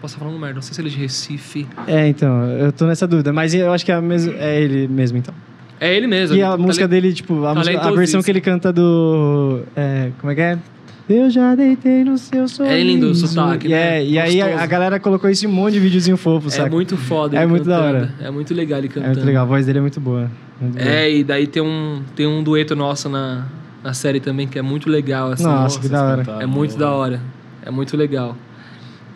[0.00, 0.54] Posso estar falando merda.
[0.56, 1.66] Não sei se ele é de Recife.
[1.86, 3.32] É, então, eu tô nessa dúvida.
[3.32, 5.34] Mas eu acho que é, mes- é ele mesmo, então.
[5.80, 6.36] É ele mesmo.
[6.36, 9.62] E a música le- dele, tipo, a, música- a versão que ele canta do.
[9.76, 10.58] É, como é que é?
[11.06, 12.74] Eu já deitei no seu sorriso.
[12.74, 13.98] É lindo o sotaque, E, né?
[13.98, 16.70] é, e aí a, a galera colocou esse monte de videozinho fofo, É saca?
[16.70, 17.36] muito foda.
[17.38, 17.96] É muito da cantando.
[17.98, 18.14] hora.
[18.22, 19.14] É muito legal ele É cantando.
[19.14, 20.30] muito legal, a voz dele é muito boa.
[20.58, 20.88] Muito boa.
[20.88, 23.44] É, e daí tem um, tem um dueto nosso na,
[23.82, 25.44] na série também que é muito legal, assim.
[25.44, 26.24] Nossa, que da hora.
[26.40, 27.20] É muito da hora.
[27.62, 28.34] É muito legal.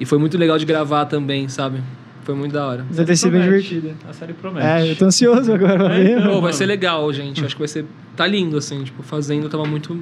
[0.01, 1.81] E foi muito legal de gravar também, sabe?
[2.23, 2.85] Foi muito da hora.
[2.91, 3.69] Deve ter sido bem Promete.
[3.69, 3.95] divertida.
[4.09, 4.67] A série promete.
[4.67, 6.19] É, eu tô ansioso agora pra É, ver.
[6.19, 6.33] então.
[6.35, 7.45] Pô, vai ser legal, gente.
[7.45, 7.85] Acho que vai ser.
[8.17, 8.85] Tá lindo, assim.
[8.85, 9.99] Tipo, fazendo tava muito.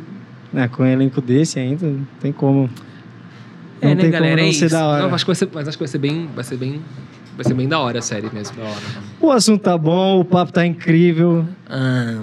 [0.55, 2.69] É, com um elenco desse ainda, não tem como.
[3.81, 4.35] Não é, né, tem galera?
[4.35, 4.75] como não é ser isso.
[4.75, 5.03] da hora.
[5.07, 6.29] Não, acho que vai ser, mas acho que vai ser bem.
[6.35, 6.81] Vai ser bem.
[7.37, 8.57] Vai ser bem da hora a série mesmo.
[8.57, 8.81] Da hora.
[9.21, 12.15] O assunto tá bom, o papo tá incrível, Ah,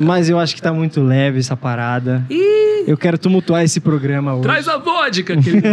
[0.00, 2.24] mas eu acho que tá muito leve essa parada.
[2.30, 4.42] Ih, Eu quero tumultuar esse programa hoje.
[4.42, 5.68] traz a vodka, querido.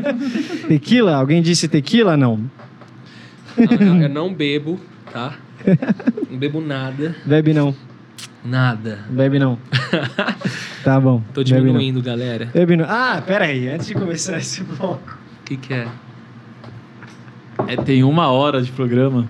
[0.68, 1.14] Tequila?
[1.16, 2.16] Alguém disse tequila?
[2.16, 2.40] Não.
[3.80, 4.80] Não, eu não bebo,
[5.12, 5.34] tá?
[6.30, 7.14] Não bebo nada.
[7.24, 7.74] Bebe não.
[8.44, 9.00] Nada.
[9.10, 9.58] Bebe não.
[10.84, 11.20] Tá bom.
[11.34, 11.58] Tô Bebe não.
[11.62, 12.48] diminuindo, galera.
[12.54, 12.84] Bebe não.
[12.88, 13.68] Ah, pera aí.
[13.68, 15.18] Antes de começar esse bloco.
[15.40, 15.88] O que, que é?
[17.66, 19.28] É, tem uma hora de programa.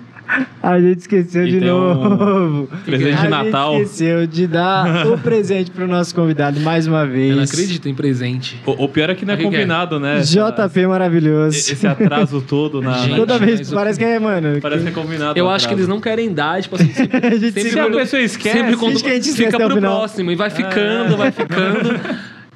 [0.62, 2.68] A gente esqueceu E de tem um novo.
[2.84, 3.72] presente de A Natal.
[3.74, 7.30] gente esqueceu de dar o presente pro nosso convidado mais uma vez.
[7.30, 8.60] Eu não acredito em presente.
[8.66, 9.50] O, o pior é que não é que que é?
[9.52, 10.18] combinado, né?
[10.18, 11.56] Essa- JP maravilhoso.
[11.56, 12.94] Esse atraso todo na.
[13.06, 14.60] Gente, Toda vez parece que é, mano.
[14.60, 15.38] Parece que é combinado.
[15.38, 17.78] Eu acho que eles não querem dar, tipo assim, sempre, A gente sempre se Se
[17.78, 19.98] a quando- pessoa esquece, sempre quando que a gente fica pro final.
[19.98, 22.00] próximo e vai ficando, vai ficando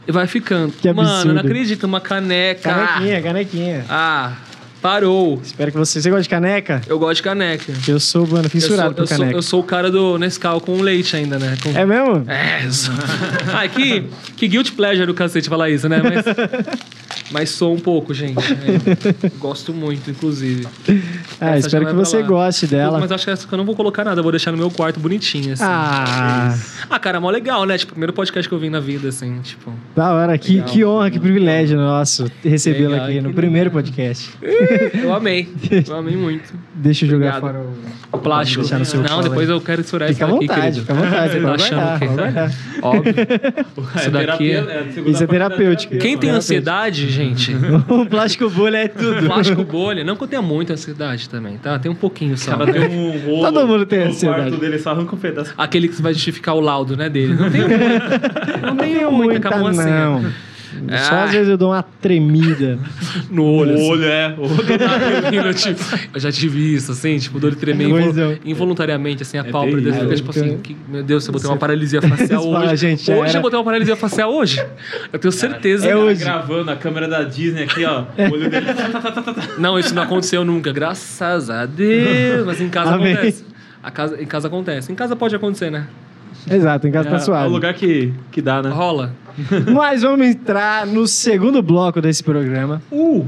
[0.09, 0.73] e vai ficando.
[0.73, 1.35] Que Mano, eu absurdo.
[1.35, 2.68] não acredito, uma caneca.
[2.68, 3.85] Canequinha, canequinha.
[3.89, 4.33] Ah,
[4.81, 5.41] parou.
[5.43, 6.01] Espero que você.
[6.01, 6.81] Você gosta de caneca?
[6.87, 7.72] Eu gosto de caneca.
[7.87, 9.37] Eu sou, mano, fissurado por eu, sou, caneca.
[9.39, 11.57] eu sou o cara do Nescau com leite ainda, né?
[11.62, 12.24] Com- É mesmo?
[12.31, 12.95] É, eu sou...
[13.53, 14.05] Ai, que,
[14.37, 16.01] que guilt pleasure do cacete falar isso, né?
[16.03, 16.24] Mas,
[17.31, 18.39] mas sou um pouco, gente.
[18.39, 20.66] É, gosto muito, inclusive.
[21.41, 22.99] Ah, Essa espero que você goste dela.
[23.01, 24.99] Mas acho que essa que eu não vou colocar nada, vou deixar no meu quarto
[25.01, 25.62] bonitinho, assim.
[25.66, 26.57] Ah,
[26.89, 27.76] Ah, cara, mó legal, né?
[27.78, 29.72] Tipo, primeiro podcast que eu vim na vida, assim, tipo.
[29.95, 30.37] da hora.
[30.39, 30.66] Que, Legal.
[30.68, 34.31] que honra, que privilégio nosso recebê-la aqui no primeiro podcast.
[34.95, 35.49] Eu amei.
[35.89, 36.53] Eu amei muito.
[36.75, 37.41] Deixa eu jogar Obrigado.
[37.41, 38.01] fora o.
[38.12, 38.64] O plástico.
[38.68, 40.81] Não, colo depois eu quero estourar Fica à isso aqui, vontade, querido.
[40.81, 41.33] fica à vontade.
[41.33, 42.53] Você tá achando que- pode guardar.
[42.83, 43.14] Óbvio.
[43.16, 44.11] É Isso daqui.
[44.27, 45.97] terapia- é a segunda Isso é terapêutico.
[45.99, 47.55] Quem tem ansiedade, gente,
[47.89, 49.27] o plástico bolha é tudo.
[49.27, 50.03] plástico bolha.
[50.03, 51.79] Não que eu tenha muita ansiedade também, tá?
[51.79, 52.57] Tem um pouquinho só.
[52.57, 53.53] Cara tem um rolo.
[53.53, 54.41] Todo mundo tem ansiedade.
[54.49, 55.55] quarto dele só arranca um pedaço.
[55.57, 57.35] Aquele que vai justificar o laudo, né, dele.
[57.35, 58.21] Não tenho muita.
[58.66, 60.33] Não tenho muita, acabou assim.
[61.05, 61.25] Só Ah.
[61.25, 62.79] às vezes eu dou uma tremida.
[63.31, 63.75] No olho.
[63.75, 63.91] assim.
[63.91, 64.35] olho, é.
[64.39, 65.47] O olho.
[65.49, 65.81] eu, tipo,
[66.14, 68.39] eu já tive isso, assim, tipo, dor de tremer invol- é.
[68.45, 72.01] involuntariamente, assim, a É pálpebra fica tipo assim, que- meu Deus, eu botei uma paralisia
[72.03, 72.77] facial Você fala, hoje.
[72.77, 73.39] gente, hoje era.
[73.39, 74.64] eu botei uma paralisia facial hoje.
[75.12, 75.87] Eu tenho certeza.
[75.87, 76.21] É Cara, hoje.
[76.25, 78.03] Gravando a câmera da Disney aqui, ó.
[78.18, 78.66] O olho dele.
[79.59, 82.47] Não, isso não aconteceu nunca, graças a Deus.
[82.47, 83.12] Mas em casa Amém.
[83.14, 83.45] acontece.
[83.83, 84.93] A casa, em casa acontece.
[84.93, 85.87] Em casa pode acontecer, né?
[86.51, 87.49] Exato, em casa É, tá é suave.
[87.49, 88.70] o lugar que, que dá, né?
[88.70, 89.14] Rola.
[89.72, 93.26] Mas vamos entrar no segundo bloco desse programa, Uh!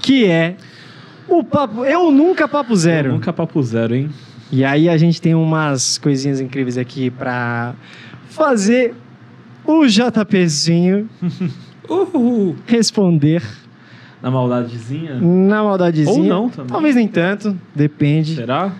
[0.00, 0.56] que é
[1.28, 1.84] o papo.
[1.84, 3.12] Eu nunca papo zero.
[3.12, 4.08] Nunca papo zero, hein?
[4.50, 7.74] E aí a gente tem umas coisinhas incríveis aqui pra
[8.30, 8.94] fazer
[9.64, 11.08] o JPzinho
[11.88, 12.56] Uhul.
[12.66, 13.42] responder
[14.22, 15.16] Na maldadezinha.
[15.20, 16.16] na maldadezinha.
[16.18, 16.70] Ou não também.
[16.72, 18.34] Talvez nem tanto, depende.
[18.36, 18.72] Será?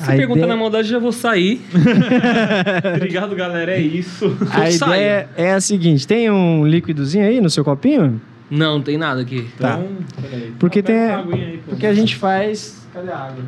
[0.00, 1.60] Se A perguntar ideia- na maldade, já vou sair.
[2.96, 3.72] Obrigado, galera.
[3.72, 4.36] É isso.
[4.50, 4.92] A Eu saio.
[4.94, 8.20] ideia é a seguinte: tem um líquidozinho aí no seu copinho?
[8.50, 9.48] Não, não tem nada aqui.
[9.58, 9.78] Tá.
[9.78, 9.96] Então,
[10.30, 10.52] peraí.
[10.58, 11.42] Porque Pega tem.
[11.44, 11.60] aí.
[11.68, 12.86] Porque a gente faz.
[12.92, 13.44] Cadê a água?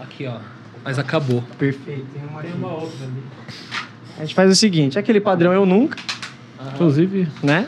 [0.00, 0.36] Aqui, ó.
[0.84, 1.42] Mas acabou.
[1.58, 2.58] Perfeito, tem uma Tem aqui.
[2.58, 3.22] uma outra ali.
[4.18, 5.96] A gente faz o seguinte: aquele padrão eu nunca,
[6.74, 7.66] Inclusive, né?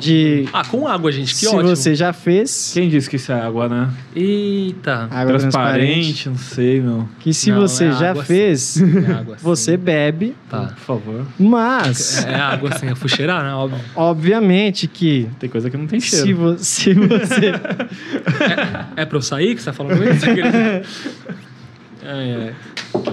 [0.00, 0.48] De.
[0.52, 1.28] Ah, com água, gente.
[1.32, 1.68] Que se ótimo.
[1.68, 2.72] você já fez.
[2.74, 3.88] quem disse que isso é água, né?
[4.14, 5.08] Eita.
[5.10, 5.42] Água transparente.
[5.42, 7.08] Transparente, não sei, meu.
[7.20, 10.34] Que se Não, você é já água fez, É água você bebe.
[10.50, 10.66] Tá.
[10.74, 11.26] Por favor.
[11.38, 13.52] Mas, É água assim, eu fui cheirar, né?
[13.54, 13.80] Óbvio.
[13.94, 15.28] obviamente que.
[15.38, 16.36] Tem coisa que não tem Se, cheiro.
[16.36, 17.52] vo- se você.
[18.96, 20.26] É pra eu sair que você tá falando isso?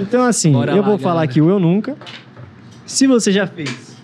[0.01, 1.31] Então, assim, Bora eu lá, vou falar galera.
[1.31, 1.95] aqui o eu nunca.
[2.85, 3.94] Se você já fez,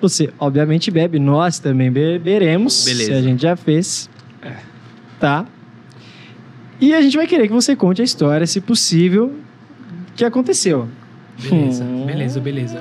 [0.00, 2.84] você obviamente bebe, nós também beberemos.
[2.84, 3.12] Beleza.
[3.12, 4.08] Se a gente já fez.
[5.20, 5.44] Tá?
[6.80, 9.34] E a gente vai querer que você conte a história, se possível,
[10.14, 10.88] que aconteceu.
[11.42, 12.06] Beleza, Hum.
[12.06, 12.80] beleza, beleza.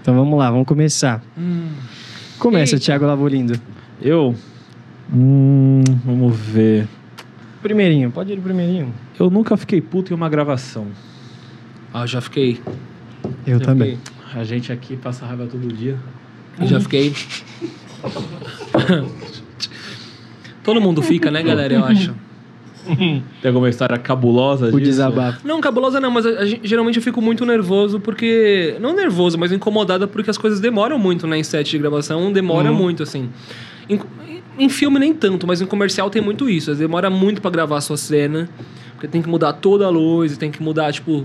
[0.00, 1.22] Então vamos lá, vamos começar.
[2.38, 2.84] Começa, Eita.
[2.84, 3.58] Thiago Lavolindo.
[4.00, 4.34] Eu?
[5.14, 6.88] Hum, vamos ver.
[7.62, 8.92] Primeirinho, pode ir primeirinho.
[9.18, 10.86] Eu nunca fiquei puto em uma gravação.
[11.94, 12.60] Ah, eu já fiquei.
[13.46, 13.98] Eu já também.
[14.34, 15.96] A gente aqui passa raiva todo dia.
[16.60, 17.14] Eu já fiquei.
[20.62, 21.74] Todo mundo fica, né, galera?
[21.74, 22.14] Eu acho.
[23.40, 24.80] Tem alguma história cabulosa O disso?
[24.80, 25.46] desabafo.
[25.46, 28.76] Não, cabulosa não, mas a- a geralmente eu fico muito nervoso porque.
[28.80, 31.38] Não nervoso, mas incomodada porque as coisas demoram muito, né?
[31.38, 32.76] Em set de gravação, demora Uhum.
[32.76, 33.28] muito, assim.
[33.88, 34.00] Em,
[34.58, 36.74] em filme nem tanto, mas em comercial tem muito isso.
[36.74, 38.48] Demora muito pra gravar a sua cena,
[38.94, 41.24] porque tem que mudar toda a luz, tem que mudar, tipo,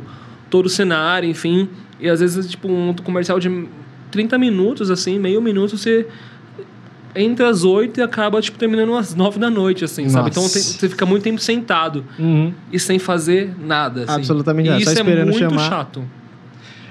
[0.50, 1.70] todo o cenário, enfim.
[2.00, 3.68] E às vezes, tipo, um comercial de
[4.12, 6.06] 30 minutos, assim, meio minuto, você
[7.16, 10.30] entra às 8 e acaba, tipo, terminando às 9 da noite, assim, sabe?
[10.30, 10.60] Então Nossa.
[10.60, 12.54] você fica muito tempo sentado Uhum.
[12.72, 14.04] e sem fazer nada.
[14.04, 14.12] Assim.
[14.14, 15.70] Absolutamente nada, isso é muito chamar.
[15.70, 16.04] chato.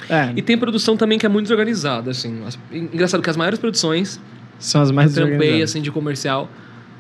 [0.09, 2.41] É, E tem produção também que é muito desorganizada, assim.
[2.47, 4.21] As- Engraçado que as maiores produções
[4.59, 5.63] são as mais desorganizadas.
[5.71, 6.49] assim, de comercial,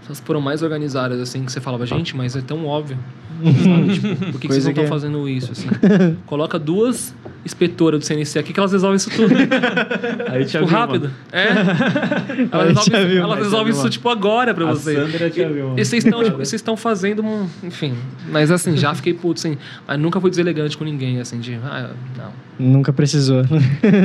[0.07, 2.99] elas foram mais organizadas, assim, que você falava, gente, mas é tão óbvio.
[3.43, 3.95] Sabe?
[3.95, 4.89] Tipo, por que, que vocês não estão é.
[4.89, 5.69] fazendo isso, assim?
[6.27, 7.15] Coloca duas
[7.47, 9.33] inspetoras do CNC aqui que elas resolvem isso tudo.
[10.31, 11.11] Aí tipo, rápido.
[11.33, 11.47] É.
[12.29, 13.23] Aí Elas resolvem, viu.
[13.23, 14.99] elas resolvem isso, tipo, agora pra A vocês.
[14.99, 15.75] Sandra tinha viu.
[15.77, 17.49] E vocês estão, tipo, vocês estão fazendo um.
[17.63, 17.95] Enfim.
[18.29, 19.57] Mas assim, já fiquei puto, assim.
[19.87, 21.55] Mas nunca fui deselegante com ninguém, assim, de.
[21.65, 22.47] Ah, não.
[22.59, 23.43] Nunca precisou.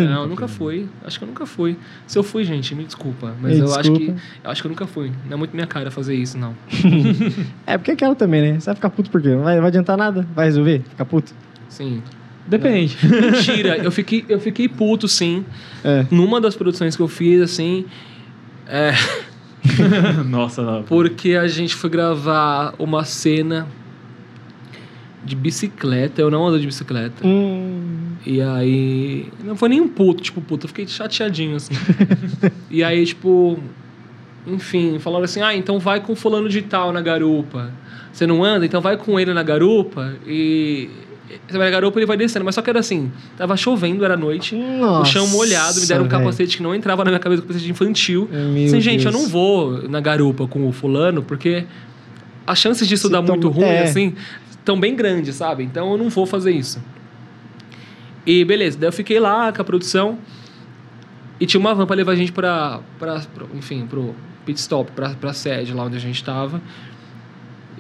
[0.10, 0.88] Não, nunca fui.
[1.04, 1.78] Acho que eu nunca fui.
[2.06, 3.34] Se eu fui, gente, me desculpa.
[3.42, 3.98] Mas Me eu acho que.
[3.98, 4.22] desculpa.
[4.44, 5.12] Eu acho que eu nunca fui.
[5.26, 6.54] Não é muito minha cara fazer isso, não.
[7.66, 8.60] é porque é aquela também, né?
[8.60, 9.30] Você vai ficar puto por quê?
[9.30, 10.28] Não vai, vai adiantar nada?
[10.36, 10.82] Vai resolver?
[10.90, 11.34] Ficar puto?
[11.70, 12.04] Sim.
[12.48, 12.98] Depende.
[13.04, 15.46] Mentira, eu fiquei, eu fiquei puto, sim.
[15.84, 16.06] É.
[16.12, 17.86] Numa das produções que eu fiz, assim.
[18.68, 18.94] É.
[20.28, 20.84] Nossa, não.
[20.84, 23.68] Porque a gente foi gravar uma cena
[25.24, 26.22] de bicicleta.
[26.22, 27.26] Eu não ando de bicicleta.
[27.26, 29.28] Hum, E aí.
[29.44, 31.74] Não foi nem um puto, tipo, puto, eu fiquei chateadinho, assim.
[32.70, 33.60] e aí, tipo.
[34.48, 37.72] Enfim, falaram assim: ah, então vai com fulano de tal na garupa.
[38.12, 38.66] Você não anda?
[38.66, 40.90] Então vai com ele na garupa e.
[41.52, 42.44] Na garupa ele vai descendo.
[42.46, 44.56] Mas só que era assim: tava chovendo, era noite.
[44.56, 46.20] o chão Nossa, molhado, me deram um velho.
[46.20, 48.28] capacete que não entrava na minha cabeça, capacete infantil.
[48.32, 49.24] Meu assim, gente, eu Deus.
[49.24, 51.66] não vou na garupa com o fulano, porque
[52.46, 53.84] as chances disso Se dar muito ruim, é.
[53.84, 54.16] assim,
[54.52, 55.64] estão bem grandes, sabe?
[55.64, 56.82] Então eu não vou fazer isso.
[58.26, 60.18] E beleza, daí eu fiquei lá com a produção
[61.40, 64.14] e tinha uma van pra levar a gente pra, pra, pra- enfim, pro
[64.46, 66.62] pit stop, pra, pra sede lá onde a gente tava.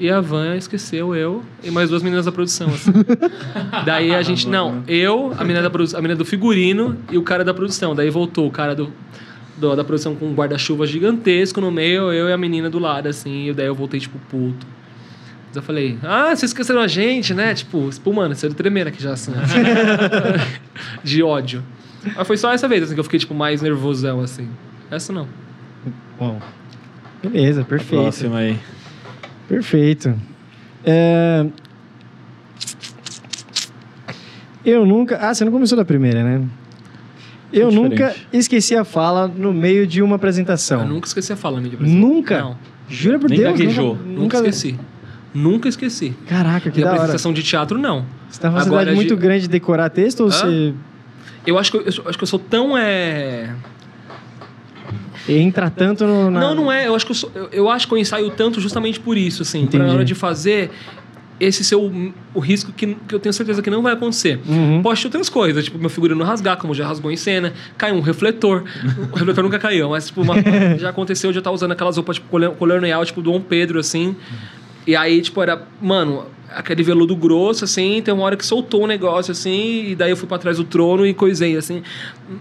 [0.03, 2.91] E a van esqueceu eu e mais duas meninas da produção, assim.
[3.85, 7.21] Daí a gente, não, eu, a menina, da, produ- a menina do figurino e o
[7.21, 7.93] cara da produção.
[7.93, 8.91] Daí voltou o cara do,
[9.57, 13.07] do- da produção com um guarda-chuva gigantesco no meio, eu e a menina do lado,
[13.07, 13.49] assim.
[13.49, 14.65] E daí eu voltei, tipo, puto.
[15.49, 17.53] Mas eu falei, ah, vocês esqueceram a gente, né?
[17.53, 19.33] Tipo, espumando, saiu tremendo aqui já, assim.
[21.03, 21.63] de ódio.
[22.15, 24.49] Mas foi só essa vez, assim, que eu fiquei, tipo, mais nervosão, assim.
[24.89, 25.27] Essa não.
[26.17, 26.41] Bom.
[27.21, 28.01] Beleza, perfeito.
[28.01, 28.57] Próxima aí.
[29.51, 30.13] Perfeito.
[30.85, 31.45] É,
[34.63, 35.17] Eu nunca.
[35.21, 36.47] Ah, você não começou da primeira, né?
[37.51, 40.81] Eu Foi nunca esqueci a fala no meio de uma apresentação.
[40.81, 42.39] Eu nunca esqueci a fala minha de Nunca?
[42.39, 43.59] Não, Jura por Nem Deus?
[43.59, 43.95] gaguejou.
[43.95, 44.79] Nunca, nunca esqueci.
[45.33, 46.13] Nunca esqueci.
[46.27, 46.95] Caraca, que E da hora.
[46.99, 48.05] apresentação de teatro, não.
[48.29, 50.31] Você tá numa Agora, facilidade muito de- grande de decorar texto ou Hã?
[50.31, 50.73] você
[51.45, 53.53] Eu acho que eu, eu acho que eu sou tão é.
[55.27, 56.29] Entra tanto no.
[56.31, 56.87] na- Não, não é.
[56.87, 59.41] Eu acho que eu, sou- eu, eu acho que eu ensaio tanto justamente por isso,
[59.43, 59.59] assim.
[59.65, 59.85] Pra Entendi.
[59.85, 60.71] na hora de fazer
[61.39, 64.39] esse ser o, o risco que, que eu tenho certeza que não vai acontecer.
[64.47, 64.81] Uhum.
[64.83, 67.99] Pode ter outras coisas, tipo, meu figurino rasgar, como já rasgou em cena, cai um
[67.99, 68.63] refletor.
[69.11, 70.35] O refletor nunca caiu, mas tipo, uma-
[70.77, 74.15] já aconteceu de eu estar usando aquelas roupas, tipo, color- colonial, tipo, Dom Pedro, assim.
[74.85, 76.25] E aí, tipo, era, mano,
[76.55, 80.17] aquele veludo grosso, assim, tem uma hora que soltou o negócio, assim, e daí eu
[80.17, 81.81] fui pra trás do trono e coisei, assim,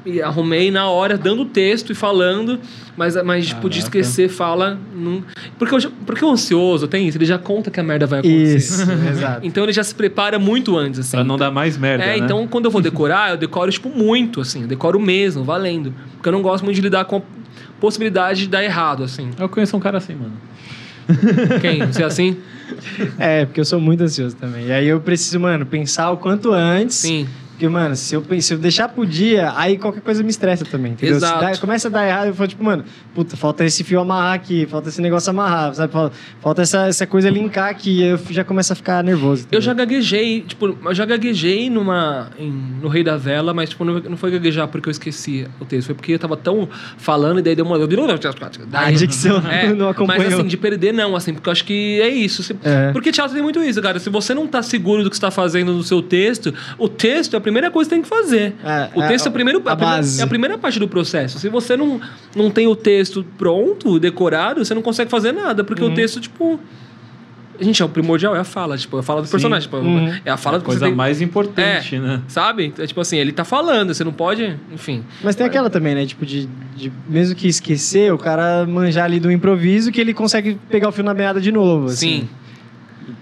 [0.04, 2.58] e arrumei na hora, dando texto e falando,
[2.96, 3.98] mas, mas tipo, de Caraca.
[3.98, 4.78] esquecer fala.
[4.94, 5.22] Não...
[5.58, 8.56] Porque, eu, porque o ansioso tem isso, ele já conta que a merda vai acontecer.
[8.56, 9.46] Isso, exato.
[9.46, 11.12] Então ele já se prepara muito antes, assim.
[11.16, 12.18] Pra não dar mais merda, É, né?
[12.18, 14.62] então quando eu vou decorar, eu decoro, tipo, muito, assim.
[14.62, 15.94] Eu decoro mesmo, valendo.
[16.16, 17.22] Porque eu não gosto muito de lidar com a
[17.80, 19.30] possibilidade de dar errado, assim.
[19.38, 20.32] Eu conheço um cara assim, mano.
[21.61, 21.86] Quem?
[21.86, 22.36] Você é assim?
[23.18, 24.66] É, porque eu sou muito ansioso também.
[24.66, 26.96] E aí eu preciso, mano, pensar o quanto antes.
[26.96, 27.26] Sim.
[27.61, 30.92] Porque, mano, se eu, se eu deixar pro dia, aí qualquer coisa me estressa também,
[30.92, 31.16] entendeu?
[31.16, 31.40] Exato.
[31.44, 32.84] dá- começa a dar errado, eu falo, tipo, mano,
[33.14, 35.92] puta, falta esse fio amarrar aqui, falta esse negócio amarrar, sabe?
[36.40, 39.42] Falta, essa, essa coisa linkar aqui, eu já começo a ficar nervoso.
[39.42, 39.61] Eu entendeu?
[39.61, 42.50] já gaguejei, tipo, eu já gaguejei numa, em-
[42.80, 45.88] no Rei da Vela, mas tipo, não, não foi gaguejar porque eu esqueci o texto,
[45.88, 47.76] foi porque eu tava tão falando e daí deu uma...
[48.72, 50.24] A dicção É, não acompanhou.
[50.24, 52.42] Mas assim, de perder não, assim, porque eu acho que é isso.
[52.42, 52.90] Se- É.
[52.92, 53.98] Porque teatro tem muito isso, cara.
[53.98, 57.34] Se você não tá seguro do que você tá fazendo no seu texto, o texto
[57.34, 58.55] é a primeira coisa que você tem que fazer.
[58.64, 60.78] É, o é texto é, a- o primeiro, a a primeira- é a primeira parte
[60.78, 61.38] do processo.
[61.38, 62.01] Se você não,
[62.34, 65.90] não tem o texto pronto, decorado, você não consegue fazer nada, porque Uhum.
[65.92, 66.59] o texto, tipo.
[67.62, 69.32] Gente, é o primordial, é a fala, tipo, a fala do Sim.
[69.32, 69.68] personagem.
[69.68, 70.18] Tipo, Uhum.
[70.24, 71.98] É a fala do que você Coisa tem- mais importante, É.
[71.98, 72.22] né?
[72.26, 72.72] Sabe?
[72.78, 74.57] É tipo assim, ele tá falando, você não pode.
[74.72, 75.05] Enfim.
[75.22, 76.07] Mas tem aquela também, né?
[76.07, 80.59] Tipo, de, de mesmo que esquecer, o cara manjar ali do improviso que ele consegue
[80.70, 81.88] pegar o fio na meada de novo.
[81.88, 82.20] assim.
[82.22, 82.28] Sim.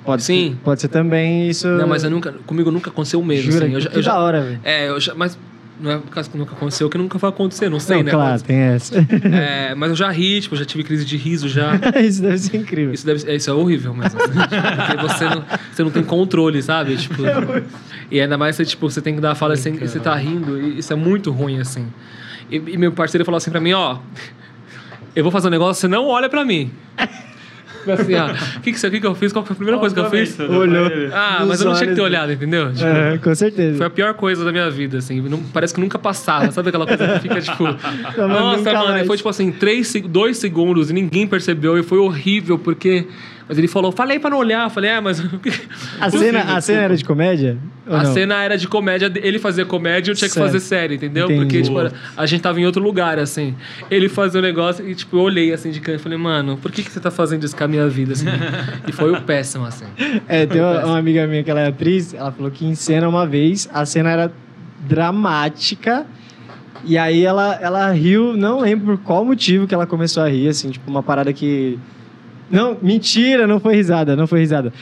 [0.04, 0.58] Pode, Sim.
[0.64, 1.66] Pode ser também isso.
[1.68, 3.50] Não, mas eu nunca, comigo nunca aconteceu mesmo.
[3.52, 3.66] Jura?
[3.66, 3.74] assim.
[3.74, 4.60] Eu já, eu já- da hora, velho.
[4.64, 5.38] É, eu já, mas
[5.80, 8.10] não é por causa que nunca aconteceu que nunca vai acontecer, não sei, Não, né?
[8.10, 8.94] claro, Mas, tem essa.
[8.98, 11.72] é, mas eu já ri, tipo, já tive crise de riso já.
[12.02, 12.92] isso deve ser incrível.
[12.92, 16.60] Isso, deve, é, isso é horrível, mas assim, porque você não, você não tem controle,
[16.62, 16.96] sabe?
[16.96, 17.22] Tipo,
[18.10, 20.14] e ainda mais você, tipo, você tem que dar a fala assim, e você tá
[20.16, 21.86] rindo, e isso é muito ruim, assim.
[22.50, 23.98] E, e meu parceiro falou assim pra mim, ó,
[25.14, 26.72] eu vou fazer um negócio, você não olha pra mim.
[27.86, 28.26] Assim, ó,
[28.58, 29.32] o que, que, que, que eu fiz?
[29.32, 30.38] Qual foi a primeira coisa que eu fiz?
[30.40, 30.90] Olhou.
[31.12, 32.72] Ah, mas eu não tinha que ter olhado, entendeu?
[32.72, 33.76] Tipo, É, com certeza.
[33.78, 35.20] Foi a pior coisa da minha vida, assim.
[35.20, 36.50] Não- parece que nunca passava.
[36.52, 37.64] Sabe aquela coisa que fica, tipo...
[37.64, 38.88] Nossa, mano.
[38.88, 39.06] mais.
[39.06, 41.78] Foi, tipo assim, três, dois segundos e ninguém percebeu.
[41.78, 43.06] E foi horrível, porque...
[43.48, 44.68] Mas ele falou, falei pra não olhar.
[44.70, 45.20] Falei, é, mas...
[46.00, 47.58] A cena, a cena era de comédia?
[47.86, 48.12] A não?
[48.12, 50.46] cena era de comédia, ele fazia comédia e eu tinha que Certo.
[50.46, 51.24] fazer série, entendeu?
[51.24, 51.40] Entendi.
[51.40, 53.56] Porque, tipo, a gente tava em outro lugar, assim.
[53.90, 56.70] Ele fazia o negócio e, tipo, eu olhei assim de canto e falei, mano, por
[56.70, 58.26] que, que você tá fazendo isso com a minha vida, assim?
[58.86, 59.86] e foi o péssimo, assim.
[60.28, 63.08] É, tem uma, uma amiga minha que ela é atriz, ela falou que em cena
[63.08, 64.32] uma vez, a cena era
[64.80, 66.06] dramática.
[66.84, 70.48] E aí ela, ela riu, não lembro por qual motivo que ela começou a rir,
[70.48, 71.78] assim, tipo, uma parada que.
[72.50, 74.72] Não, mentira, não foi risada, não foi risada.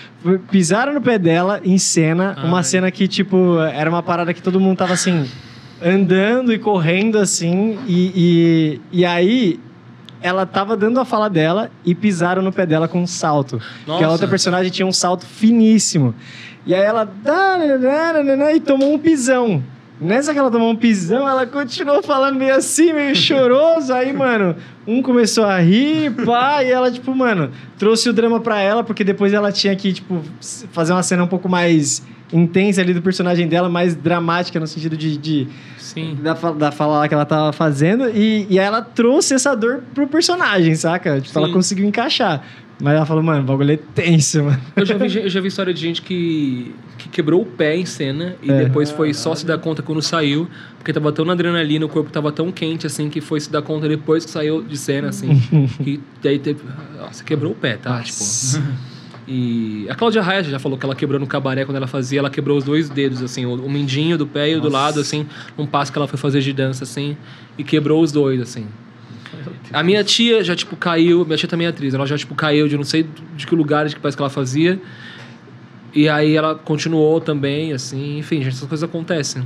[0.50, 2.64] Pisaram no pé dela em cena, uma Ai.
[2.64, 5.28] cena que, tipo, era uma parada que todo mundo tava assim,
[5.84, 8.12] andando e correndo assim, e,
[8.92, 9.60] e, e aí
[10.22, 13.60] ela tava dando a fala dela e pisaram no pé dela com um salto.
[13.84, 14.12] Porque a Nossa.
[14.12, 16.14] outra personagem tinha um salto finíssimo.
[16.64, 17.08] E aí ela.
[18.54, 19.62] E tomou um pisão.
[20.00, 23.92] Nessa que ela tomou um pisão, ela continuou falando meio assim, meio choroso.
[23.94, 24.54] Aí, mano,
[24.86, 29.02] um começou a rir, pá, e ela, tipo, mano, trouxe o drama pra ela, porque
[29.02, 30.20] depois ela tinha que, tipo,
[30.70, 34.96] fazer uma cena um pouco mais intensa ali do personagem dela, mais dramática, no sentido
[34.96, 36.18] de- de, Sim.
[36.20, 40.06] da, da fala lá que ela tava fazendo e, e ela trouxe essa dor pro
[40.08, 41.20] personagem, saca?
[41.20, 41.52] Tipo, ela Sim.
[41.54, 42.42] conseguiu encaixar.
[42.80, 44.60] Mas ela falou, mano, o bagulho é tenso, mano.
[44.76, 47.86] Eu já vi, eu já vi história de gente que, que quebrou o pé em
[47.86, 48.64] cena e É.
[48.64, 50.46] depois foi só se dar conta quando saiu,
[50.78, 53.62] porque tava tão na adrenalina, o corpo tava tão quente, assim, que foi se dar
[53.62, 55.40] conta depois que saiu de cena, assim.
[55.82, 56.60] que daí teve.
[56.98, 57.98] Nossa, quebrou o pé, tá?
[57.98, 58.58] Nossa.
[58.60, 58.96] Tipo.
[59.28, 62.30] E a Cláudia Raia já falou que ela quebrou no cabaré quando ela fazia, ela
[62.30, 65.26] quebrou os dois dedos, assim, o, o mindinho do pé e o do lado, assim,
[65.58, 67.16] num passo que ela foi fazer de dança, assim,
[67.58, 68.66] e quebrou os dois, assim.
[69.72, 71.24] A minha tia já, tipo, caiu.
[71.24, 71.94] Minha tia também é atriz.
[71.94, 73.06] Ela já, tipo, caiu de não sei
[73.36, 74.80] de que lugar, de que país que ela fazia.
[75.94, 78.18] E aí ela continuou também, assim.
[78.18, 79.42] Enfim, gente, essas coisas acontecem.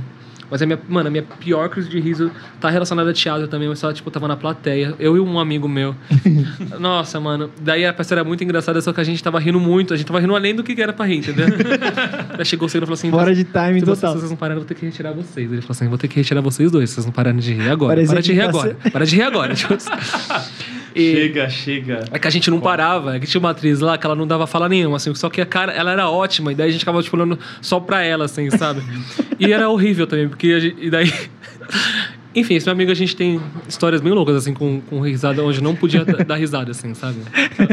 [0.51, 2.29] Mas a minha, mano, a minha pior crise de riso
[2.59, 4.93] tá relacionada a teatro também, mas só, tipo, tava na plateia.
[4.99, 5.95] Eu e um amigo meu.
[6.77, 7.49] Nossa, mano.
[7.61, 9.93] Daí a peça era muito engraçada, só que a gente tava rindo muito.
[9.93, 11.47] A gente tava rindo além do que era pra rir, entendeu?
[12.35, 13.09] Daí chegou o e falou assim...
[13.09, 14.11] Fora de timing se total.
[14.11, 15.49] se vocês não pararem, eu vou ter que retirar vocês.
[15.49, 18.03] Ele falou assim: vou ter que retirar vocês dois, vocês não pararem de rir agora.
[18.05, 18.77] Para de rir agora.
[18.91, 19.55] Para de rir agora.
[19.61, 19.77] Tipo,
[20.95, 22.05] e Chega, chega.
[22.11, 24.27] é que a gente não parava, é que tinha uma atriz lá que ela não
[24.27, 26.81] dava fala nenhuma, assim, só que a cara, ela era ótima, e daí a gente
[26.81, 28.81] ficava, tipo, olhando só pra ela, assim, sabe?
[29.39, 31.11] E era horrível também, porque a gente, e daí.
[32.33, 35.61] Enfim, esse meu amigo, a gente tem histórias bem loucas, assim, com, com risada, onde
[35.61, 37.17] não podia dar risada, assim, sabe?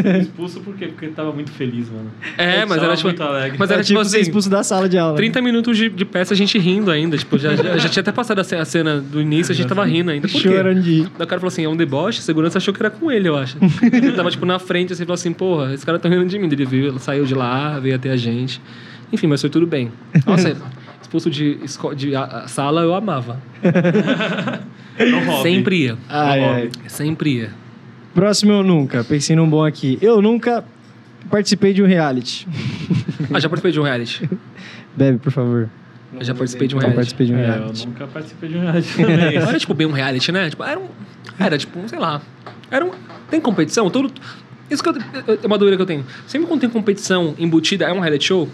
[0.03, 0.87] Foi expulso por quê?
[0.89, 2.11] Porque ele tava muito feliz, mano.
[2.37, 3.07] É, mas era tipo.
[3.09, 3.57] muito alegre.
[3.57, 4.21] Mas É era tipo tipo assim.
[4.21, 5.17] expulso da sala de aula.
[5.17, 7.17] 30 minutos de, de peça a gente rindo ainda.
[7.17, 9.69] Tipo, já, já, já tinha até passado a ce- a cena do início, a gente
[9.69, 10.27] tava rindo ainda.
[10.27, 10.49] Por quê?
[10.49, 13.13] Chorando de o cara falou assim, é um deboche, a segurança achou que era com
[13.13, 13.57] ele, eu acho.
[13.93, 16.47] ele tava, tipo, na frente, assim, falou assim, porra, esse cara tá rindo de mim.
[16.51, 18.61] Ele viu, ele saiu de lá, veio até a gente.
[19.13, 19.93] Enfim, mas foi tudo bem.
[20.27, 20.57] Nossa,
[21.01, 21.59] expulso de,
[21.97, 23.41] de a- a sala, eu amava.
[24.99, 25.43] Hobby.
[25.43, 25.99] Sempre ia.
[26.09, 26.71] Ai, Não ai.
[26.89, 27.51] Sempre ia.
[28.15, 29.05] Próximo eu nunca.
[29.05, 29.99] Pensei num bom aqui.
[30.03, 30.65] Eu nunca
[31.31, 32.47] participei de um reality.
[33.33, 34.29] Ah, já participei de um reality.
[34.97, 35.69] Bebe, por favor.
[36.13, 36.97] Eu já participei de um reality.
[36.97, 37.87] participei de um É, eu reality.
[37.87, 39.37] nunca participei de um reality também.
[39.37, 40.51] Era, tipo, bem um reality, né?
[40.51, 40.89] Tipo, era um...
[41.39, 42.21] Era, tipo, sei lá...
[42.71, 42.91] Era um...
[43.31, 43.89] Tem competição?
[43.91, 44.11] Todo...
[44.71, 44.95] Isso que eu...
[45.43, 46.05] É uma dúvida que eu tenho.
[46.27, 48.49] Sempre quando tem competição embutida, é um reality show?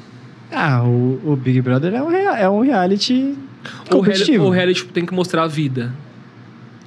[0.55, 4.44] Ah, o, o Big Brother é um, rea- é um reality o reality, competitivo.
[4.44, 5.93] ou o reality tipo, tem que mostrar a vida?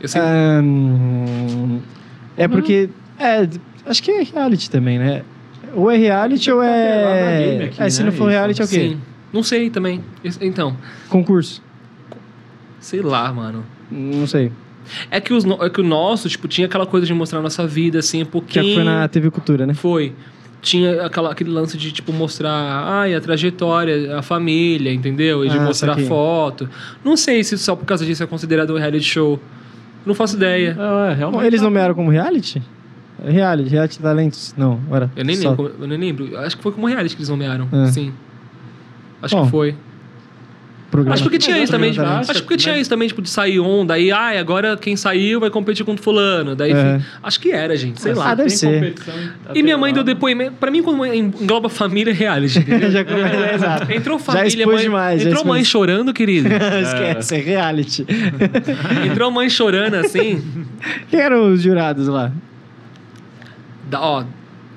[0.01, 0.09] Eu.
[0.21, 1.79] Ahn,
[2.37, 2.89] é porque.
[3.19, 3.47] É,
[3.85, 5.23] acho que é reality também, né?
[5.73, 6.75] Ou é reality ou Tá pelado
[7.19, 7.43] na é.
[7.49, 8.05] game aqui, é, se né?
[8.05, 8.31] não for Isso.
[8.31, 8.75] reality, é o quê?
[8.75, 9.01] Sim.
[9.33, 10.03] Não sei também.
[10.23, 10.77] Esse- Então,
[11.09, 11.61] Concurso.
[12.79, 13.65] sei lá, mano.
[13.91, 14.51] Não sei.
[15.11, 17.41] É que, os, no- é que o nosso, tipo, tinha aquela coisa de mostrar a
[17.41, 18.75] nossa vida, assim, um Já pouquinho...
[18.75, 19.73] foi na TV Cultura, né?
[19.73, 20.13] Foi.
[20.61, 25.45] Tinha aquela, aquele lance de, tipo, mostrar ai, a trajetória, a família, entendeu?
[25.45, 26.67] E de Ah, mostrar foto.
[27.05, 29.39] Não sei se só por causa disso é considerado um reality show.
[30.05, 30.75] Não faço ideia.
[31.19, 31.47] É, é.
[31.47, 32.61] Eles nomearam como reality?
[33.23, 34.53] Reality, reality talentos?
[34.57, 35.11] Não, era.
[35.15, 35.69] Eu nem só- lembro.
[35.69, 36.37] como- Eu nem lembro.
[36.39, 37.67] Acho que foi como reality que eles nomearam.
[37.71, 37.87] É.
[37.87, 38.13] Sim.
[39.21, 39.75] Acho Bom, que foi.
[40.89, 41.15] Programa.
[41.15, 42.29] Acho porque tinha Mas isso também, tipo, talentos.
[42.29, 45.49] acho porque tinha isso também, tipo, de sair onda, aí, ai, agora quem saiu vai
[45.49, 46.55] competir contra fulano.
[46.55, 46.95] Daí, É.
[46.95, 48.31] enfim, acho que era, gente, sei Mas lá.
[48.31, 48.73] Ah, deve tem ser.
[48.73, 49.13] competição
[49.53, 49.95] E minha mãe lá.
[49.95, 50.53] deu depoimento.
[50.53, 52.59] Pra mim, quando engloba família, é reality.
[52.59, 52.89] entendeu?
[52.91, 53.91] já começa, é, exato.
[53.91, 54.83] Entrou Já família, expôs mãe.
[54.83, 56.47] demais, já entrou mãe chorando, querido.
[56.81, 58.05] Esquece, é reality.
[59.05, 60.41] entrou mãe chorando assim.
[61.09, 62.31] Quem eram os jurados lá?
[63.89, 64.23] da- ó,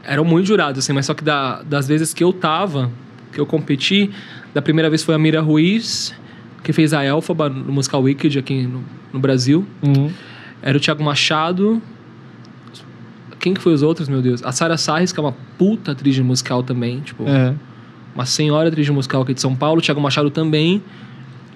[0.04, 2.90] eram muito jurados, assim, mas só que da- das vezes que eu tava,
[3.32, 4.10] que eu competi,
[4.55, 6.14] da primeira vez foi a Mira Ruiz,
[6.62, 9.64] que fez a Elfaba no musical Wicked aqui no, no Brasil.
[9.82, 10.10] Uhum.
[10.62, 11.81] Era o Thiago Machado.
[13.39, 14.43] Quem que foi os outros, meu Deus?
[14.44, 17.55] A Sara Sarres, que é uma puta atriz de musical também, tipo, É.
[18.14, 20.82] uma senhora atriz de musical aqui de São Paulo, o Thiago Machado também.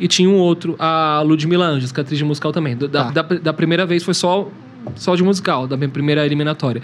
[0.00, 2.76] E tinha um outro, a Ludmilla Anjos, que é atriz de musical também.
[2.76, 3.10] Da, Tá.
[3.10, 4.48] da, da primeira vez foi só,
[4.96, 6.80] só de musical, da minha primeira eliminatória.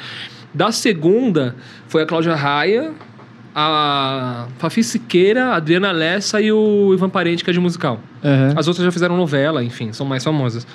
[0.53, 1.57] Da segunda
[1.89, 2.93] foi a Cláudia Raia,
[3.55, 8.01] a Fafi Siqueira, a Adriana Lessa e o Ivan Parente, que é de musical.
[8.25, 8.55] Aham.
[8.57, 10.67] As outras já fizeram novela, enfim, são mais famosas.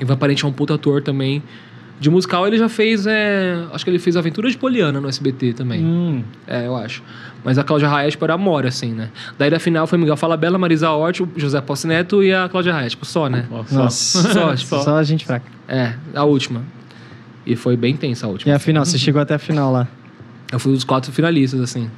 [0.00, 1.42] Ivan Parente é um puta ator também.
[2.00, 5.52] De musical ele já fez, é, acho que ele fez Aventura de Poliana no SBT
[5.54, 5.84] também.
[5.84, 6.22] Hum.
[6.46, 7.02] É, eu acho.
[7.42, 9.08] Mas a Cláudia Raia, tipo, era amor, assim, né?
[9.36, 12.72] Daí da final foi Miguel Falabella, Marisa Hort, o José Posse Neto e a Cláudia
[12.72, 13.46] Raia, tipo, só, né?
[13.72, 14.22] Nossa.
[14.32, 15.46] Só, tipo, Só a gente fraca.
[15.66, 16.62] É, a última.
[17.44, 18.54] E foi bem tensa a E última.
[18.54, 19.88] a final, você chegou até a final lá.
[20.52, 21.90] Eu fui um dos quatro finalistas, assim.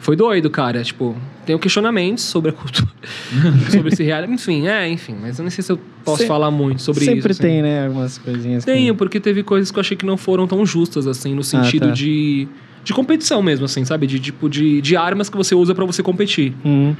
[0.00, 0.82] Foi doido, cara.
[0.82, 2.88] Tipo, tenho questionamentos sobre a cultura,
[3.70, 4.32] sobre esse reality.
[4.32, 5.16] Enfim, é, enfim.
[5.20, 7.28] Mas eu nem sei se eu posso falar muito sobre Sempre isso.
[7.30, 7.42] assim.
[7.42, 7.86] tem, né?
[7.86, 8.64] Algumas coisinhas.
[8.64, 11.42] que- Tenho, porque teve coisas que eu achei que não foram tão justas, assim, no
[11.42, 11.92] sentido tá.
[11.92, 12.46] de,
[12.84, 14.06] de competição mesmo, assim, sabe?
[14.06, 16.54] De tipo de, de armas que você usa pra você competir.
[16.64, 16.94] Hum.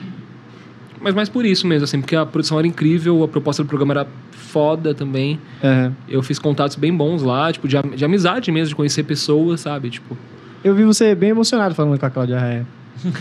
[1.00, 3.92] Mas mais por isso mesmo, assim, porque a produção era incrível, a proposta do programa
[3.92, 5.38] era foda também.
[5.62, 5.94] Aham.
[6.08, 9.90] Eu fiz contatos bem bons lá, tipo, de, de amizade mesmo, de conhecer pessoas, sabe?
[9.90, 10.16] Tipo,
[10.64, 12.66] Eu vi você bem emocionado falando com a Cláudia Raia.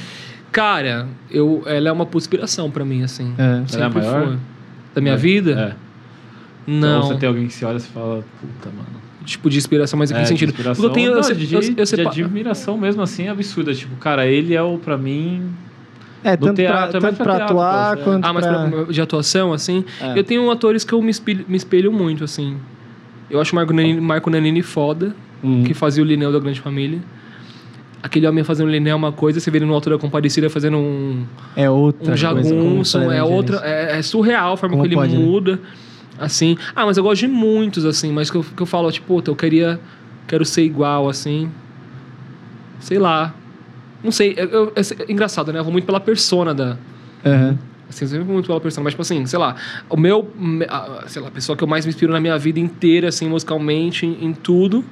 [0.51, 3.33] cara, eu, ela é uma inspiração pra mim, assim.
[3.37, 3.41] É.
[3.43, 4.25] Ela é a Sempre maior?
[4.27, 4.37] foi.
[4.95, 5.17] Da minha É.
[5.17, 5.75] vida?
[5.75, 5.87] É.
[6.71, 6.77] Não.
[6.99, 8.97] Então você tem alguém que se olha e fala, puta, mano.
[9.25, 10.49] Tipo, de inspiração, mas em que É, de sentido?
[10.49, 10.75] inspiração.
[10.85, 11.11] Porque eu tenho.
[11.11, 13.73] eu Não, se- de, eu- eu de sepa- admiração mesmo, assim, absurda.
[13.73, 15.49] Tipo, cara, ele é o, pra mim...
[16.23, 18.01] É, tanto, teatro, pra, é tanto pra pra teatro, atuar é.
[18.01, 18.67] quanto Ah, mas pra...
[18.69, 19.85] pra- de atuação, assim.
[20.01, 20.17] É.
[20.17, 22.57] Eu tenho atores que eu me espelho, me espelho muito, assim.
[23.29, 25.63] Eu acho o Marco Nanini, Marco Nanini foda, Hum.
[25.63, 26.99] que fazia o Lineu da Grande Família.
[28.01, 30.77] Aquele homem fazendo o Lineu é uma coisa, você vê ele no Altura Compadecida fazendo
[30.77, 31.25] um,
[31.55, 33.57] É outra um jagunço, é outra.
[33.63, 35.19] É, é surreal a forma Como que ele pode, né?
[35.23, 35.59] muda.
[36.19, 36.57] Assim.
[36.75, 39.31] Ah, mas eu gosto de muitos, assim, mas que eu, que eu falo, tipo, puta,
[39.31, 39.79] eu queria.
[40.27, 41.49] Quero ser igual, assim.
[42.79, 43.33] Sei lá.
[44.03, 44.33] Não sei.
[44.37, 45.59] eu- eu- é, engraçado, né?
[45.59, 46.77] Eu vou muito pela persona da,
[47.25, 47.57] Aham.
[47.89, 48.83] Assim, eu sempre fui muito pela personagem.
[48.83, 49.55] Mas, tipo assim, sei lá,
[49.89, 50.29] o meu...
[51.07, 54.05] Sei lá, a pessoa que eu mais me inspiro na minha vida inteira, assim, musicalmente,
[54.05, 54.83] em, em tudo...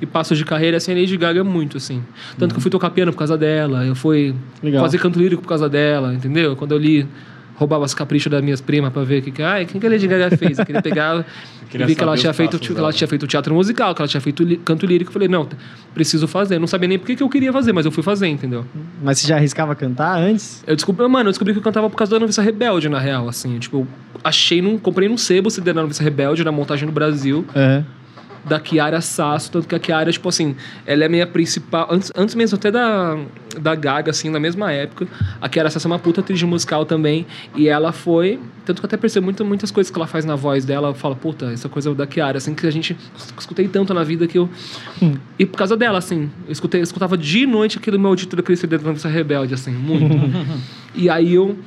[0.00, 2.02] E passo de carreira, assim, a Lady Gaga é muito, assim.
[2.38, 3.84] Tanto que eu fui tocar piano por causa dela.
[3.84, 4.82] Eu fui Legal.
[4.82, 6.56] fazer canto lírico por causa dela, entendeu?
[6.56, 7.06] Quando eu li...
[7.56, 9.40] Roubava os caprichos das minhas primas pra ver o que que...
[9.40, 10.58] Ai, quem que a Lady Gaga fez?
[10.58, 11.24] Eu queria pegar...
[11.70, 14.00] Queria e vi que ela tinha, feito, passos que ela tinha feito teatro musical, que
[14.00, 15.08] ela tinha feito canto lírico.
[15.08, 15.48] Eu falei, não,
[15.92, 16.56] preciso fazer.
[16.56, 18.64] Eu não sabia nem por que eu queria fazer, mas eu fui fazer, entendeu?
[19.02, 20.62] Mas você já arriscava cantar antes?
[20.66, 23.28] Eu descobri, mano, eu descobri que eu cantava por causa da Noviça Rebelde, na real,
[23.28, 23.58] assim.
[23.58, 26.92] Tipo, eu achei, num, comprei num sebo o CD da Noviça Rebelde, na montagem no
[26.92, 27.84] Brasil, Aham.
[28.44, 29.50] Da Kiara Sasso.
[29.50, 30.56] Tanto que a Kiara, tipo assim,
[30.86, 31.88] ela é a minha principal.
[31.90, 33.18] Antes, antes mesmo até da,
[33.60, 35.06] da Gaga, assim, na mesma época.
[35.40, 37.26] A Kiara Sasso é uma puta atriz musical também.
[37.54, 38.38] E ela foi.
[38.64, 40.88] Tanto que eu até percebo muito, muitas coisas que ela faz na voz dela.
[40.88, 42.96] Eu falo, puta, essa coisa da Kiara, assim, que a gente
[43.38, 44.48] escutei tanto na vida que eu.
[45.38, 48.78] E por causa dela, assim, eu, escutei, eu escutava de noite aquele maldito daquele CD
[48.78, 50.16] da Noviça Rebelde, assim, muito.
[50.94, 51.58] e aí eu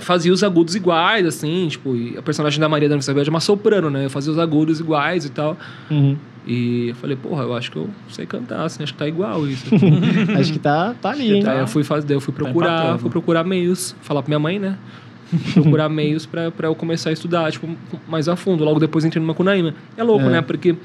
[0.00, 3.40] fazia os agudos iguais, assim, tipo, e a personagem da Maria da Rebelde é uma
[3.40, 4.04] soprano, né?
[4.06, 5.56] Eu fazia os agudos iguais e tal.
[5.90, 6.16] Uhum.
[6.46, 9.46] E eu falei, porra, eu acho que eu sei cantar, assim, acho que tá igual
[9.48, 9.66] isso.
[10.38, 11.42] Acho que tá, tá ali, hein?
[11.46, 12.98] Aí eu fui fazer, eu fui procurar, empatando.
[13.00, 14.76] fui procurar meios, falar pra minha mãe, né?
[15.54, 17.68] procurar meios pra, pra eu começar a estudar, tipo,
[18.08, 18.62] mais a fundo.
[18.64, 19.74] Logo depois entrei no Macunaíma.
[19.96, 20.30] É louco, É.
[20.30, 20.40] né?
[20.40, 20.76] Porque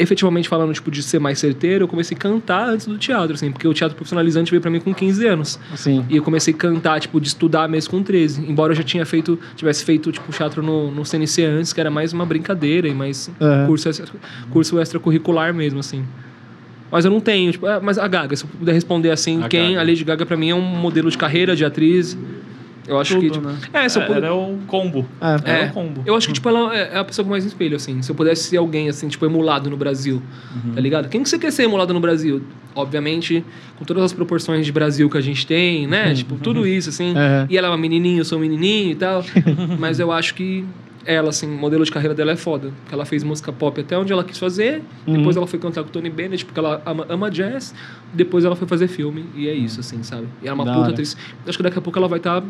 [0.00, 3.50] efetivamente falando, tipo, de ser mais certeiro, eu comecei a cantar antes do teatro, assim,
[3.52, 5.58] porque o teatro profissionalizante veio pra mim com 15 anos.
[5.76, 6.04] Sim.
[6.08, 8.44] E eu comecei a cantar, tipo, de estudar mesmo com 13.
[8.50, 11.90] Embora eu já tinha feito, tivesse feito, tipo, teatro no, no CNC antes, que era
[11.90, 13.66] mais uma brincadeira e mais Aham.
[13.66, 14.06] curso, extra-
[14.50, 16.04] curso extracurricular mesmo, assim.
[16.90, 19.48] Mas eu não tenho, tipo, ah, mas a Gaga, se eu puder responder assim, A
[19.48, 19.68] quem?
[19.74, 19.80] Gaga.
[19.80, 22.18] A Lady Gaga pra mim é um modelo de carreira, de atriz.
[22.90, 23.84] Eu acho que, Tudo, tipo, né?
[23.84, 25.06] é, se eu É, puder- Ela é o combo.
[25.20, 26.02] Ah, Ela é é, o combo.
[26.04, 28.02] eu acho que, tipo, ela é a pessoa que mais espelho, assim.
[28.02, 30.20] Se eu pudesse ser alguém, assim, tipo, emulado no Brasil,
[30.74, 31.08] tá ligado?
[31.08, 32.42] Quem que você quer ser emulado no Brasil?
[32.74, 33.44] Obviamente,
[33.78, 36.12] com todas as proporções de Brasil que a gente tem, né?
[36.14, 37.12] tipo, tudo isso, assim.
[37.16, 37.46] Aham.
[37.48, 39.24] E ela é uma menininha, eu sou um menininho e tal.
[39.78, 40.64] Mas eu acho que
[41.06, 42.70] ela, assim, o modelo de carreira dela é foda.
[42.82, 44.82] Porque ela fez música pop até onde ela quis fazer.
[45.06, 47.74] Depois ela foi cantar com o Tony Bennett, porque ela ama, ama jazz.
[48.12, 49.24] Depois ela foi fazer filme.
[49.34, 50.26] E é isso, assim, sabe?
[50.42, 50.92] E ela é uma Da puta hora.
[50.92, 51.16] atriz.
[51.46, 52.42] Acho que daqui a pouco ela vai estar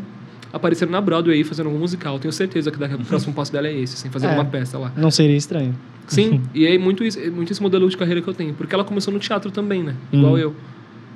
[0.53, 2.19] aparecendo na Broadway aí, fazendo algum musical.
[2.19, 4.31] Tenho certeza que daqui o próximo passo dela é esse, assim, fazer É.
[4.31, 4.93] uma peça lá.
[4.97, 5.75] Não seria estranho.
[6.07, 8.53] Sim, e é muito, isso, é muito esse modelo de carreira que eu tenho.
[8.55, 9.95] Porque ela começou no teatro também, né?
[10.13, 10.39] Igual Hum.
[10.39, 10.57] eu.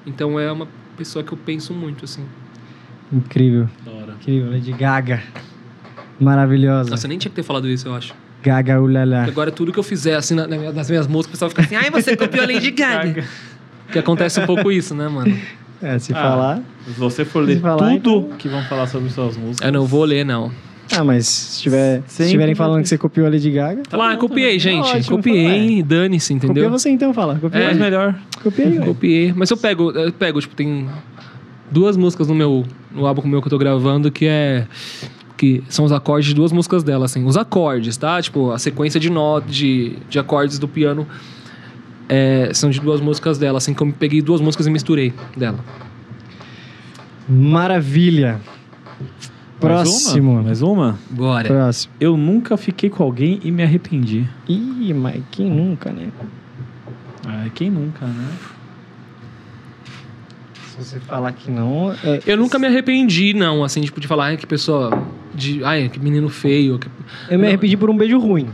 [0.07, 2.25] Então é uma pessoa que eu penso muito, assim.
[3.13, 3.69] Incrível.
[4.21, 4.51] Incrível.
[4.53, 5.23] Lady Gaga.
[6.21, 6.91] Maravilhosa.
[6.91, 8.15] Nossa, eu nem tinha que ter falado isso, eu acho.
[8.43, 9.17] Gaga ulala.
[9.19, 11.63] Porque agora tudo que eu fizer, assim, na, na- nas minhas músicas, o pessoal fica
[11.63, 13.25] assim, ai, você copiou a Lady Gaga.
[13.91, 15.37] que acontece um pouco isso, né, mano?
[15.85, 16.17] É, se Ah.
[16.17, 16.63] falar.
[16.87, 19.67] Se você for ler falar, tudo então- que vão falar sobre suas músicas.
[19.67, 20.51] Eu não vou ler, não.
[20.95, 24.19] Ah, mas se tiver- estiverem falando que você copiou a Lady Gaga, Tá Lá, bom,
[24.19, 24.87] copiei, tá gente.
[24.87, 26.71] Ótimo, copiei, dane-se, copia entendeu?
[26.71, 27.39] você então, fala.
[27.39, 27.67] Copia É.
[27.69, 28.15] Mas melhor.
[28.45, 28.85] Ué.
[28.85, 29.33] Copiei.
[29.35, 30.87] Mas eu pego, eu pego, tipo, tem
[31.71, 34.67] duas músicas no meu, no álbum meu que eu tô gravando que é
[35.37, 37.25] que são os acordes de duas músicas dela, assim.
[37.25, 38.21] Os acordes, tá?
[38.23, 41.07] Tipo, a sequência de notas, de, de acordes do piano
[42.09, 45.59] é, são de duas músicas dela, assim, que eu peguei duas músicas e misturei dela.
[47.29, 48.41] Maravilha.
[49.61, 50.35] Próximo.
[50.35, 50.43] Mais uma?
[50.43, 50.99] Mais uma?
[51.11, 51.49] Bora.
[51.49, 51.93] Próximo.
[51.99, 54.29] Eu nunca fiquei com alguém e me arrependi.
[54.49, 56.09] Ih, mas quem nunca, né?
[57.27, 58.29] Ah, quem nunca, né?
[60.67, 61.93] Se você falar que não.
[61.93, 65.03] é- Eu nunca me arrependi, não, assim, tipo, de falar, ai, que pessoa.
[65.35, 66.79] De, ai, que menino feio.
[66.79, 66.89] que-
[67.31, 67.49] Eu me Não.
[67.49, 68.49] arrependi por um beijo ruim.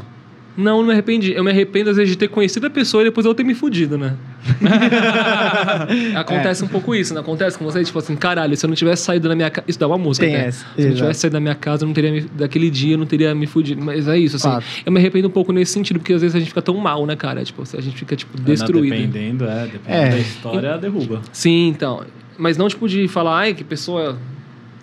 [0.61, 1.32] Não, não me arrependi.
[1.32, 3.55] Eu me arrependo, às vezes, de ter conhecido a pessoa e depois eu ter me
[3.55, 4.15] fudido, né?
[6.16, 7.82] Acontece um pouco isso, não acontece com você?
[7.85, 9.65] Tipo assim, caralho, se eu não tivesse saído da minha casa.
[9.69, 10.47] Isso dá uma música, Tem até.
[10.49, 10.97] essa, Se eu não exato.
[10.97, 13.47] tivesse saído da minha casa, eu não teria me- daquele dia, eu não teria me
[13.47, 13.82] fudido.
[13.82, 14.66] Mas é isso, assim.
[14.85, 17.05] Eu me arrependo um pouco nesse sentido, porque às vezes a gente fica tão mal,
[17.07, 17.43] né, cara?
[17.45, 18.95] Tipo, a gente fica, tipo, destruído.
[18.95, 19.62] Dependendo, é.
[19.66, 20.11] Dependendo É.
[20.11, 21.20] da história, derruba.
[21.32, 22.05] Sim, então.
[22.39, 24.19] Mas não, tipo, de falar, ai, que pessoa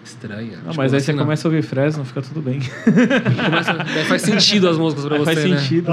[0.07, 0.57] estranha.
[0.63, 1.23] Não, Tipo, mas aí você não.
[1.23, 2.59] começa a ouvir Fresno, fica tudo bem.
[3.45, 5.57] Começa- faz sentido as músicas pra Aí você, faz né?
[5.59, 5.91] sentido.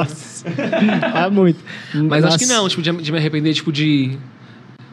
[1.14, 1.58] Ah, muito.
[1.94, 2.60] Mas acho que Nossa.
[2.62, 4.16] não, tipo, de, de me arrepender, tipo, de.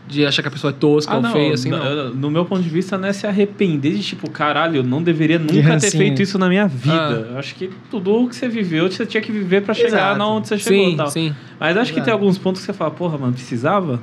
[0.07, 2.13] De achar que a pessoa é tosca Ah, ou não, feia, assim, no, não.
[2.13, 5.39] no meu ponto de vista, não é se arrepender de tipo, caralho, eu não deveria
[5.39, 5.91] nunca ter rancinho.
[6.03, 6.67] feito isso na minha Ah.
[6.67, 7.29] vida.
[7.31, 10.17] Eu acho que tudo que você viveu, você tinha que viver pra chegar Exato.
[10.17, 10.85] na onde você chegou.
[10.85, 11.07] e Sim, tal.
[11.07, 11.35] sim.
[11.57, 12.05] Mas acho que Exato.
[12.05, 14.01] tem alguns pontos que você fala, porra, mano, precisava?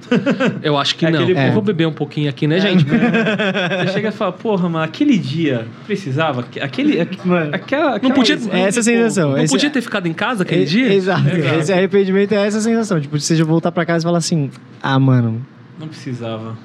[0.62, 1.18] Eu acho que É não.
[1.20, 2.84] aquele Eu povo- vou beber um pouquinho aqui, né, gente?
[3.86, 6.44] Você chega e fala, porra, mano, aquele dia precisava?
[6.60, 7.00] Aquele.
[7.00, 9.30] aque- Mano, aquela, aquela podia- é essa a sensação.
[9.32, 10.92] Não Esse- podia ter ficado em casa aquele dia?
[10.92, 11.28] Exato.
[11.28, 11.58] Exato.
[11.60, 13.00] Esse arrependimento é essa sensação.
[13.00, 14.50] Tipo, você voltar pra casa e falar assim:
[14.82, 15.44] Ah, mano.
[15.78, 16.56] Não precisava.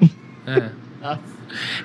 [0.46, 0.70] É.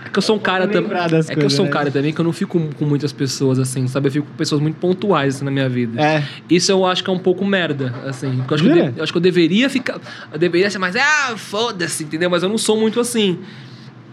[0.06, 0.92] É que eu sou um cara também.
[0.92, 1.74] É que eu coisas, sou um né?
[1.74, 4.08] cara também que eu não fico com muitas pessoas assim, sabe?
[4.08, 6.02] Eu fico com pessoas muito pontuais assim, na minha vida.
[6.02, 6.24] É.
[6.50, 8.44] Isso eu acho que é um pouco merda, assim.
[8.48, 10.00] Eu acho, que eu, de- eu acho que eu deveria ficar.
[10.32, 12.30] Eu deveria ser mais, ah, foda-se, entendeu?
[12.30, 13.40] Mas eu não sou muito assim.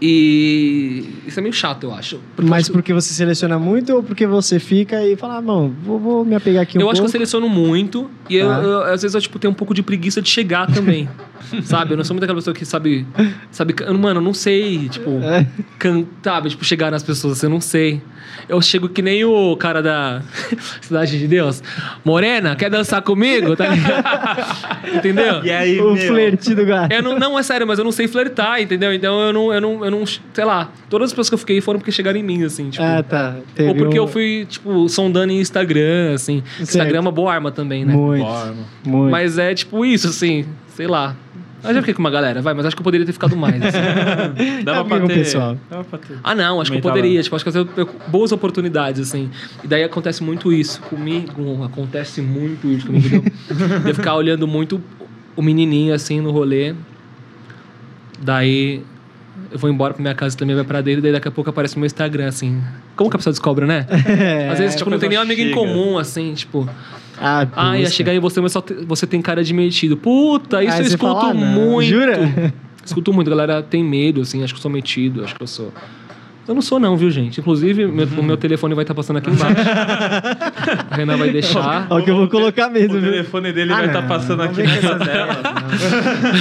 [0.03, 2.19] E isso é meio chato, eu acho.
[2.35, 5.41] Porque eu Mas que- porque você seleciona muito ou porque você fica e fala, ah,
[5.41, 7.11] mano, vou, vou me apegar aqui um eu acho que eu pouco?
[7.11, 8.57] seleciono muito e eu, Tá.
[8.61, 11.07] eu- às vezes eu tipo, tenho um pouco de preguiça de chegar também.
[11.63, 11.93] sabe?
[11.93, 13.05] Eu não sou muito aquela pessoa que sabe.
[13.51, 15.45] sabe mano, eu não sei, tipo, É.
[15.79, 18.01] can- sabe, tipo, chegar nas pessoas, assim, eu não sei.
[18.47, 20.21] Eu chego que nem o cara da
[20.81, 21.61] Cidade de Deus.
[22.03, 23.55] Morena, quer dançar comigo?
[23.55, 24.03] Tá ligado?
[24.97, 25.43] Entendeu?
[25.43, 26.07] E aí, O meu?
[26.07, 26.91] flerte do gato.
[26.91, 28.93] Eu não, não, é sério, mas eu não sei flertar, entendeu?
[28.93, 30.69] Então eu não, eu não, eu não, sei lá.
[30.89, 32.83] Todas as pessoas que eu fiquei foram porque chegaram em mim, assim, tipo.
[32.83, 33.35] Ah, tá.
[33.55, 36.43] Teve ou porque um- eu fui, tipo, sondando em Instagram, assim.
[36.59, 37.93] Instagram é uma boa arma também, né?
[37.93, 38.25] Muito,
[38.85, 39.11] muito.
[39.11, 40.45] Mas é tipo isso, assim,
[40.75, 41.15] sei lá.
[41.63, 43.61] Eu já fiquei com uma galera, vai, mas acho que eu poderia ter ficado mais.
[43.61, 43.77] assim.
[44.65, 45.13] Dava pra ter.
[45.13, 45.57] pessoal.
[45.69, 46.17] Dava pra ter.
[46.23, 47.21] Ah, não, acho que eu poderia.
[47.21, 49.29] Tipo, acho que eu tenho boas oportunidades, assim.
[49.63, 51.63] E daí acontece muito isso comigo.
[51.63, 53.23] Acontece muito isso comigo.
[53.85, 54.81] De ficar olhando muito
[55.35, 56.73] o menininho, assim, no rolê.
[58.19, 58.83] Daí
[59.51, 61.01] eu vou embora pra minha casa também, vai pra dele.
[61.01, 62.61] Daí daqui a pouco aparece no meu Instagram, assim.
[62.95, 63.85] Como que a pessoa descobre, né?
[64.07, 66.67] É, Às vezes, tipo, não tem nenhum amigo em comum, assim, tipo...
[67.21, 69.95] Ah, Ah, ia chegar em você, mas só te- você tem cara de metido.
[69.95, 71.83] Puta, isso Aí eu escuto fala, ah, muito.
[71.87, 72.53] Jura?
[72.83, 75.47] Escuto muito, a galera tem medo, assim, acho que eu sou metido, acho que eu
[75.47, 75.71] sou.
[76.47, 77.39] Eu não sou, não, viu, gente?
[77.39, 79.55] Inclusive, meu- o meu telefone vai estar passando aqui embaixo.
[80.89, 81.85] a Renan vai deixar.
[81.91, 83.11] Olha o que eu vou colocar mesmo, O viu?
[83.11, 85.37] telefone dele Ah, vai estar não, passando aqui nessa tela.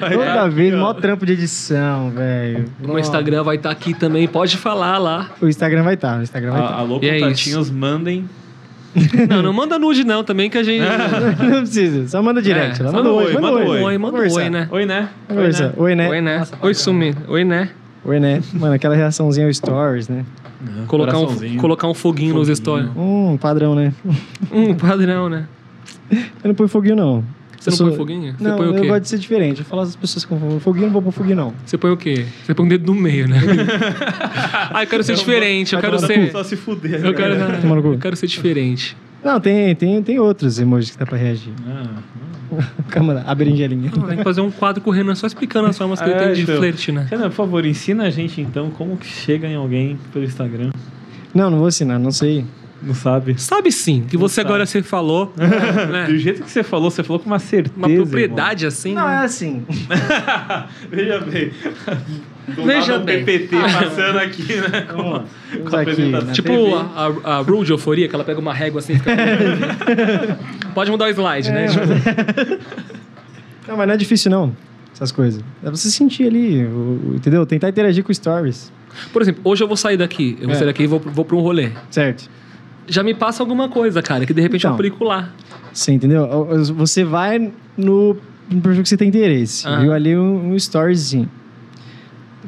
[0.00, 2.64] Toda tá vez, mó trampo de edição, velho.
[2.82, 5.30] O meu Instagram vai estar aqui também, pode falar lá.
[5.40, 6.74] O Instagram vai estar, o Instagram vai estar.
[6.78, 8.24] Alô, E é contatinhos, mandem.
[9.28, 10.82] Não, não manda nude, não, também, que a gente.
[11.42, 12.80] Não precisa, só manda direct.
[12.80, 12.90] É, lá.
[12.90, 13.68] só manda manda oi, oi, manda manda oi.
[13.68, 13.82] oi.
[13.82, 14.40] Oi, manda Conversar.
[14.42, 14.68] oi, né?
[14.70, 15.08] Oi, né?
[15.28, 15.74] Conversa.
[15.76, 16.08] Oi, né?
[16.10, 16.46] Oi, né?
[16.60, 17.14] Oi, sumi.
[17.26, 17.70] Oi, né?
[18.04, 18.42] Oi, né?
[18.52, 20.24] Mano, aquela reaçãozinha ao stories, né?
[20.86, 22.56] Colocar um, colocar um foguinho, nos Foguinho.
[22.56, 22.90] stories.
[22.96, 23.92] Hum, padrão, né?
[24.52, 25.46] Hum, padrão, né?
[26.10, 27.24] Eu não põe foguinho, não.
[27.62, 28.34] Você não Eu sou- põe foguinho?
[28.36, 28.88] Você Não, põe o eu quê?
[28.88, 29.60] gosto de ser diferente.
[29.60, 31.54] Eu falo às pessoas que põem foguinho, eu não vou pôr foguinho, não.
[31.64, 32.26] Você põe o quê?
[32.44, 33.38] Você põe um dedo no meio, né?
[34.72, 36.30] ah, eu quero ser diferente, eu quero ser.
[36.32, 37.04] Só se fuder.
[37.04, 37.36] Eu quero,
[37.82, 37.88] cu.
[37.94, 38.96] eu quero ser diferente.
[39.24, 41.52] Não, tem, tem, tem outros emojis que dá pra reagir.
[41.68, 41.86] Ah,
[42.90, 43.90] Calma lá, a berinjelinha.
[43.90, 46.24] Tem que fazer um quadro com o Renan só explicando as formas que ele É,
[46.26, 46.56] tem de então.
[46.56, 47.06] flerte, né?
[47.08, 50.70] Renan, por favor, ensina a gente então como que chega em alguém pelo Instagram.
[51.32, 52.44] Não, não vou assinar, não sei.
[52.82, 53.40] Não sabe?
[53.40, 54.48] Sabe sim, que você sabe.
[54.48, 56.06] agora você falou, né?
[56.06, 57.74] Do jeito que você falou, você falou com uma certeza.
[57.76, 58.92] Uma propriedade assim.
[58.94, 59.24] Não, é né?
[59.24, 59.64] assim.
[59.68, 60.68] irmão.
[60.90, 61.52] Veja bem.
[62.56, 63.24] Do Veja nada bem.
[63.24, 64.80] PPT passando aqui, né?
[64.92, 66.26] Com, Vamos com a aqui, apresentação.
[66.26, 66.74] na Tipo TV.
[66.74, 69.12] a, a, a Rule de euforia, que ela pega uma régua assim e fica.
[70.74, 71.66] Pode mudar o slide, né?
[71.66, 71.86] É, Tipo,
[73.68, 74.56] Não, mas não é difícil, não.
[74.92, 75.40] Essas coisas.
[75.64, 77.46] É você sentir ali, o- o- entendeu?
[77.46, 78.72] Tentar interagir com stories.
[79.12, 80.36] Por exemplo, hoje eu vou sair daqui.
[80.40, 80.58] Eu vou É.
[80.58, 81.70] sair daqui e vou, vou pra um rolê.
[81.90, 82.28] Certo?
[82.86, 84.70] Já me passa alguma coisa, cara, que de repente Então.
[84.72, 85.30] eu aplico lá.
[85.72, 86.26] Você entendeu?
[86.76, 87.38] Você vai
[87.76, 88.16] no,
[88.50, 89.66] no perfil que você tem interesse.
[89.66, 89.80] Aham.
[89.80, 91.30] Viu ali um, um storyzinho.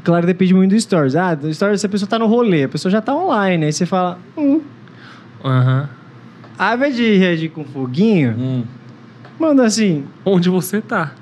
[0.03, 1.17] Claro, depende muito do stories.
[1.17, 3.65] Ah, do stories, se a pessoa tá no rolê, a pessoa já tá online.
[3.67, 4.61] Aí você fala, hum.
[5.43, 5.89] Aham.
[6.59, 8.65] Ao invés de reagir com foguinho, Hum.
[9.39, 10.05] manda assim.
[10.25, 11.13] Onde você tá?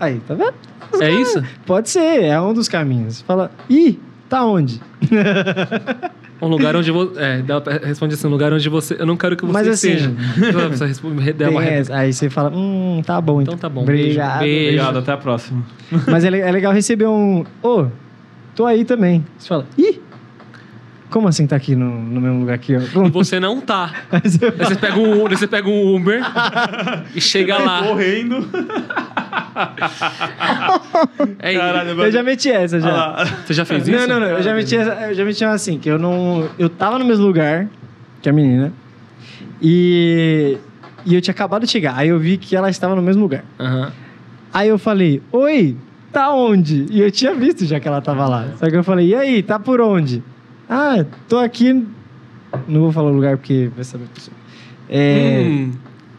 [0.00, 0.54] Aí, tá vendo?
[1.02, 1.42] É isso?
[1.66, 3.20] Pode ser, é um dos caminhos.
[3.22, 3.98] Fala, ih,
[4.28, 4.80] tá onde?
[6.44, 7.20] Um lugar onde você.
[7.20, 8.96] É, dá pra- responde assim, um lugar onde você.
[8.98, 10.10] Eu não quero que você Mas assim, seja.
[10.10, 11.62] Der Tem uma.
[11.96, 13.40] Aí você fala, hum, tá bom.
[13.42, 14.40] Então tá bom, Obrigado.
[14.40, 14.66] beijo, beijo.
[14.68, 15.62] Obrigado, até a próxima.
[16.08, 17.86] Mas é, é legal receber um, ô,
[18.54, 19.24] tô aí também.
[19.38, 20.00] Você fala, ih,
[21.10, 22.74] como assim tá aqui no, no mesmo lugar aqui?
[22.76, 22.80] Ó?
[23.06, 23.92] E você não tá.
[24.10, 26.20] Aí você Aí você pega um, você pega um Uber
[27.14, 27.82] e chega lá.
[27.84, 28.48] Correndo.
[31.40, 31.54] É.
[31.54, 32.90] Caralho, Eu já meti essa já.
[32.90, 33.24] Lá.
[33.44, 33.96] Você já fez isso?
[33.96, 34.26] Não, não, não.
[34.36, 36.48] Eu já meti, essa- eu já meti uma assim, que eu não.
[36.58, 37.68] Eu tava no mesmo lugar
[38.22, 38.72] que a menina.
[39.60, 40.58] E.
[41.06, 41.94] E eu tinha acabado de chegar.
[41.96, 43.44] Aí eu vi que ela estava no mesmo lugar.
[43.60, 43.92] Aham.
[44.52, 45.76] Aí eu falei, oi,
[46.12, 46.86] tá onde?
[46.90, 48.46] E eu tinha visto já que ela tava lá.
[48.58, 50.22] Só que eu falei, e aí, tá por onde?
[50.70, 51.72] Ah, tô aqui.
[52.68, 54.34] Não vou falar o lugar porque vai saber a pessoa.
[54.88, 55.42] É.
[55.44, 55.72] Hum.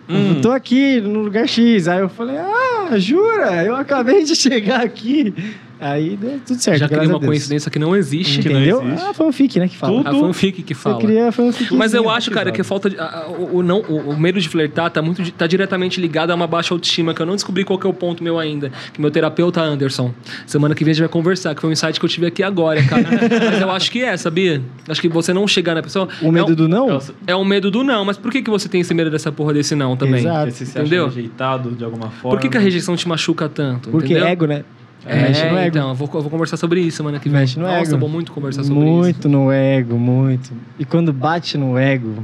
[0.08, 1.88] Eu tô aqui no lugar X.
[1.88, 3.64] Aí eu falei, ah, jura?
[3.64, 5.34] Eu acabei de chegar aqui.
[5.80, 6.80] Aí deu tudo certo.
[6.80, 8.40] já criei uma coincidência que não existe.
[8.40, 8.82] Que não Entendeu?
[8.84, 9.06] existe.
[9.06, 9.68] Ah, fanfic, né?
[9.68, 10.04] Que fala.
[10.04, 10.10] Tudo.
[10.10, 11.00] A fanfic que Você fala.
[11.00, 11.74] cria fanfic.
[11.74, 12.98] Mas eu acho, cara, que a falta de.
[12.98, 16.32] a- a- o, o não, o, o medo de flertar tá, muito, tá diretamente ligado
[16.32, 18.72] a uma baixa autoestima, que eu não descobri qual que é o ponto meu ainda.
[18.94, 20.14] Que meu terapeuta, Anderson,
[20.48, 22.42] semana que vem a gente vai conversar, que foi um insight que eu tive aqui
[22.44, 23.04] agora, cara.
[23.52, 24.62] mas eu acho que é, sabia?
[24.88, 26.08] Acho que você não chegar na pessoa.
[26.22, 27.00] O medo é, um- do não?
[27.28, 29.54] É o medo do não, mas por que, que você tem esse medo dessa porra
[29.54, 30.22] desse não também?
[30.22, 30.52] Exato.
[30.52, 31.06] Você se Entendeu?
[31.08, 32.38] rejeitado de alguma forma.
[32.38, 33.90] Por que, que a rejeição te machuca tanto?
[33.90, 34.28] Porque entendeu?
[34.30, 34.64] ego, né?
[35.06, 35.78] É, Mexe no ego.
[35.78, 37.42] então, eu vou, eu vou conversar sobre isso semana que vem.
[37.42, 37.92] Mexe no Nossa, ego.
[37.94, 40.52] eu vou muito conversar sobre Muito no ego, muito.
[40.80, 42.24] E quando bate no ego,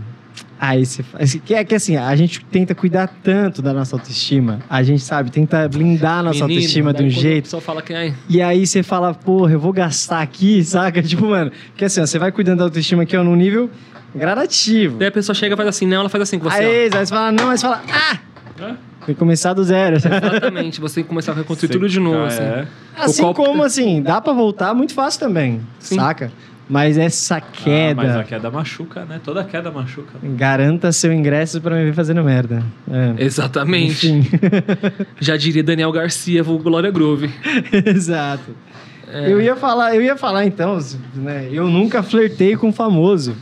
[0.59, 1.33] Aí você faz.
[1.43, 4.59] Que é que assim, a gente tenta cuidar tanto da nossa autoestima.
[4.69, 7.45] A gente sabe, tenta blindar a nossa Menino, autoestima de um jeito.
[7.45, 11.01] pessoa fala que, ai, E aí você fala, porra, eu vou gastar aqui, saca?
[11.01, 13.71] Tipo, mano, que assim, ó, você vai cuidando da autoestima aqui, ó, num nível
[14.15, 14.99] gradativo.
[14.99, 16.57] daí a pessoa chega e faz assim, não, ela faz assim com você.
[16.57, 16.59] ó.
[16.59, 18.19] Aí, aí você fala, não, aí você fala, ah!
[18.59, 18.77] Hã?
[19.05, 19.95] Tem que começar do zero.
[19.97, 22.41] Exatamente, você tem que começar a reconstruir tudo de novo, assim.
[22.43, 22.67] É.
[22.97, 25.95] Assim copo- como, assim, dá pra voltar muito fácil também, Sim.
[25.95, 26.31] saca?
[26.69, 29.19] Mas essa Ah, queda, mas a queda machuca, né?
[29.21, 30.13] Toda queda machuca.
[30.23, 32.63] garanta seu ingresso pra me ver fazendo merda.
[32.89, 33.25] É.
[33.25, 34.07] Exatamente.
[34.09, 34.29] Enfim.
[35.19, 37.29] Já diria Daniel Garcia, vulgo Glória Groove.
[37.85, 38.55] Exato.
[39.11, 39.29] É.
[39.29, 40.79] Eu ia falar, eu ia falar então,
[41.15, 41.49] né?
[41.51, 43.35] Eu nunca flertei com famoso.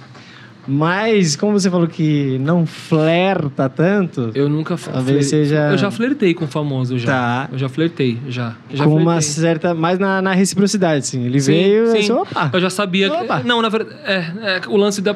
[0.67, 6.33] Mas, como você falou que não flerta tanto, Eu nunca Talvez seja- Eu já flertei
[6.33, 7.07] com famoso já.
[7.11, 7.49] Tá.
[7.51, 8.55] Eu já flertei, já.
[8.69, 9.01] já com flertei.
[9.13, 9.73] uma certa.
[9.73, 11.25] Mais na, na reciprocidade, assim.
[11.25, 11.95] Ele Sim, veio sim.
[11.95, 12.49] e disse, opa.
[12.53, 13.11] Eu já sabia.
[13.11, 13.41] Opa.
[13.41, 15.15] Que, não, na verdade, é, é, o lance da.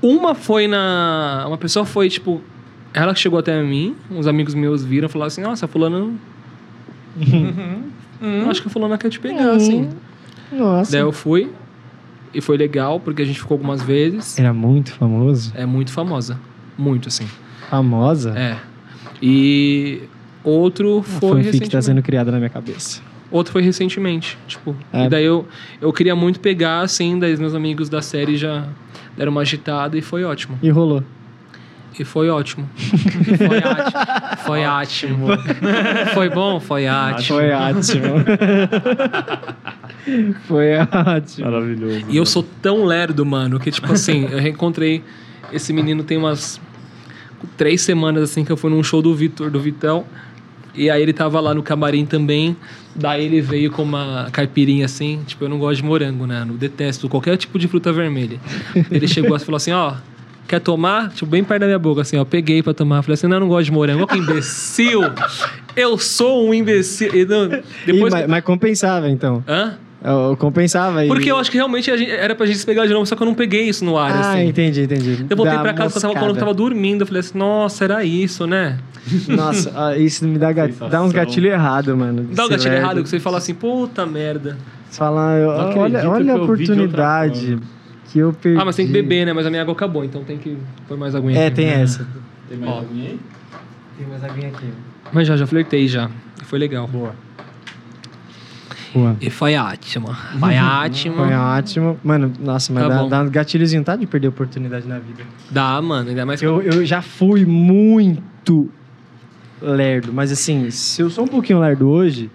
[0.00, 1.44] Uma foi na.
[1.46, 2.40] Uma pessoa foi, tipo.
[2.94, 6.10] Ela que chegou até mim, uns amigos meus viram e falaram assim: Nossa, a fulana.
[8.22, 9.56] Hum, acho que a fulana quer te pegar, Hum.
[9.56, 9.88] assim.
[10.50, 10.92] Nossa.
[10.92, 11.50] Daí eu fui.
[12.32, 14.38] E foi legal, porque a gente ficou algumas vezes.
[14.38, 15.52] Era muito famoso.
[15.54, 16.38] É muito famosa.
[16.76, 17.26] Muito, assim.
[17.70, 18.34] Famosa.
[18.36, 18.56] É.
[19.22, 20.02] E
[20.44, 23.00] outro Foi foi um que tá sendo criado na minha cabeça.
[23.30, 24.76] Outro foi recentemente, tipo.
[24.92, 25.06] É.
[25.06, 25.46] E daí eu,
[25.80, 28.68] eu queria muito pegar, assim, daí meus amigos da série já
[29.16, 30.58] deram uma agitada e foi ótimo.
[30.62, 31.02] E rolou.
[31.98, 32.68] E foi ótimo.
[32.76, 34.36] foi ótimo.
[34.44, 35.26] Foi ótimo.
[36.14, 36.60] foi bom?
[36.60, 37.38] Foi ótimo.
[37.38, 38.14] Foi ótimo.
[40.46, 41.50] Foi ótimo.
[41.50, 42.04] Maravilhoso.
[42.08, 45.02] E eu sou tão lerdo, mano, que tipo assim, eu reencontrei
[45.52, 46.60] esse menino tem umas
[47.56, 50.04] três semanas assim que eu fui num show do Vitor, do Vitão.
[50.74, 52.56] E aí ele tava lá no camarim também.
[52.94, 56.44] Daí ele veio com uma caipirinha assim, tipo, eu não gosto de morango, né?
[56.48, 58.38] Eu detesto qualquer tipo de fruta vermelha.
[58.90, 59.94] Ele chegou e falou assim, ó,
[60.48, 61.10] quer tomar?
[61.10, 62.24] Tipo, bem perto da minha boca, assim, ó.
[62.24, 63.02] Peguei pra tomar.
[63.02, 64.02] Falei assim, não, eu não gosto de morango.
[64.02, 65.00] Ó, que imbecil!
[65.74, 67.14] Eu sou um imbecil.
[67.14, 68.12] E não- Ih, depois...
[68.12, 69.42] mas, mas compensava, então.
[69.46, 69.78] Hã?
[70.04, 71.08] Eu compensava aí.
[71.08, 73.16] Porque eu acho que realmente a gente- era pra gente se pegar de novo, só
[73.16, 74.46] que eu não peguei isso no ar, Ah, assim.
[74.48, 75.26] entendi, entendi.
[75.28, 76.38] Eu voltei Dá pra casa quando eu, tava, eu moscada.
[76.38, 77.00] tava dormindo.
[77.02, 78.78] Eu falei assim, nossa, era isso, né?
[79.28, 80.88] Nossa, ah, isso me dá, ga- Sensação.
[80.90, 82.24] dá uns gatilhos errados, mano.
[82.32, 84.56] Dá Esse gatilho errado que você fala assim, puta merda.
[84.90, 87.58] Você fala, eu- Não olha, olha que a eu oportunidade
[88.12, 88.60] que eu perdi.
[88.60, 89.32] Ah, mas tem que beber, né?
[89.32, 90.56] Mas a minha água acabou, então tem que
[90.88, 91.56] pôr mais aguinha É, aqui.
[91.56, 92.06] tem essa.
[92.48, 92.76] Tem mais Ó.
[92.78, 93.20] alguém aí?
[93.98, 94.66] Tem mais aguinha aqui.
[95.12, 96.10] Mas já, já flertei já.
[96.44, 96.86] Foi legal.
[96.86, 97.14] Boa.
[98.96, 99.16] Boa.
[99.20, 100.08] E foi ótimo.
[100.40, 101.16] Foi ótimo.
[101.16, 102.00] Foi ótimo.
[102.02, 103.08] Mano, nossa, mas Tá dá, bom.
[103.08, 103.94] dá um gatilhozinho, tá?
[103.94, 105.22] De perder oportunidade na vida.
[105.50, 106.08] Dá, mano.
[106.08, 108.70] Ainda mais que Eu, eu já fui muito
[109.60, 112.30] lerdo, mas assim, se eu sou um pouquinho lerdo hoje,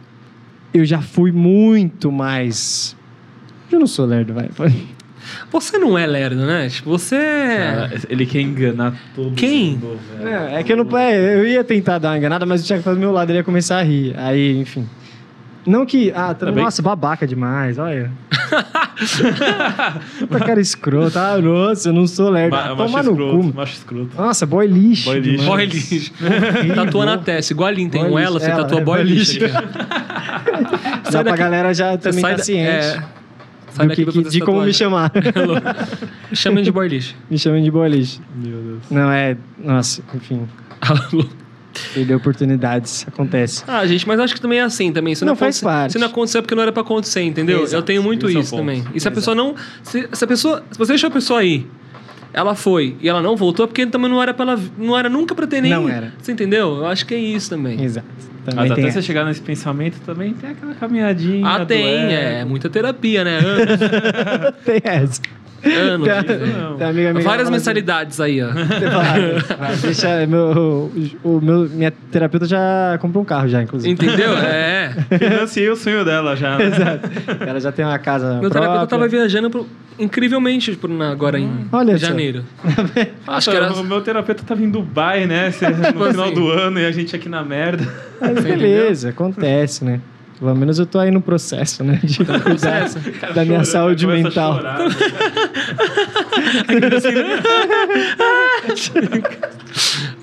[0.74, 2.96] eu já fui muito mais.
[3.72, 4.50] Eu não sou lerdo, vai.
[5.52, 6.68] Você não é lerdo, né?
[6.70, 7.58] Tipo, você é...
[7.90, 9.72] Cara, ele quer enganar todo Quem?
[9.72, 10.30] mundo, velho.
[10.30, 10.98] É, é que eu não.
[10.98, 13.38] É, eu ia tentar dar uma enganada, mas o Thiago foi do meu lado, ele
[13.40, 14.14] ia começar a rir.
[14.18, 14.88] Aí, enfim.
[15.66, 16.12] Não que.
[16.16, 18.12] Ah, tá, Tá nossa, babaca demais, olha.
[20.20, 21.18] Puta cara escroto.
[21.18, 22.52] Ah, nossa, eu não sou lerdo.
[22.56, 23.56] Ma- Ah, macho Toma no escroto, cu.
[23.56, 24.10] macho escroto.
[24.18, 25.06] Nossa, boy lixo.
[25.06, 25.46] Boy lixo.
[25.46, 26.14] Boy lixo.
[26.76, 27.54] Tatua na testa.
[27.54, 29.40] Igual a Lin tem Boy um ela, você Ela, tatua é, boy boy lixo.
[29.40, 29.54] lixo.
[31.04, 32.82] Dá Sai pra galera já Você também tá da- ciente é,
[33.72, 35.12] sai do daqui que, que- de como me chamar.
[36.34, 37.16] Chama de boy lixo.
[37.30, 38.22] me chamem de boy lixo.
[38.36, 38.82] Meu Deus.
[38.90, 39.38] Não, é.
[39.64, 40.48] Nossa, enfim.
[41.94, 43.06] Perder oportunidades.
[43.08, 43.64] Acontece.
[43.68, 45.16] Ah, gente, mas acho que também é assim também.
[45.16, 45.92] Se Não, não, faz aconte- parte.
[45.94, 47.64] Se não acontecer é porque não era pra acontecer, entendeu?
[47.64, 47.76] Exato.
[47.76, 48.60] Eu tenho muito Esse é isso ponto.
[48.60, 48.84] também.
[48.94, 49.56] E se a pessoa não.
[49.84, 50.64] Se, se a pessoa.
[50.72, 51.66] Se você deixou a pessoa aí,
[52.34, 54.60] ela foi e ela não voltou, é porque também não era pra ela.
[54.78, 55.72] Não era nunca pra ter nem.
[55.72, 56.14] Não era.
[56.22, 56.78] Você entendeu?
[56.78, 57.82] Eu acho que é isso também.
[57.84, 58.08] Exato.
[58.46, 58.92] Mas Também até tem.
[58.92, 61.48] você chegar nesse pensamento também tem aquela caminhadinha.
[61.48, 62.44] Ah, tem, é.
[62.44, 63.38] Muita terapia, né?
[63.38, 63.80] Anos.
[64.66, 65.22] tem essa.
[65.64, 66.08] anos.
[66.08, 66.76] Tem, não.
[66.78, 68.48] tem amiga minha Várias assim, mensalidades aí, ó.
[68.48, 70.92] Vai, vai, deixa meu,
[71.24, 73.94] o meu, minha terapeuta já comprou um carro já, inclusive.
[73.94, 74.32] Entendeu?
[74.42, 74.90] É.
[75.20, 76.58] Financiei o sonho dela já.
[76.58, 76.66] Né?
[76.66, 77.10] Exato.
[77.48, 78.88] Ela já tem uma casa Meu terapeuta própria.
[78.88, 79.68] tava viajando pro-
[80.00, 82.08] incrivelmente por, na- agora em Olha só.
[82.08, 82.44] janeiro.
[83.28, 83.72] Acho que era.
[83.72, 85.52] O meu terapeuta tava em Dubai, né?
[85.52, 85.76] cê- No
[86.12, 86.34] final assim.
[86.34, 87.88] do ano e a gente aqui na merda.
[88.34, 90.02] Mas beleza, acontece, né?
[90.40, 92.00] Pelo menos eu tô aí no processo, né?
[92.04, 92.98] De cuidar processo.
[93.36, 94.56] da minha saúde mental.
[94.56, 94.80] chorar.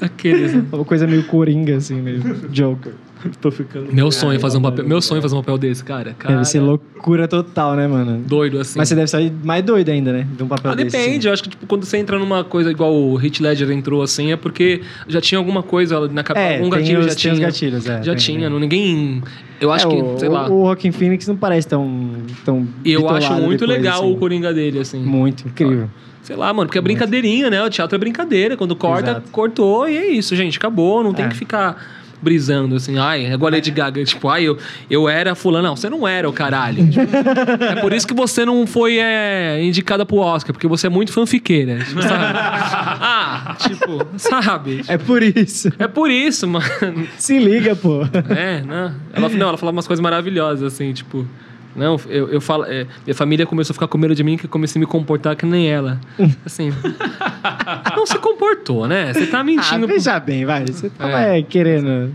[0.00, 0.54] Aqueles.
[0.72, 2.20] Uma coisa meio coringa, assim, meio
[2.50, 2.94] Joker.
[3.40, 3.92] Tô ficando.
[3.92, 6.14] Meu sonho é fazer um papel, meu sonho é fazer um papel desse, cara.
[6.18, 8.22] cara Deve ser loucura total, né, mano?
[8.26, 8.78] doido assim.
[8.78, 10.26] Mas você deve sair mais doido ainda, né?
[10.36, 10.96] De um papel Ah, desse.
[10.96, 14.02] depende, eu acho que tipo, quando você entra numa coisa igual o Hit Ledger entrou
[14.02, 16.46] assim, é porque já tinha alguma coisa na cabeça.
[16.46, 17.32] É, algum tem gatilho os- já tinha.
[17.32, 18.50] os gatilhos, é, já tem, tinha, tem.
[18.50, 19.22] não, ninguém.
[19.60, 20.48] Eu acho É, que, o, sei lá.
[20.48, 22.12] O Rockin' Phoenix não parece tão.
[22.44, 24.12] tão eu acho muito depois, legal assim.
[24.12, 24.98] o Coringa dele, assim.
[25.00, 25.88] Muito, incrível.
[26.22, 27.62] Sei lá, mano, porque é brincadeirinha, né?
[27.64, 28.54] O teatro é brincadeira.
[28.56, 29.30] Quando corta, Exato.
[29.32, 30.58] cortou e é isso, gente.
[30.58, 31.02] Acabou.
[31.02, 31.28] Não tem É.
[31.28, 32.98] que ficar brisando assim.
[32.98, 34.04] Ai, é igual a Lady Gaga.
[34.04, 34.58] Tipo, ai, eu,
[34.90, 35.68] eu era fulano.
[35.68, 36.88] Não, você não era o caralho.
[36.88, 37.06] Tipo,
[37.64, 41.12] é por isso que você não foi é, indicada pro Oscar, porque você é muito
[41.12, 41.78] fanfiqueira.
[41.78, 42.24] Tipo, sabe?
[43.10, 44.82] Ah, tipo, sabe?
[44.88, 45.72] É por isso.
[45.78, 46.66] É por isso, mano.
[47.18, 48.02] Se liga, pô.
[48.34, 48.94] É, não.
[49.12, 51.26] Ela, não, ela falava umas coisas maravilhosas, assim, tipo.
[51.76, 52.64] Não, eu, eu falo.
[52.64, 54.86] é, minha família começou a ficar com medo de mim que eu comecei a me
[54.86, 56.00] comportar que nem ela.
[56.44, 56.70] Assim.
[57.96, 59.12] não se comportou, né?
[59.12, 59.86] Você tá Ah, mentindo.
[59.86, 60.64] pro- veja bem, vai.
[60.66, 61.38] Você tava É.
[61.38, 62.14] é, querendo.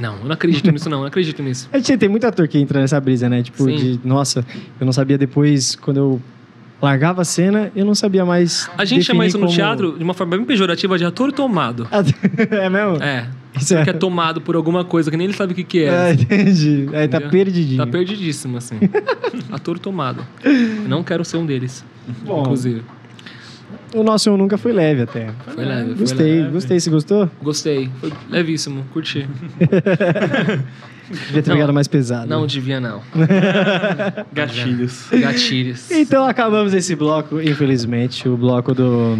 [0.00, 0.98] Não, eu não acredito nisso, não.
[0.98, 1.68] Eu não acredito nisso.
[1.72, 3.42] A gente tem muito ator que entra nessa brisa, né?
[3.42, 3.76] Tipo, Sim.
[3.76, 4.00] de.
[4.04, 4.44] Nossa,
[4.80, 6.22] eu não sabia depois, quando eu
[6.80, 8.70] largava a cena, eu não sabia mais.
[8.78, 11.86] A gente chama isso no como- teatro de uma forma bem pejorativa de ator tomado.
[12.50, 13.02] é mesmo?
[13.02, 13.26] É.
[13.56, 15.84] Isso é- Que é tomado por alguma coisa que nem ele sabe o que, que
[15.84, 16.10] é.
[16.10, 16.88] É, entendi.
[16.92, 17.30] Aí tá Entendeu?
[17.30, 17.78] perdidinho.
[17.84, 18.76] Tá perdidíssimo, assim.
[19.50, 20.24] ator tomado.
[20.88, 21.84] Não quero ser um deles.
[22.24, 22.42] Bom.
[22.42, 22.82] Inclusive.
[23.94, 25.30] O nosso um nunca foi leve até.
[25.54, 25.88] Foi leve.
[25.90, 26.52] Foi Gostei, leve.
[26.52, 26.78] gostei.
[26.80, 27.30] Você gostou?
[27.42, 27.90] Gostei.
[28.00, 28.84] Foi levíssimo.
[28.92, 29.26] Curti.
[31.10, 32.28] Devia ter Não, pegado mais pesado.
[32.28, 33.02] Não devia, não.
[34.32, 35.08] Gatilhos.
[35.10, 35.90] Gatilhos.
[35.90, 39.18] Então acabamos esse bloco, infelizmente, o bloco do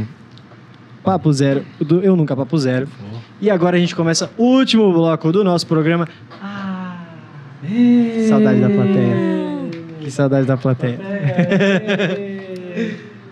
[1.02, 2.86] Papo Zero, do Eu Nunca Papo Zero.
[3.40, 6.06] E agora a gente começa o último bloco do nosso programa.
[8.28, 9.16] Saudade da plateia.
[10.00, 10.98] Que saudade da plateia.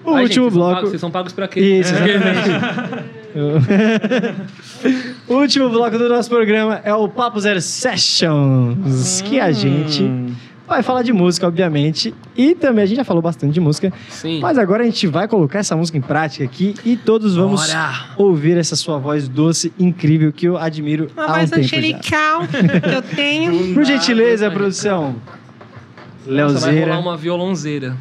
[0.04, 0.74] o Ai, último gente, vocês bloco.
[0.74, 1.60] pagos- vocês são pagos pra quê?
[1.60, 3.28] Isso, exatamente.
[5.28, 10.10] o último bloco do nosso programa é o Papo Zero Sessions, que a gente
[10.68, 14.40] vai falar de música, obviamente, e também a gente já falou bastante de música, Sim.
[14.40, 17.94] mas agora a gente vai colocar essa música em prática aqui e todos vamos Bora.
[18.16, 22.46] ouvir essa sua voz doce, incrível, que eu admiro há um tempo já.
[22.80, 23.72] que eu tenho.
[23.74, 25.16] Por gentileza, produção.
[26.26, 26.98] Nossa, vai rolar Leozeira.
[26.98, 27.96] uma violonzeira.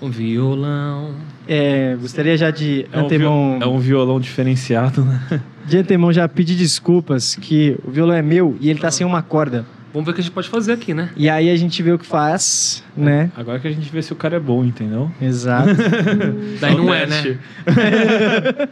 [0.00, 1.14] Um violão.
[1.48, 3.58] É, gostaria já de É um, antemão...
[3.58, 5.40] viol- é um violão diferenciado, né?
[5.64, 9.22] De antemão já pedir desculpas que o violão é meu e ele tá sem uma
[9.22, 9.64] corda.
[9.92, 11.10] Vamos ver o que a gente pode fazer aqui, né?
[11.16, 13.30] E aí a gente vê o que faz, né?
[13.36, 15.10] Agora que a gente vê se o cara é bom, entendeu?
[15.20, 15.68] Exato.
[16.60, 17.38] Daí não é, né?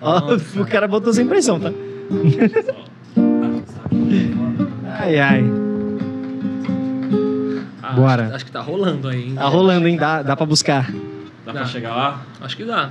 [0.00, 1.72] Ó, o cara botou sem pressão, tá?
[5.00, 5.44] Ai, ai.
[7.82, 8.24] Ah, Bora.
[8.26, 9.34] Acho, acho que tá rolando aí, hein?
[9.34, 9.96] Tá rolando, hein?
[9.96, 10.90] Dá, dá pra buscar.
[11.46, 11.60] Dá Dá.
[11.60, 12.22] pra chegar lá?
[12.40, 12.90] Acho que dá.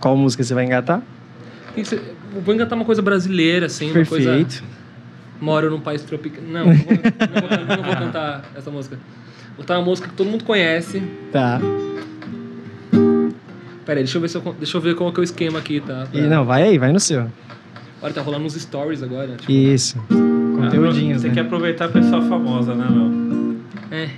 [0.00, 1.00] Qual música você vai engatar?
[1.74, 3.92] Tem que ser- Vou engatar uma coisa brasileira, assim.
[3.92, 4.46] Uma coisa...
[5.40, 6.42] Moro num país tropical.
[6.46, 8.98] Não, não vou, não vou- não vou cantar essa música.
[9.56, 11.02] Vou cantar uma música que todo mundo conhece.
[11.32, 11.60] Tá.
[13.86, 15.58] Pera aí, deixa eu ver, se eu, deixa eu ver qual que é o esquema
[15.58, 16.06] aqui, tá?
[16.12, 17.26] E não, vai aí, vai no seu.
[18.02, 19.36] Olha, tá rolando uns stories agora.
[19.36, 19.98] Tipo, Isso.
[20.08, 21.34] Conteúdinhos, Você né?
[21.34, 23.20] quer aproveitar a pessoa famosa, né, meu?
[23.90, 24.04] É.
[24.04, 24.10] É.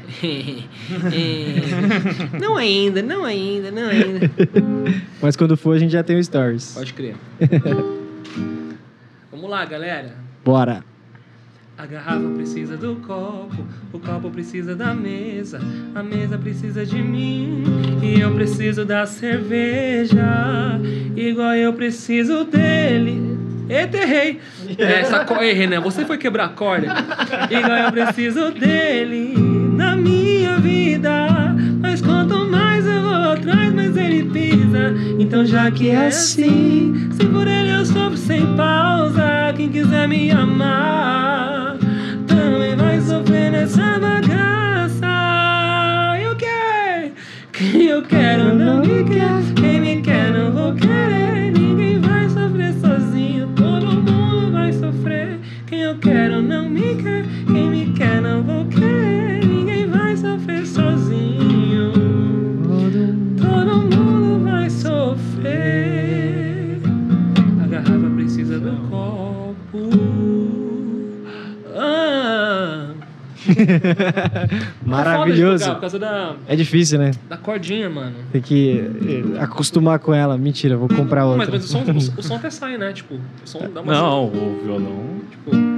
[2.39, 4.31] Não ainda, não ainda, não ainda.
[5.21, 6.73] Mas quando for, a gente já tem o Stories.
[6.75, 7.15] Pode crer.
[9.33, 10.15] Vamos lá, galera.
[10.45, 10.85] Bora.
[11.83, 15.61] A garrafa precisa do copo, o copo precisa da mesa,
[15.93, 17.65] a mesa precisa de mim
[18.01, 20.81] e eu preciso da cerveja,
[21.17, 23.37] igual eu preciso dele.
[23.69, 24.41] Eita, errei!
[24.79, 25.81] É, essa errei, né?
[25.81, 26.87] Você foi quebrar a corda.
[27.51, 29.35] Igual eu preciso dele
[29.77, 31.42] na minha vida,
[33.43, 34.95] atrás, mais ele pisa.
[35.19, 40.31] Então já que é assim, se por ele eu sofro sem pausa, quem quiser me
[40.31, 41.77] amar
[42.27, 45.09] também vai sofrer nessa bagaça.
[46.21, 47.13] E o que?
[47.53, 51.51] Quem eu quero não me quer, quem me quer não vou querer.
[51.53, 55.41] Ninguém vai sofrer sozinho, todo mundo vai sofrer.
[55.67, 58.82] Quem eu quero não me quer, quem me quer não vou querer.
[75.25, 75.65] Maravilhoso.
[75.65, 77.11] tocar Por causa da, É difícil, né?
[77.29, 78.13] da cordinha, mano.
[78.33, 78.91] Tem que
[79.37, 80.37] eh, acostumar com ela.
[80.39, 81.39] Mentira, vou comprar outra.
[81.39, 82.93] Mas, mas o, som, o, o som até sai, né?
[82.93, 83.93] Tipo, o som dá uma.
[83.93, 85.03] Não, o violão.
[85.31, 85.73] Tipo,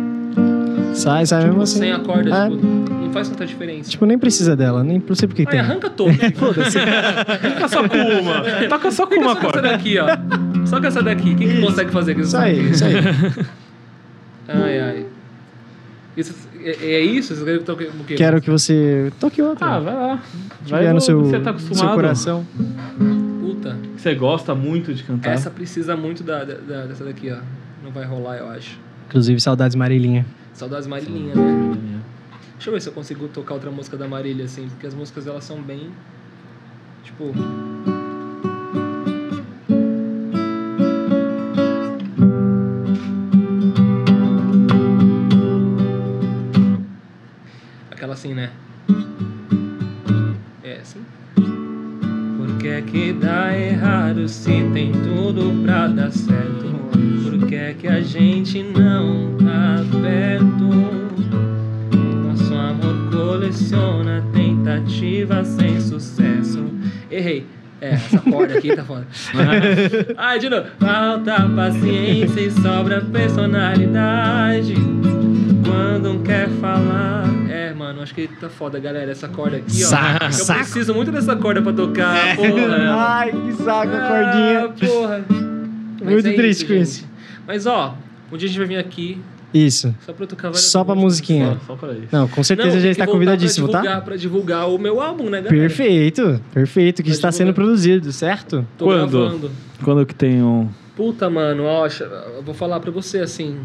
[0.94, 1.80] Sai, sai mesmo assim.
[1.80, 3.90] sem a corda, É, tipo, não faz tanta diferença.
[3.90, 4.84] tipo, nem precisa dela.
[4.84, 5.58] Nem não sei por que Ai, tem.
[5.60, 6.12] arranca todo.
[6.38, 6.78] Foda-se.
[6.78, 8.42] Toca só com uma.
[8.68, 9.68] Toca só com Fica uma só com essa corda.
[9.70, 10.06] daqui, ó.
[10.66, 11.34] Só com essa daqui.
[11.34, 12.94] Quem que consegue fazer com Isso aí, isso aí.
[14.48, 15.06] Ai, ai.
[16.16, 16.34] Isso-
[16.70, 17.34] é, é isso?
[17.34, 18.14] Você quer que eu toque o quê?
[18.14, 19.66] Quero que você toque outra.
[19.66, 20.22] Ah, vai lá.
[20.66, 21.94] Vai no seu, você tá no seu acostumado.
[21.94, 22.46] coração.
[23.40, 23.76] Puta.
[23.96, 25.32] Você gosta muito de cantar.
[25.32, 27.38] Essa precisa muito da, da- da- dessa daqui, ó.
[27.82, 28.78] Não vai rolar, eu acho.
[29.08, 30.24] Inclusive, saudades Marilinha.
[30.52, 31.76] Saudades Marilinha, né?
[32.54, 35.26] Deixa eu ver se eu consigo tocar outra música da Marília, assim, porque as músicas
[35.26, 35.90] elas são bem.
[37.02, 37.32] Tipo.
[53.14, 56.64] Dá errado se tem tudo pra dar certo?
[57.22, 60.64] Por que é que a gente não tá perto?
[62.26, 66.64] Nosso amor coleciona tentativas sem sucesso.
[67.10, 67.46] Errei.
[67.80, 69.06] É, essa corda aqui tá foda.
[70.16, 70.66] Ai, de novo.
[70.78, 74.74] Falta paciência e sobra personalidade.
[75.74, 77.24] Quando um quer falar.
[77.50, 79.10] É, mano, acho que tá foda, galera.
[79.10, 79.86] Essa corda aqui, ó.
[79.88, 80.60] Saco, Eu saco.
[80.60, 82.36] preciso muito dessa corda pra tocar.
[82.36, 82.94] Porra.
[82.96, 84.64] Ai, que saco a cordinha.
[84.64, 85.24] Ah, porra.
[86.00, 86.82] Mas Muito é triste com gente.
[86.82, 87.08] isso.
[87.46, 87.96] Mas ó,
[88.30, 89.20] um dia a gente vai vir aqui
[89.52, 89.94] Isso.
[90.04, 91.58] só pra tocar várias Só pra musiquinha.
[91.66, 92.08] Só, só pra isso.
[92.12, 93.82] Não, com certeza Não, já está convidadíssimo, pra tá?
[93.82, 95.48] divulgar, Pra divulgar o meu álbum, né, galera?
[95.50, 97.02] Perfeito, perfeito.
[97.02, 97.64] Que Pra está sendo divulgar.
[97.66, 98.66] produzido, certo?
[98.78, 99.10] Tô Quando?
[99.18, 99.50] gravando.
[99.82, 100.68] Quando que tem um.
[100.96, 103.58] Puta, mano, ó, eu vou falar pra você assim.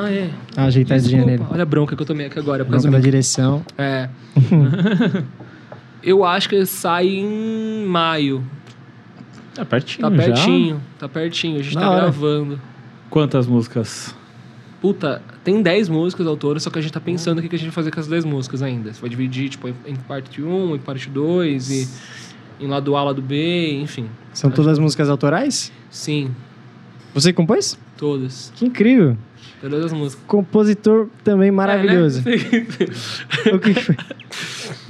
[0.00, 0.30] Ah, é.
[0.56, 1.26] Ah, ajeitadinha Desculpa.
[1.30, 1.44] nele.
[1.50, 2.64] Olha a bronca que eu tomei aqui agora.
[2.64, 2.92] Por Bronca do...
[2.92, 3.64] da direção.
[3.76, 4.08] É.
[6.02, 8.44] eu acho que sai em maio.
[9.56, 10.08] É pertinho.
[10.08, 10.22] Tá já.
[10.22, 11.58] pertinho, tá pertinho.
[11.58, 12.00] A gente Da tá hora.
[12.02, 12.60] gravando.
[13.10, 14.14] Quantas músicas?
[14.80, 17.66] Puta, tem 10 músicas autoras, só que a gente tá pensando o que a gente
[17.66, 18.92] vai fazer com as 10 músicas ainda.
[18.94, 21.88] Você vai dividir, tipo, em em parte 1, em parte 2, e
[22.60, 24.08] em lado A, lado B, enfim.
[24.32, 25.72] São todas músicas autorais?
[25.90, 26.30] Sim,
[27.12, 27.76] Você compôs?
[27.96, 28.52] todas.
[28.54, 29.16] Que incrível.
[29.60, 30.24] Todas as músicas.
[30.26, 32.22] Compositor também maravilhoso.
[32.26, 33.52] É, né?
[33.54, 33.96] O que foi?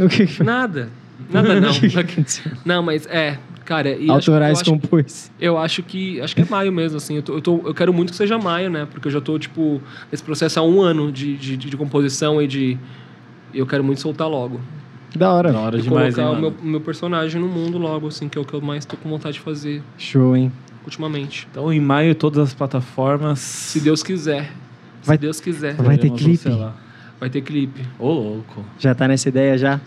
[0.05, 0.45] O que foi?
[0.47, 0.89] Nada.
[1.32, 1.70] Nada não.
[1.73, 2.59] O?
[2.65, 5.32] Não, mas é, cara, e acho- Autorais eu acho, compôs.
[5.40, 6.20] eu acho que.
[6.20, 7.16] Acho que é maio mesmo, assim.
[7.16, 8.86] Eu, tô- eu, tô- eu quero muito que seja maio, né?
[8.90, 9.81] Porque eu já tô, tipo,
[10.12, 12.78] nesse processo há um ano de, de, de composição e de.
[13.55, 14.61] Eu quero muito soltar logo.
[15.16, 15.51] Da hora.
[15.53, 16.57] Na hora E demais, hein, colocar o mano?
[16.61, 18.97] meu, o meu personagem no mundo logo, assim, que é o que eu mais tô
[18.97, 20.53] com vontade de fazer Show, hein?
[20.84, 21.46] Ultimamente.
[21.50, 23.38] Então, em maio, todas as plataformas.
[23.40, 24.52] Se Deus quiser.
[25.02, 25.74] Vai- Se Deus quiser.
[25.74, 26.48] Vai ter clipe?
[27.20, 27.82] Vai ter clipe.
[27.98, 28.64] Ô, louco.
[28.78, 29.80] Já tá nessa ideia já?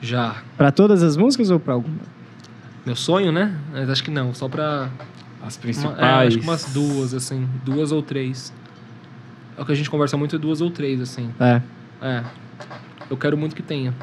[0.00, 0.36] Já.
[0.56, 1.96] Pra todas as músicas ou pra alguma?
[2.86, 3.56] Meu sonho, né?
[3.72, 4.32] Mas acho que não.
[4.34, 4.88] Só pra.
[5.42, 5.98] As Uma, principais.
[5.98, 7.48] é, acho que umas duas, assim.
[7.64, 8.52] Duas ou três.
[9.56, 11.30] É o que a gente conversa muito, é duas ou três, assim.
[11.38, 11.62] É.
[12.02, 12.24] É.
[13.08, 13.94] Eu quero muito que tenha.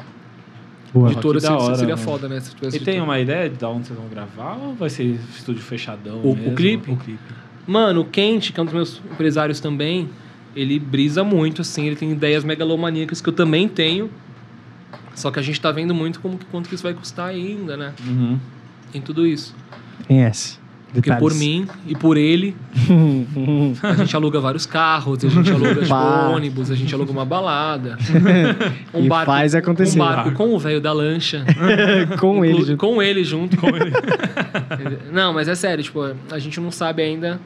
[0.98, 1.08] Boa.
[1.10, 2.42] de todas da seria, hora, seria foda, né?
[2.72, 6.20] E tem uma ideia de onde vocês vão gravar ou vai ser estúdio fechadão?
[6.22, 6.54] O- o mesmo?
[6.54, 6.90] clipe?
[6.90, 7.18] O clipe.
[7.66, 10.08] Mano, o Kent, que é um dos meus empresários também,
[10.54, 14.10] ele brisa muito, assim, ele tem ideias megalomaníacas que eu também tenho.
[15.14, 17.76] Só que a gente tá vendo muito como que, quanto que isso vai custar ainda,
[17.76, 17.92] né?
[18.06, 18.38] Uhum.
[18.94, 19.54] Em tudo isso.
[20.06, 20.58] Conhece.
[20.96, 22.56] Porque por mim e por ele,
[23.82, 27.96] a gente aluga vários carros, a gente aluga tipo, ônibus, a gente aluga uma balada.
[28.94, 29.96] Um E faz acontecer.
[30.00, 31.44] Um barco com o velho da lancha.
[32.18, 32.62] Com ele.
[32.64, 32.76] Junto.
[32.76, 33.56] Com ele junto.
[33.56, 33.92] Com ele.
[35.12, 36.00] não, mas é sério, tipo,
[36.30, 37.38] a gente não sabe ainda.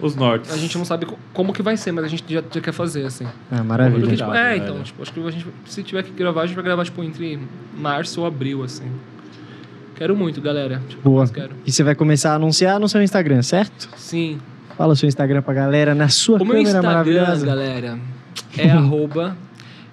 [0.00, 0.52] Os nortes.
[0.52, 2.72] A gente não sabe co- como que vai ser, mas a gente já, já quer
[2.72, 3.26] fazer, assim.
[3.50, 4.00] Ah, maravilha.
[4.00, 6.54] Porque, tipo, é, então, tipo, acho que a gente, se tiver que gravar, a gente
[6.54, 7.38] vai gravar, tipo, entre
[7.76, 8.84] março ou abril, assim.
[9.98, 10.80] Quero muito, galera.
[10.88, 11.26] Tipo, Boa.
[11.28, 11.50] Quero.
[11.66, 13.88] E você vai começar a anunciar no seu Instagram, certo?
[13.96, 14.38] Sim.
[14.76, 17.44] Fala o seu Instagram pra galera na sua O meu câmera Instagram, maravilhosa.
[17.46, 17.98] galera,
[18.56, 19.36] é arroba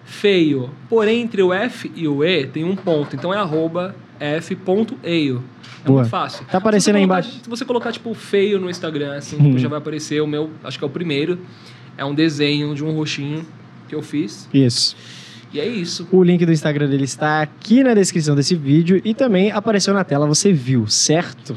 [0.06, 0.70] feio.
[0.88, 3.16] Porém, entre o F e o E tem um ponto.
[3.16, 5.44] Então é arroba f.eio.
[5.84, 6.00] É Boa.
[6.02, 6.46] muito fácil.
[6.46, 7.40] Tá aparecendo aí colocar- embaixo.
[7.44, 9.46] Se você colocar, tipo, feio no Instagram, assim, Uhum.
[9.48, 11.40] tipo, já vai aparecer o meu, acho que é o primeiro.
[11.98, 13.46] É um desenho de um roxinho
[13.88, 14.48] que eu fiz.
[14.54, 14.96] Isso.
[15.56, 16.06] E é isso.
[16.12, 20.04] O link do Instagram dele está aqui na descrição desse vídeo e também apareceu na
[20.04, 21.56] tela, você viu, certo?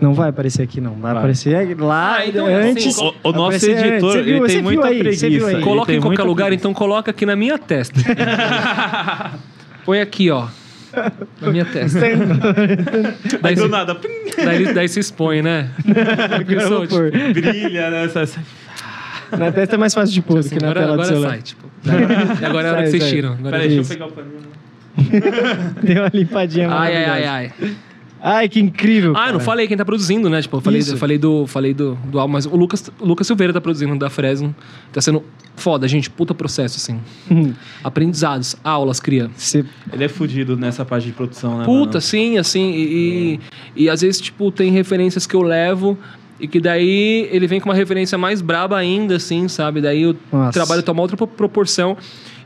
[0.00, 0.92] Não vai aparecer aqui, não.
[0.92, 1.22] Vai, Vai.
[1.22, 2.86] aparecer lá Ah, então é antes.
[2.96, 3.64] assim, O, o Vai nosso antes.
[3.82, 5.60] editor, viu- ele tem muita aí, preguiça.
[5.60, 6.60] Coloca em qualquer lugar, preguiça.
[6.62, 7.94] então coloca aqui na minha testa.
[9.84, 10.46] Põe aqui, ó.
[11.40, 11.98] Na minha testa.
[11.98, 12.16] daí,
[13.42, 13.96] Aí do se- nada,
[14.44, 15.70] daí, daí se expõe, né?
[16.68, 17.10] Vamos pôr.
[17.10, 18.08] brilha, né?
[19.32, 21.30] Na testa é mais fácil de pôr do que na agora tela do agora celular.
[21.30, 21.66] sai, tipo.
[22.46, 23.32] Agora é a hora que vocês tiram.
[23.32, 24.46] Agora Peraí, deixa eu pegar o paninho.
[25.82, 27.76] Deu uma limpadinha Ai, ai, ai, ai.
[28.28, 29.12] Ai, que incrível.
[29.14, 29.40] Ah, eu não cara.
[29.40, 30.40] falei quem tá produzindo, né?
[30.40, 33.26] Tipo, eu falei, eu falei do, falei do, do álbum, mas o Lucas, o Lucas
[33.26, 34.56] Silveira tá produzindo da Fresno.
[34.92, 35.22] Tá sendo
[35.54, 36.08] foda, gente.
[36.10, 37.54] Puta processo, assim.
[37.84, 39.30] Aprendizados, aulas, cria.
[39.36, 41.64] Você Ele é fudido nessa parte de produção, né?
[41.64, 42.00] Puta, mano?
[42.00, 43.40] sim, assim, e,
[43.76, 45.96] e, e às vezes, tipo, tem referências que eu levo
[46.38, 49.80] E que daí ele vem com uma referência mais braba ainda, assim, sabe?
[49.80, 50.52] Daí o Nossa.
[50.52, 51.96] trabalho toma outra pro- proporção.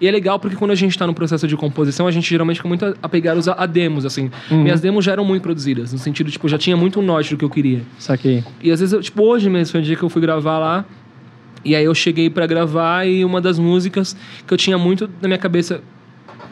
[0.00, 2.56] E é legal porque quando a gente tá no processo de composição, a gente geralmente
[2.58, 4.30] fica muito apegados a, a demos, assim.
[4.50, 4.62] Uhum.
[4.62, 7.36] Minhas demos já eram muito produzidas, no sentido, tipo, já tinha muito um norte do
[7.36, 7.82] que eu queria.
[7.98, 8.44] Saquei.
[8.62, 10.84] E às vezes, eu, tipo, hoje mesmo foi um dia que eu fui gravar lá.
[11.64, 15.28] E aí eu cheguei pra gravar e uma das músicas que eu tinha muito na
[15.28, 15.82] minha cabeça.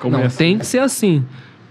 [0.00, 0.36] Como não, é assim?
[0.38, 1.24] tem que ser assim.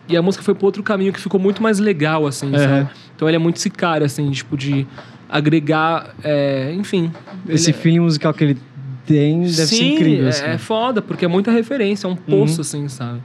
[0.09, 2.57] E a música foi pro outro caminho que ficou muito mais legal, assim, Aham.
[2.85, 2.89] sabe?
[3.15, 4.87] Então ele é muito esse cara, assim, tipo, de
[5.29, 7.11] agregar, é, enfim.
[7.47, 8.57] Esse ele- feeling musical que ele
[9.05, 10.25] tem deve ser Sim, incrível.
[10.25, 10.45] é, assim.
[10.45, 13.19] é foda, porque é muita referência, é um poço, assim, sabe?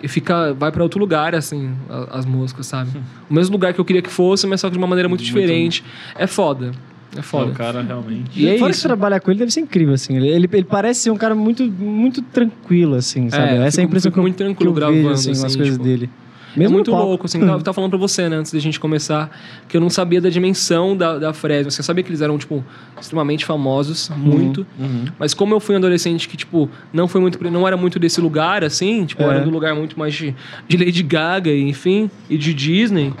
[0.00, 1.72] E fica, vai pra outro lugar, assim,
[2.12, 2.90] as músicas, sabe?
[3.28, 5.22] O mesmo lugar que eu queria que fosse, mas só que de uma maneira muito,
[5.22, 5.82] Muito- diferente.
[6.16, 6.70] É foda.
[7.16, 7.50] É O foda.
[7.52, 8.30] cara realmente.
[8.36, 8.82] E é Fora isso.
[8.82, 10.14] que trabalhar com ele deve ser incrível, assim.
[10.16, 13.54] Ele, ele, ele parece ser um cara muito, muito tranquilo, assim, sabe?
[13.56, 15.38] É, Essa é a impressão que eu, muito tranquilo que eu vejo, gravando, assim, com
[15.38, 16.10] as assim, coisas tipo, dele.
[16.54, 17.06] É Mesmo no muito palco.
[17.06, 17.40] louco, assim.
[17.40, 19.30] Eu tava falando pra você, né, antes da gente começar,
[19.68, 21.70] que eu não sabia da dimensão da, da Fresno.
[21.70, 22.64] Você sabia que eles eram, tipo,
[23.00, 24.66] extremamente famosos, muito.
[24.78, 25.04] Uhum.
[25.18, 28.20] Mas como eu fui um adolescente que, tipo, não foi muito, não era muito desse
[28.20, 29.26] lugar, assim, tipo, É.
[29.26, 30.34] era do lugar muito mais de,
[30.66, 33.12] de Lady Gaga, enfim, e de Disney.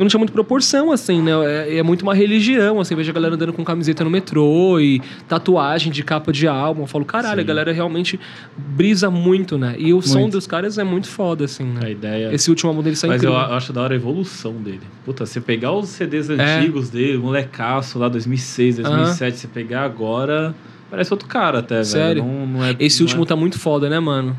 [0.00, 1.30] Eu não tinha muita proporção, assim, né?
[1.68, 2.94] É, é muito uma religião, assim.
[2.94, 4.98] Vejo a galera andando com camiseta no metrô e
[5.28, 6.84] tatuagem de capa de álbum.
[6.84, 7.40] Eu falo, caralho, Sim.
[7.42, 8.18] a galera realmente
[8.56, 9.74] brisa muito, né?
[9.78, 10.32] E o som Muito.
[10.32, 11.80] dos caras é muito foda, assim, né?
[11.84, 12.32] A ideia.
[12.34, 13.52] Esse último álbum dele sai Mas eu incrível.
[13.52, 14.80] a- acho da hora a evolução dele.
[15.04, 16.32] Puta, você pegar os CDs É.
[16.60, 20.54] antigos dele, molecaço lá 2006, 2007, você pegar agora,
[20.90, 22.22] parece outro cara até, Sério?
[22.22, 22.34] velho.
[22.38, 24.34] Não, não é, Esse último é tá muito foda, né, mano?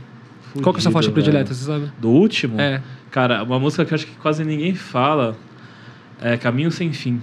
[0.63, 1.13] Qual que é a sua faixa velho.
[1.13, 1.91] predileta, você sabe?
[2.01, 2.59] Do último?
[2.59, 2.81] É.
[3.11, 5.37] Cara, uma música que eu acho que quase ninguém fala
[6.21, 7.21] é Caminho Sem Fim.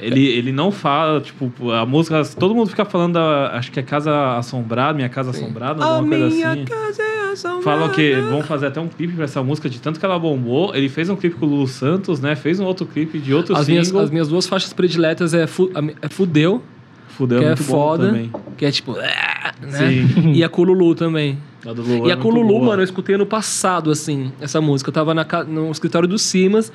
[0.00, 2.22] Ele, ele não fala, tipo, a música.
[2.38, 3.50] Todo mundo fica falando da.
[3.52, 6.64] Acho que é Casa Assombrada, Minha Casa Assombrada, alguma coisa assim.
[6.64, 7.62] casa é assombrada.
[7.62, 10.74] Falam que vão fazer até um clipe pra essa música, de tanto que ela bombou.
[10.74, 12.34] Ele fez um clipe com o Lulu Santos, né?
[12.34, 14.02] Fez um outro clipe de outro As minhas, single.
[14.02, 16.62] as minhas duas faixas prediletas é, fu, a é Fudeu,
[17.08, 18.32] Fudeu que é muito bom foda, também.
[18.56, 18.96] que é tipo...
[18.98, 19.70] "Ah", Né?
[19.70, 20.32] Sim.
[20.32, 21.38] E a Cululu também.
[21.66, 22.64] A do Lulu e é a muito Cululu, boa.
[22.66, 24.88] mano, eu escutei ano passado, assim, essa música.
[24.88, 26.72] Eu tava na, no escritório do Simas,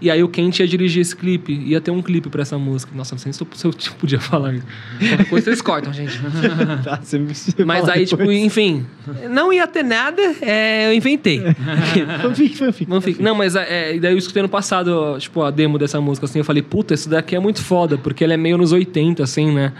[0.00, 1.52] e aí o Kent ia dirigir esse clipe.
[1.54, 2.92] Ia ter um clipe pra essa música.
[2.94, 4.66] Nossa, não sei se eu, se eu tipo, podia falar isso.
[4.98, 6.20] Qualquer coisa vocês cortam, gente.
[6.84, 8.38] Tá, você- você Mas aí, tipo, depois.
[8.38, 8.84] enfim,
[9.30, 11.42] não ia ter nada, é, eu inventei.
[12.22, 12.90] Fanfic, fanfic.
[12.90, 13.22] Não fica.
[13.22, 16.38] Não, mas é, e daí eu escutei no passado, tipo, a demo dessa música, assim,
[16.40, 19.50] eu falei, puta, isso daqui é muito foda, porque ela é meio nos 80, assim,
[19.52, 19.72] né?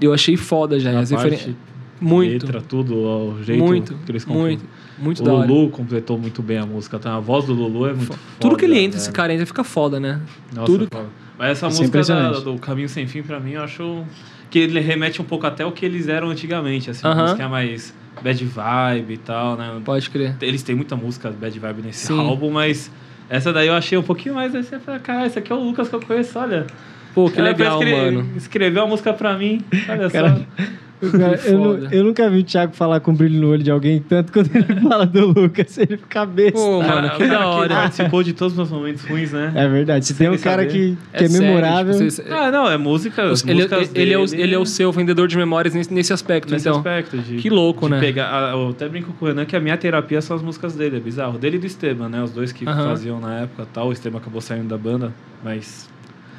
[0.00, 0.90] Eu achei foda já.
[0.92, 1.56] A As parte, referen-
[2.02, 4.42] Muito, letra, tudo, ó, o jeito muito, que eles compõem.
[4.58, 4.64] muito,
[4.98, 5.46] muito O da hora.
[5.46, 6.98] Lulu completou muito bem a música.
[6.98, 7.14] Tá?
[7.16, 8.18] A voz do Lulu é muito foda.
[8.40, 9.16] Tudo que ele entra, esse velho.
[9.16, 10.20] cara entra, fica foda, né?
[10.54, 11.06] Nossa, tudo- foda.
[11.38, 12.44] Mas essa Isso é música da- impressionante.
[12.44, 14.04] do Caminho Sem Fim, pra mim, eu acho
[14.50, 17.06] que ele remete um pouco até o que eles eram antigamente, assim.
[17.06, 17.22] Aham.
[17.22, 19.80] Música mais bad vibe e tal, né?
[19.84, 20.36] Pode crer.
[20.42, 22.18] Eles têm muita música bad vibe nesse Sim.
[22.20, 22.90] álbum, mas
[23.30, 24.54] essa daí eu achei um pouquinho mais.
[24.54, 26.66] Aí você fala, caralho, esse aqui é o Lucas que eu conheço, olha.
[27.14, 28.30] Pô, que Cara, legal, ele mano.
[28.36, 30.64] Escreveu a música pra mim, olha Cara, só.
[31.10, 34.00] Cara, eu, nu- eu nunca vi o Thiago falar com brilho no olho de alguém,
[34.00, 36.52] tanto quando ele fala do Lucas, ele fica besta.
[36.58, 37.74] Pô, mano, que da hora.
[37.74, 39.52] participou de todos os meus momentos ruins, né?
[39.54, 41.92] É verdade, se tem um cara que, que é, sério, memorável.
[41.94, 43.22] tipo, vocês- Ah, não, é música.
[43.46, 43.62] ele,
[43.94, 46.78] ele, é o, ele é o seu vendedor de memórias nesse, nesse aspecto, Nesse então.
[46.78, 47.36] aspecto de.
[47.36, 48.00] Que louco, de né?
[48.00, 50.96] Pegar, eu até brinco com o Renan que a minha terapia são as músicas dele,
[50.96, 51.38] é bizarro.
[51.38, 52.22] Dele e do Esteban, né?
[52.22, 52.88] Os dois que Aham.
[52.90, 53.88] faziam na época tal.
[53.88, 55.12] O Esteban acabou saindo da banda,
[55.42, 55.90] mas.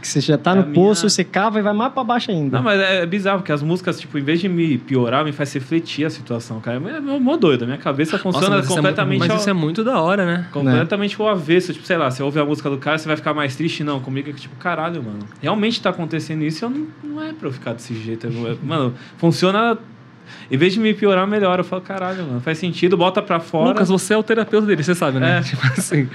[0.04, 2.30] Que você já tá É no minha- poço, você cava e vai mais pra baixo
[2.30, 2.58] ainda.
[2.58, 5.32] Não, mas é, é bizarro, porque as músicas, tipo, em vez de me piorar, me
[5.32, 6.76] faz refletir a situação, cara.
[6.78, 7.64] É mó- mó doido.
[7.64, 9.20] A minha cabeça funciona mas isso é completamente.
[9.20, 10.48] mas ao- isso é muito da hora, né?
[10.52, 11.72] Completamente o avesso.
[11.72, 13.82] Tipo, sei lá, você ouve a música do cara, você vai ficar mais triste?
[13.82, 15.20] Não, comigo é que, tipo, caralho, mano.
[15.42, 18.28] Realmente tá acontecendo isso e eu não, não é pra eu ficar desse jeito.
[18.28, 19.78] Eu- mano, funciona.
[20.52, 21.62] Em vez de me piorar, melhora.
[21.62, 23.70] Eu falo, caralho, mano, faz sentido, bota pra fora.
[23.70, 25.40] Lucas, você é o terapeuta dele, você sabe, né?
[25.40, 25.42] É.
[25.48, 26.10] Tipo assim.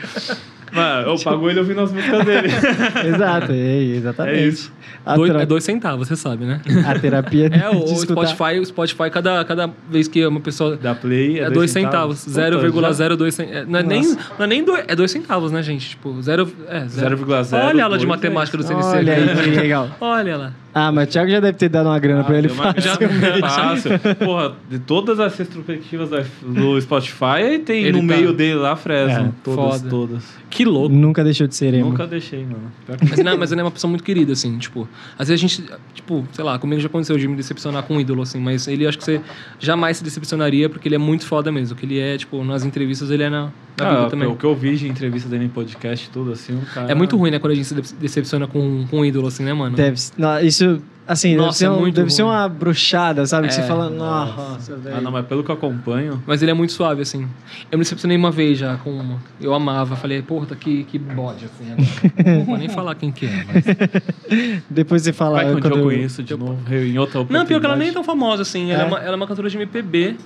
[0.71, 2.49] Mano, eu pago ele ouvindo as músicas dele.
[3.09, 4.37] Exato, é, exatamente.
[4.39, 4.73] É isso.
[5.15, 6.61] Dois, tra- é dois centavos, você sabe, né?
[6.87, 8.27] a terapia É, o, de o escutar.
[8.27, 10.77] Spotify, o Spotify cada, cada vez que uma pessoa.
[10.77, 12.25] Da Play É dois centavos.
[12.27, 13.69] Puta, já- 0,02 centavos.
[13.69, 15.91] Não é nem, não é nem dois, é dois centavos, né, gente?
[15.91, 17.17] Tipo, zero, é, zero.
[17.17, 18.63] 0,02 Olha a aula de é matemática do.
[18.63, 18.85] CNC.
[18.99, 19.89] Olha aí, que legal.
[19.99, 20.53] Olha lá.
[20.79, 23.99] Ah, mas o Thiago já deve ter dado uma grana pra ele deu uma fácil.
[24.25, 26.11] Porra, de todas as retrospectivas
[26.43, 29.27] do Spotify, tem Ele no tá- meio dele lá Fresno.
[29.27, 29.91] É, todas, foda.
[29.91, 30.39] todas.
[30.51, 30.95] Que louco.
[30.95, 31.91] Nunca deixou de ser emo.
[31.91, 32.73] Nunca deixei, mano.
[33.09, 34.89] Mas, não, mas ele é uma pessoa muito querida, assim, tipo...
[35.19, 38.01] Às vezes a gente, tipo, sei lá, comigo já aconteceu de me decepcionar com um
[38.01, 39.21] ídolo, assim, mas ele acho que você
[39.59, 41.77] jamais se decepcionaria, porque ele é muito foda mesmo.
[41.77, 44.27] Que ele é, tipo, nas entrevistas ele é na, na vida Ah, também.
[44.29, 46.91] O que eu vi de entrevista dele em podcast, tudo assim, o cara.
[46.91, 49.45] É muito ruim, né, quando a gente se de- decepciona com, com um ídolo, assim,
[49.45, 49.77] né, mano?
[49.77, 50.68] Deve, não, isso
[51.07, 53.49] Assim, deve, Nossa, ser, é um- muito deve ser uma brochada, sabe?
[53.49, 53.65] Que você É.
[53.67, 54.97] fala, nossa, velho.
[54.97, 56.23] Ah, não, mas pelo que eu acompanho.
[56.27, 57.27] Mas ele é muito suave, assim.
[57.73, 59.19] Eu me decepcionei uma vez já com uma.
[59.41, 59.97] Eu amava.
[59.97, 61.73] Falei, porra, que, que bode, assim.
[61.73, 62.39] Agora.
[62.39, 63.65] Não vou nem falar quem que é, mas...
[64.69, 65.37] Depois você fala.
[65.37, 67.77] Vai que um quando eu eu- conheço de novo, em outra Não, pior que ela
[67.77, 68.71] nem é tão famosa, assim.
[68.71, 68.89] Ela é, É?
[68.89, 70.17] uma, ela é uma cantora de MPB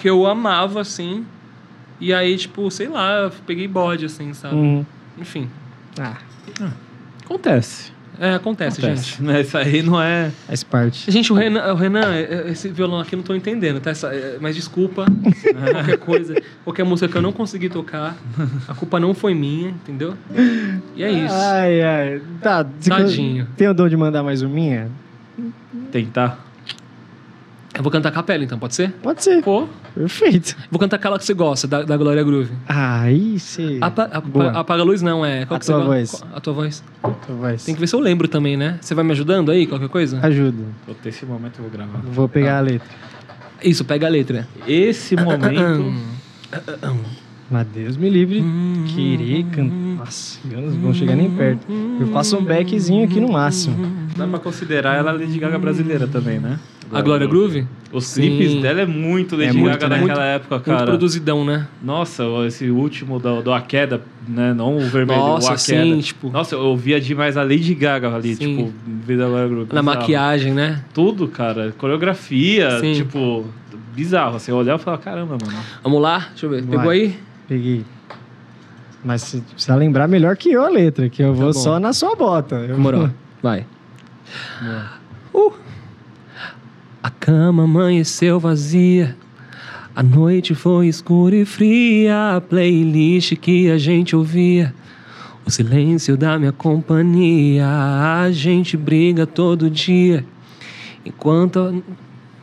[0.00, 1.26] que eu amava, assim.
[2.00, 4.54] E aí, tipo, sei lá, eu peguei bode, assim, sabe?
[4.54, 4.86] Uhum.
[5.20, 5.50] Enfim.
[5.98, 6.18] Ah,
[7.24, 7.92] Acontece.
[8.20, 8.88] É, acontece, gente.
[9.14, 9.22] Acontece.
[9.22, 10.30] Né, Isso aí não é.
[10.46, 11.10] faz parte.
[11.10, 13.90] Gente, o Renan, o Renan, é- é- esse violão aqui eu não tô entendendo, tá?
[13.90, 15.06] Essa- é- mas desculpa,
[15.72, 16.34] qualquer coisa,
[16.64, 18.16] qualquer música que eu não consegui tocar,
[18.66, 20.14] a culpa não foi minha, entendeu?
[20.96, 21.34] E é isso.
[21.34, 22.22] Ai, ai.
[22.42, 23.46] Tá, Tadinho.
[23.56, 24.88] Tem o dom de mandar mais uma minha?
[25.92, 26.47] Tentar.
[27.74, 28.90] Eu vou cantar a capela, então, pode ser?
[29.02, 29.42] Pode ser.
[29.42, 29.68] Pô.
[29.94, 30.56] Perfeito.
[30.70, 32.50] Vou cantar aquela que você gosta, da, da Glória Groove.
[32.68, 33.78] Aí você.
[33.80, 35.44] Apa- apa- apaga a luz, não, é.
[35.46, 35.94] Qual A que você tua gosta?
[35.94, 36.10] voz.
[36.10, 36.84] Qual- A tua voz.
[37.02, 37.64] Tua voz.
[37.64, 38.78] Tem que ver se eu lembro também, né?
[38.80, 40.18] Você vai me ajudando aí, qualquer coisa?
[40.22, 40.64] Ajuda.
[41.02, 42.00] Ter esse momento eu vou gravar.
[42.04, 42.88] Vou pegar a letra.
[43.62, 44.48] Isso, pega a letra.
[44.66, 45.92] Esse momento.
[47.50, 48.44] Mas Deus me livre.
[48.94, 49.74] Querer cantar.
[49.98, 51.66] Nossa, não vou chegar nem perto.
[52.00, 53.76] Eu faço um backzinho aqui no máximo.
[54.16, 56.58] Dá pra considerar ela Lady Gaga brasileira também, né?
[56.92, 57.66] A Glória Groove?
[57.92, 58.22] Os Sim.
[58.22, 60.00] clipes dela é muito Lady muito, Gaga né?
[60.02, 60.84] naquela época, Muito cara.
[60.86, 61.66] produzidão, né?
[61.82, 64.52] Nossa, esse último do, do A Queda, né?
[64.54, 66.02] Não o vermelho, Nossa, o A sim, Queda.
[66.02, 68.56] tipo- Nossa, eu ouvia demais a Lady Gaga ali, Sim.
[68.56, 68.72] tipo,
[69.06, 69.72] vida da Glória Groove.
[69.72, 70.00] Na bizarro.
[70.00, 70.82] maquiagem, né?
[70.92, 71.74] Tudo, cara.
[71.78, 72.92] Coreografia, Sim.
[72.92, 73.46] tipo,
[73.94, 74.38] bizarro.
[74.38, 75.58] Você olhar e falar, caramba, mano.
[75.82, 76.26] Vamos lá?
[76.30, 76.62] Deixa eu ver.
[76.62, 76.76] Vai.
[76.76, 77.18] Pegou aí?
[77.48, 77.84] Peguei.
[79.04, 81.52] Mas você precisa lembrar melhor que eu a letra, que eu vou bom.
[81.54, 82.56] só na sua bota.
[82.56, 83.08] Eu Demorou.
[83.42, 83.64] Vai.
[85.32, 85.52] Uh.
[87.02, 89.16] A cama amanheceu vazia.
[89.94, 92.36] A noite foi escura e fria.
[92.36, 94.74] A playlist que a gente ouvia.
[95.46, 97.66] O silêncio da minha companhia.
[97.66, 100.24] A gente briga todo dia.
[101.04, 101.82] Enquanto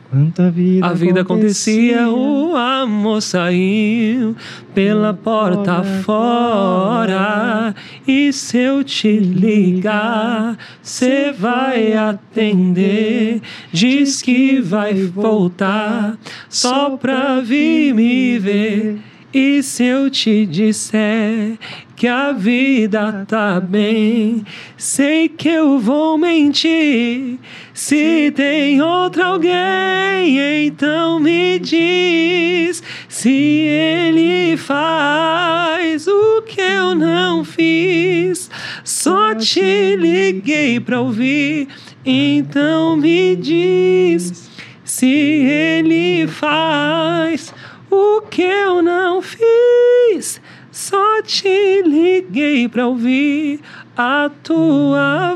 [0.08, 4.36] Quanta vida a vida acontecia, o amor saiu
[4.72, 7.74] pela porta fora.
[8.06, 13.42] E se eu te ligar, cê vai atender.
[13.72, 16.16] Diz que vai voltar
[16.48, 18.98] só pra vir me ver.
[19.34, 21.58] E se eu te disser
[21.96, 24.44] que a vida tá bem,
[24.76, 27.38] sei que eu vou mentir.
[27.72, 38.50] Se tem outro alguém, então me diz se ele faz o que eu não fiz.
[38.84, 41.66] Só te liguei pra ouvir,
[42.04, 44.50] então me diz
[44.84, 47.54] se ele faz
[47.90, 50.42] o que eu não fiz.
[50.86, 53.58] Só te liguei pra ouvir
[53.96, 55.34] a tua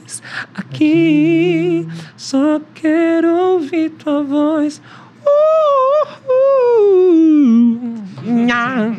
[0.00, 0.22] voz
[0.54, 1.86] aqui.
[2.16, 4.80] Só quero ouvir tua voz.
[5.22, 7.94] Uh, uh,
[8.46, 8.96] nha.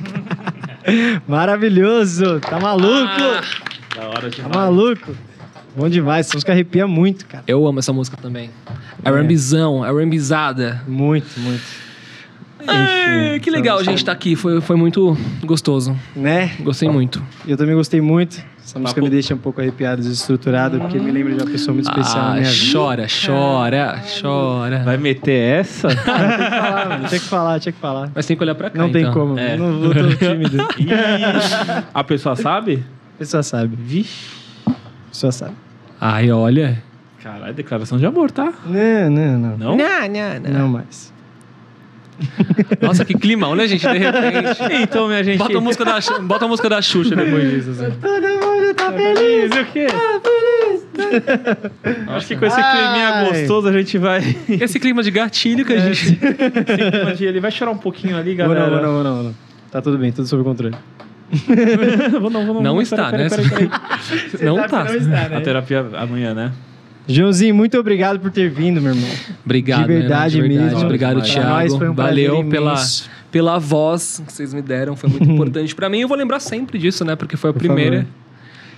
[1.27, 2.39] Maravilhoso!
[2.41, 2.87] Tá maluco?
[3.07, 3.41] Ah,
[3.95, 4.55] Da hora Tá demais.
[4.55, 5.17] maluco?
[5.75, 7.43] Bom demais, essa música arrepia muito, cara.
[7.47, 8.51] eu amo essa música também.
[9.03, 10.83] R&Bzão, R&Bzada.
[10.87, 11.63] Muito, muito.
[12.67, 14.35] Ai, que legal a gente estar aqui.
[14.35, 15.95] Foi, foi muito gostoso.
[16.15, 16.51] Né?
[16.61, 17.21] Gostei muito.
[17.47, 18.41] Eu também gostei muito.
[18.63, 21.73] Essa música Papo- me deixa um pouco arrepiado, desestruturado, porque me lembra de uma pessoa
[21.73, 22.71] muito especial na Ah, minha vida.
[22.71, 24.83] chora, chora, chora.
[24.83, 25.87] Vai meter essa?
[25.89, 27.07] Tem que falar, mano.
[27.07, 28.11] Tinha que falar, tinha que falar.
[28.13, 29.13] Mas tem que olhar pra cá, Não tem então.
[29.13, 29.37] como.
[29.39, 29.57] É.
[29.57, 30.57] Não vou tô tímido.
[31.93, 32.83] A pessoa sabe?
[33.15, 33.75] A pessoa sabe.
[33.75, 34.29] Vixe.
[34.67, 34.73] A
[35.09, 35.53] pessoa sabe.
[35.99, 36.81] Ai, olha.
[37.21, 38.51] Caralho, declaração de amor, tá?
[38.65, 39.57] Não, não, não.
[39.57, 39.77] Não?
[39.77, 41.11] Não, não, Não mais.
[42.81, 43.87] Nossa, que climão, né, gente?
[43.87, 44.59] De repente.
[44.81, 45.37] Então, minha gente.
[45.37, 47.71] Bota a música da, bota a música da Xuxa depois disso.
[47.71, 47.91] Assim.
[47.99, 49.51] Todo mundo tá feliz.
[49.51, 49.87] o quê?
[52.07, 52.71] Acho que com esse Ai.
[52.77, 54.19] climinha gostoso a gente vai.
[54.19, 56.15] Esse Esse clima de gatilho que a gente.
[56.15, 58.69] clima de- Ele vai chorar um pouquinho ali, não, galera.
[58.69, 59.35] vou não, vou não, vou não.
[59.71, 60.75] Tá tudo bem, tudo sob controle.
[62.19, 62.61] vou não, vou não.
[62.61, 63.29] Não está, pera, né?
[63.29, 63.69] pera, pera,
[64.31, 64.45] pera.
[64.45, 64.85] Não tá.
[65.37, 66.51] A terapia amanhã, né?
[67.07, 69.09] Joãozinho, muito obrigado por ter vindo, meu irmão.
[69.43, 70.73] Obrigado, de verdade Renan, de verdade.
[70.75, 70.85] mesmo.
[70.85, 71.49] Obrigado, Thiago.
[71.49, 73.09] nós um prazer Valeu pela, imenso.
[73.31, 74.95] pela voz que vocês me deram.
[74.95, 75.99] Foi muito importante pra mim.
[76.01, 77.15] Eu vou lembrar sempre disso, né?
[77.15, 77.97] Porque foi a Por primeira.
[78.01, 78.11] favor.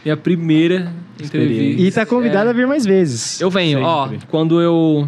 [0.05, 0.91] E a primeira
[1.21, 1.81] entrevista.
[1.81, 2.49] E tá convidado É.
[2.49, 3.39] a vir mais vezes.
[3.39, 4.07] Eu venho, ó.
[4.09, 4.25] Sempre.
[4.27, 5.07] Quando eu.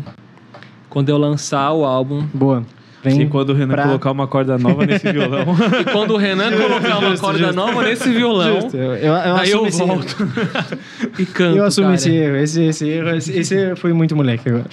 [0.89, 2.25] Quando eu lançar o álbum.
[2.33, 2.63] Boa.
[3.05, 5.45] Vem Se quando o Renan pra- colocar uma corda nova nesse violão.
[5.79, 8.61] E quando o Renan colocar uma corda nova nesse violão.
[8.61, 10.27] Justo, eu, eu, eu Aí eu volto.
[11.19, 11.57] e canto.
[11.57, 11.95] Eu assumo cara.
[11.95, 12.35] esse erro.
[12.37, 13.09] Esse, esse erro.
[13.15, 14.65] Esse, esse foi muito moleque agora.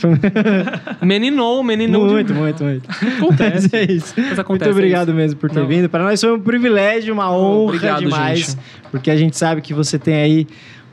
[1.02, 2.06] Meninou, meninou.
[2.06, 2.88] de- muito, muito, muito.
[3.18, 3.68] Acontece.
[3.72, 4.14] Mas é isso.
[4.16, 5.66] Mas acontece, muito é obrigado mesmo por ter Não.
[5.66, 5.88] vindo.
[5.88, 8.38] Para nós foi um privilégio, uma honra Obrigado, demais.
[8.38, 8.58] gente.
[8.90, 10.46] Porque a gente sabe que você tem aí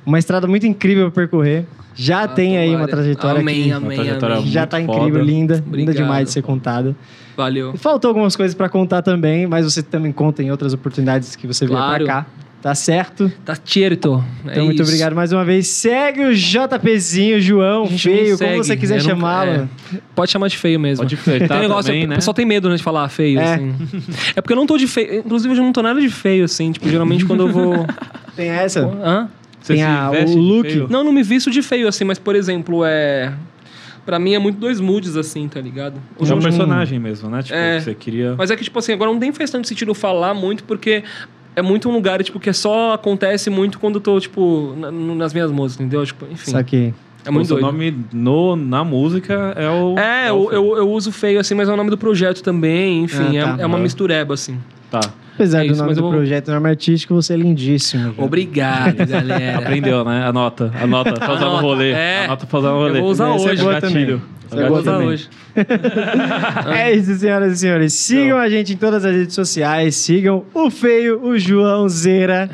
[0.10, 1.66] uma estrada muito incrível pra percorrer.
[1.96, 4.48] Já Ah, tem aí uma trajetória Amém, que amém, trajetória amém.
[4.52, 5.24] já muito tá incrível, foda.
[5.24, 5.96] linda, linda Obrigado.
[5.96, 6.96] demais de ser contada.
[7.36, 7.74] Valeu.
[7.78, 11.66] Faltou algumas coisas pra contar também, mas você também conta em outras oportunidades que você
[11.66, 12.06] vier Claro.
[12.06, 12.26] pra cá.
[12.62, 13.32] Tá certo?
[13.46, 14.22] Tá certo.
[14.46, 14.92] É Então, muito isso.
[14.92, 15.68] obrigado mais uma vez.
[15.68, 19.52] Segue o JPzinho, João, feio, como você quiser não- chamá-lo.
[19.52, 19.68] é.
[20.14, 21.04] Pode chamar de feio mesmo.
[21.06, 22.16] Pode flertar Tem um negócio, também, o né?
[22.16, 23.54] pessoal tem medo né, de falar feio, É.
[23.56, 23.74] assim.
[24.36, 25.20] É porque eu não tô de feio.
[25.20, 26.72] Inclusive, eu não tô nada de feio, assim.
[26.74, 27.86] Tipo, geralmente quando eu vou.
[28.36, 28.82] Tem essa?
[28.82, 29.30] Hã?
[29.70, 30.88] Você Tem a- o look.
[30.90, 33.34] Não, não me visto de feio, assim, mas, por exemplo, é.
[34.06, 35.96] Pra mim é muito dois moods, assim, tá ligado?
[36.20, 37.44] É um Hoje- personagem mesmo, né?
[37.44, 37.78] Tipo, É.
[37.78, 38.34] que você queria...
[38.38, 41.04] Mas é que, tipo assim, agora não tem faz tanto sentido falar muito, porque
[41.56, 45.32] é muito um lugar, tipo, que só acontece muito quando eu tô, tipo, na- nas
[45.34, 46.04] minhas músicas, entendeu?
[46.06, 46.52] Tipo, enfim.
[46.52, 46.94] Saquei.
[47.24, 47.62] É muito o doido.
[47.66, 50.00] nome no, na música é o...
[50.00, 53.04] É, o eu, eu, eu uso feio, assim, mas é o nome do projeto também,
[53.04, 53.62] enfim, Ah, tá.
[53.62, 54.58] é, é uma mistureba, assim.
[54.90, 55.02] Tá.
[55.40, 58.14] Apesar É do isso, nome mas do vou- projeto nome artístico, você é lindíssimo.
[58.14, 58.26] João.
[58.28, 59.58] Obrigado, galera.
[59.60, 60.26] Aprendeu, né?
[60.26, 60.70] Anota.
[60.82, 61.92] Anota usar no Anota, rolê.
[61.92, 62.26] é.
[62.26, 62.98] Anota pra usar no rolê.
[62.98, 63.64] Eu vou usar é hoje.
[63.66, 64.22] Gatilho.
[64.52, 65.30] É é Eu vou usar hoje.
[66.76, 67.94] É isso, senhoras e senhores.
[67.94, 69.96] Sigam a gente em todas as redes sociais.
[69.96, 72.50] Sigam o Feio, o João Zera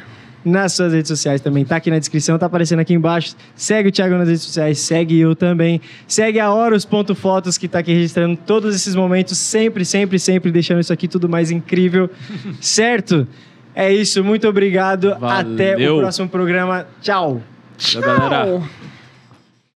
[0.46, 1.66] nas suas redes sociais também.
[1.66, 3.36] Tá aqui na descrição, tá aparecendo aqui embaixo.
[3.56, 5.82] Segue o Thiago nas redes sociais, segue eu também.
[6.08, 10.94] Segue a Horus.fotos que tá aqui registrando todos esses momentos, sempre, sempre, sempre deixando isso
[10.94, 12.10] aqui tudo mais incrível.
[12.62, 13.28] certo?
[13.74, 15.14] É isso, muito obrigado.
[15.22, 15.98] Até o Valeu.
[16.00, 16.88] próximo programa.
[17.02, 17.42] Tchau.
[17.78, 18.46] Tchau, galera.
[18.46, 18.95] Tchau.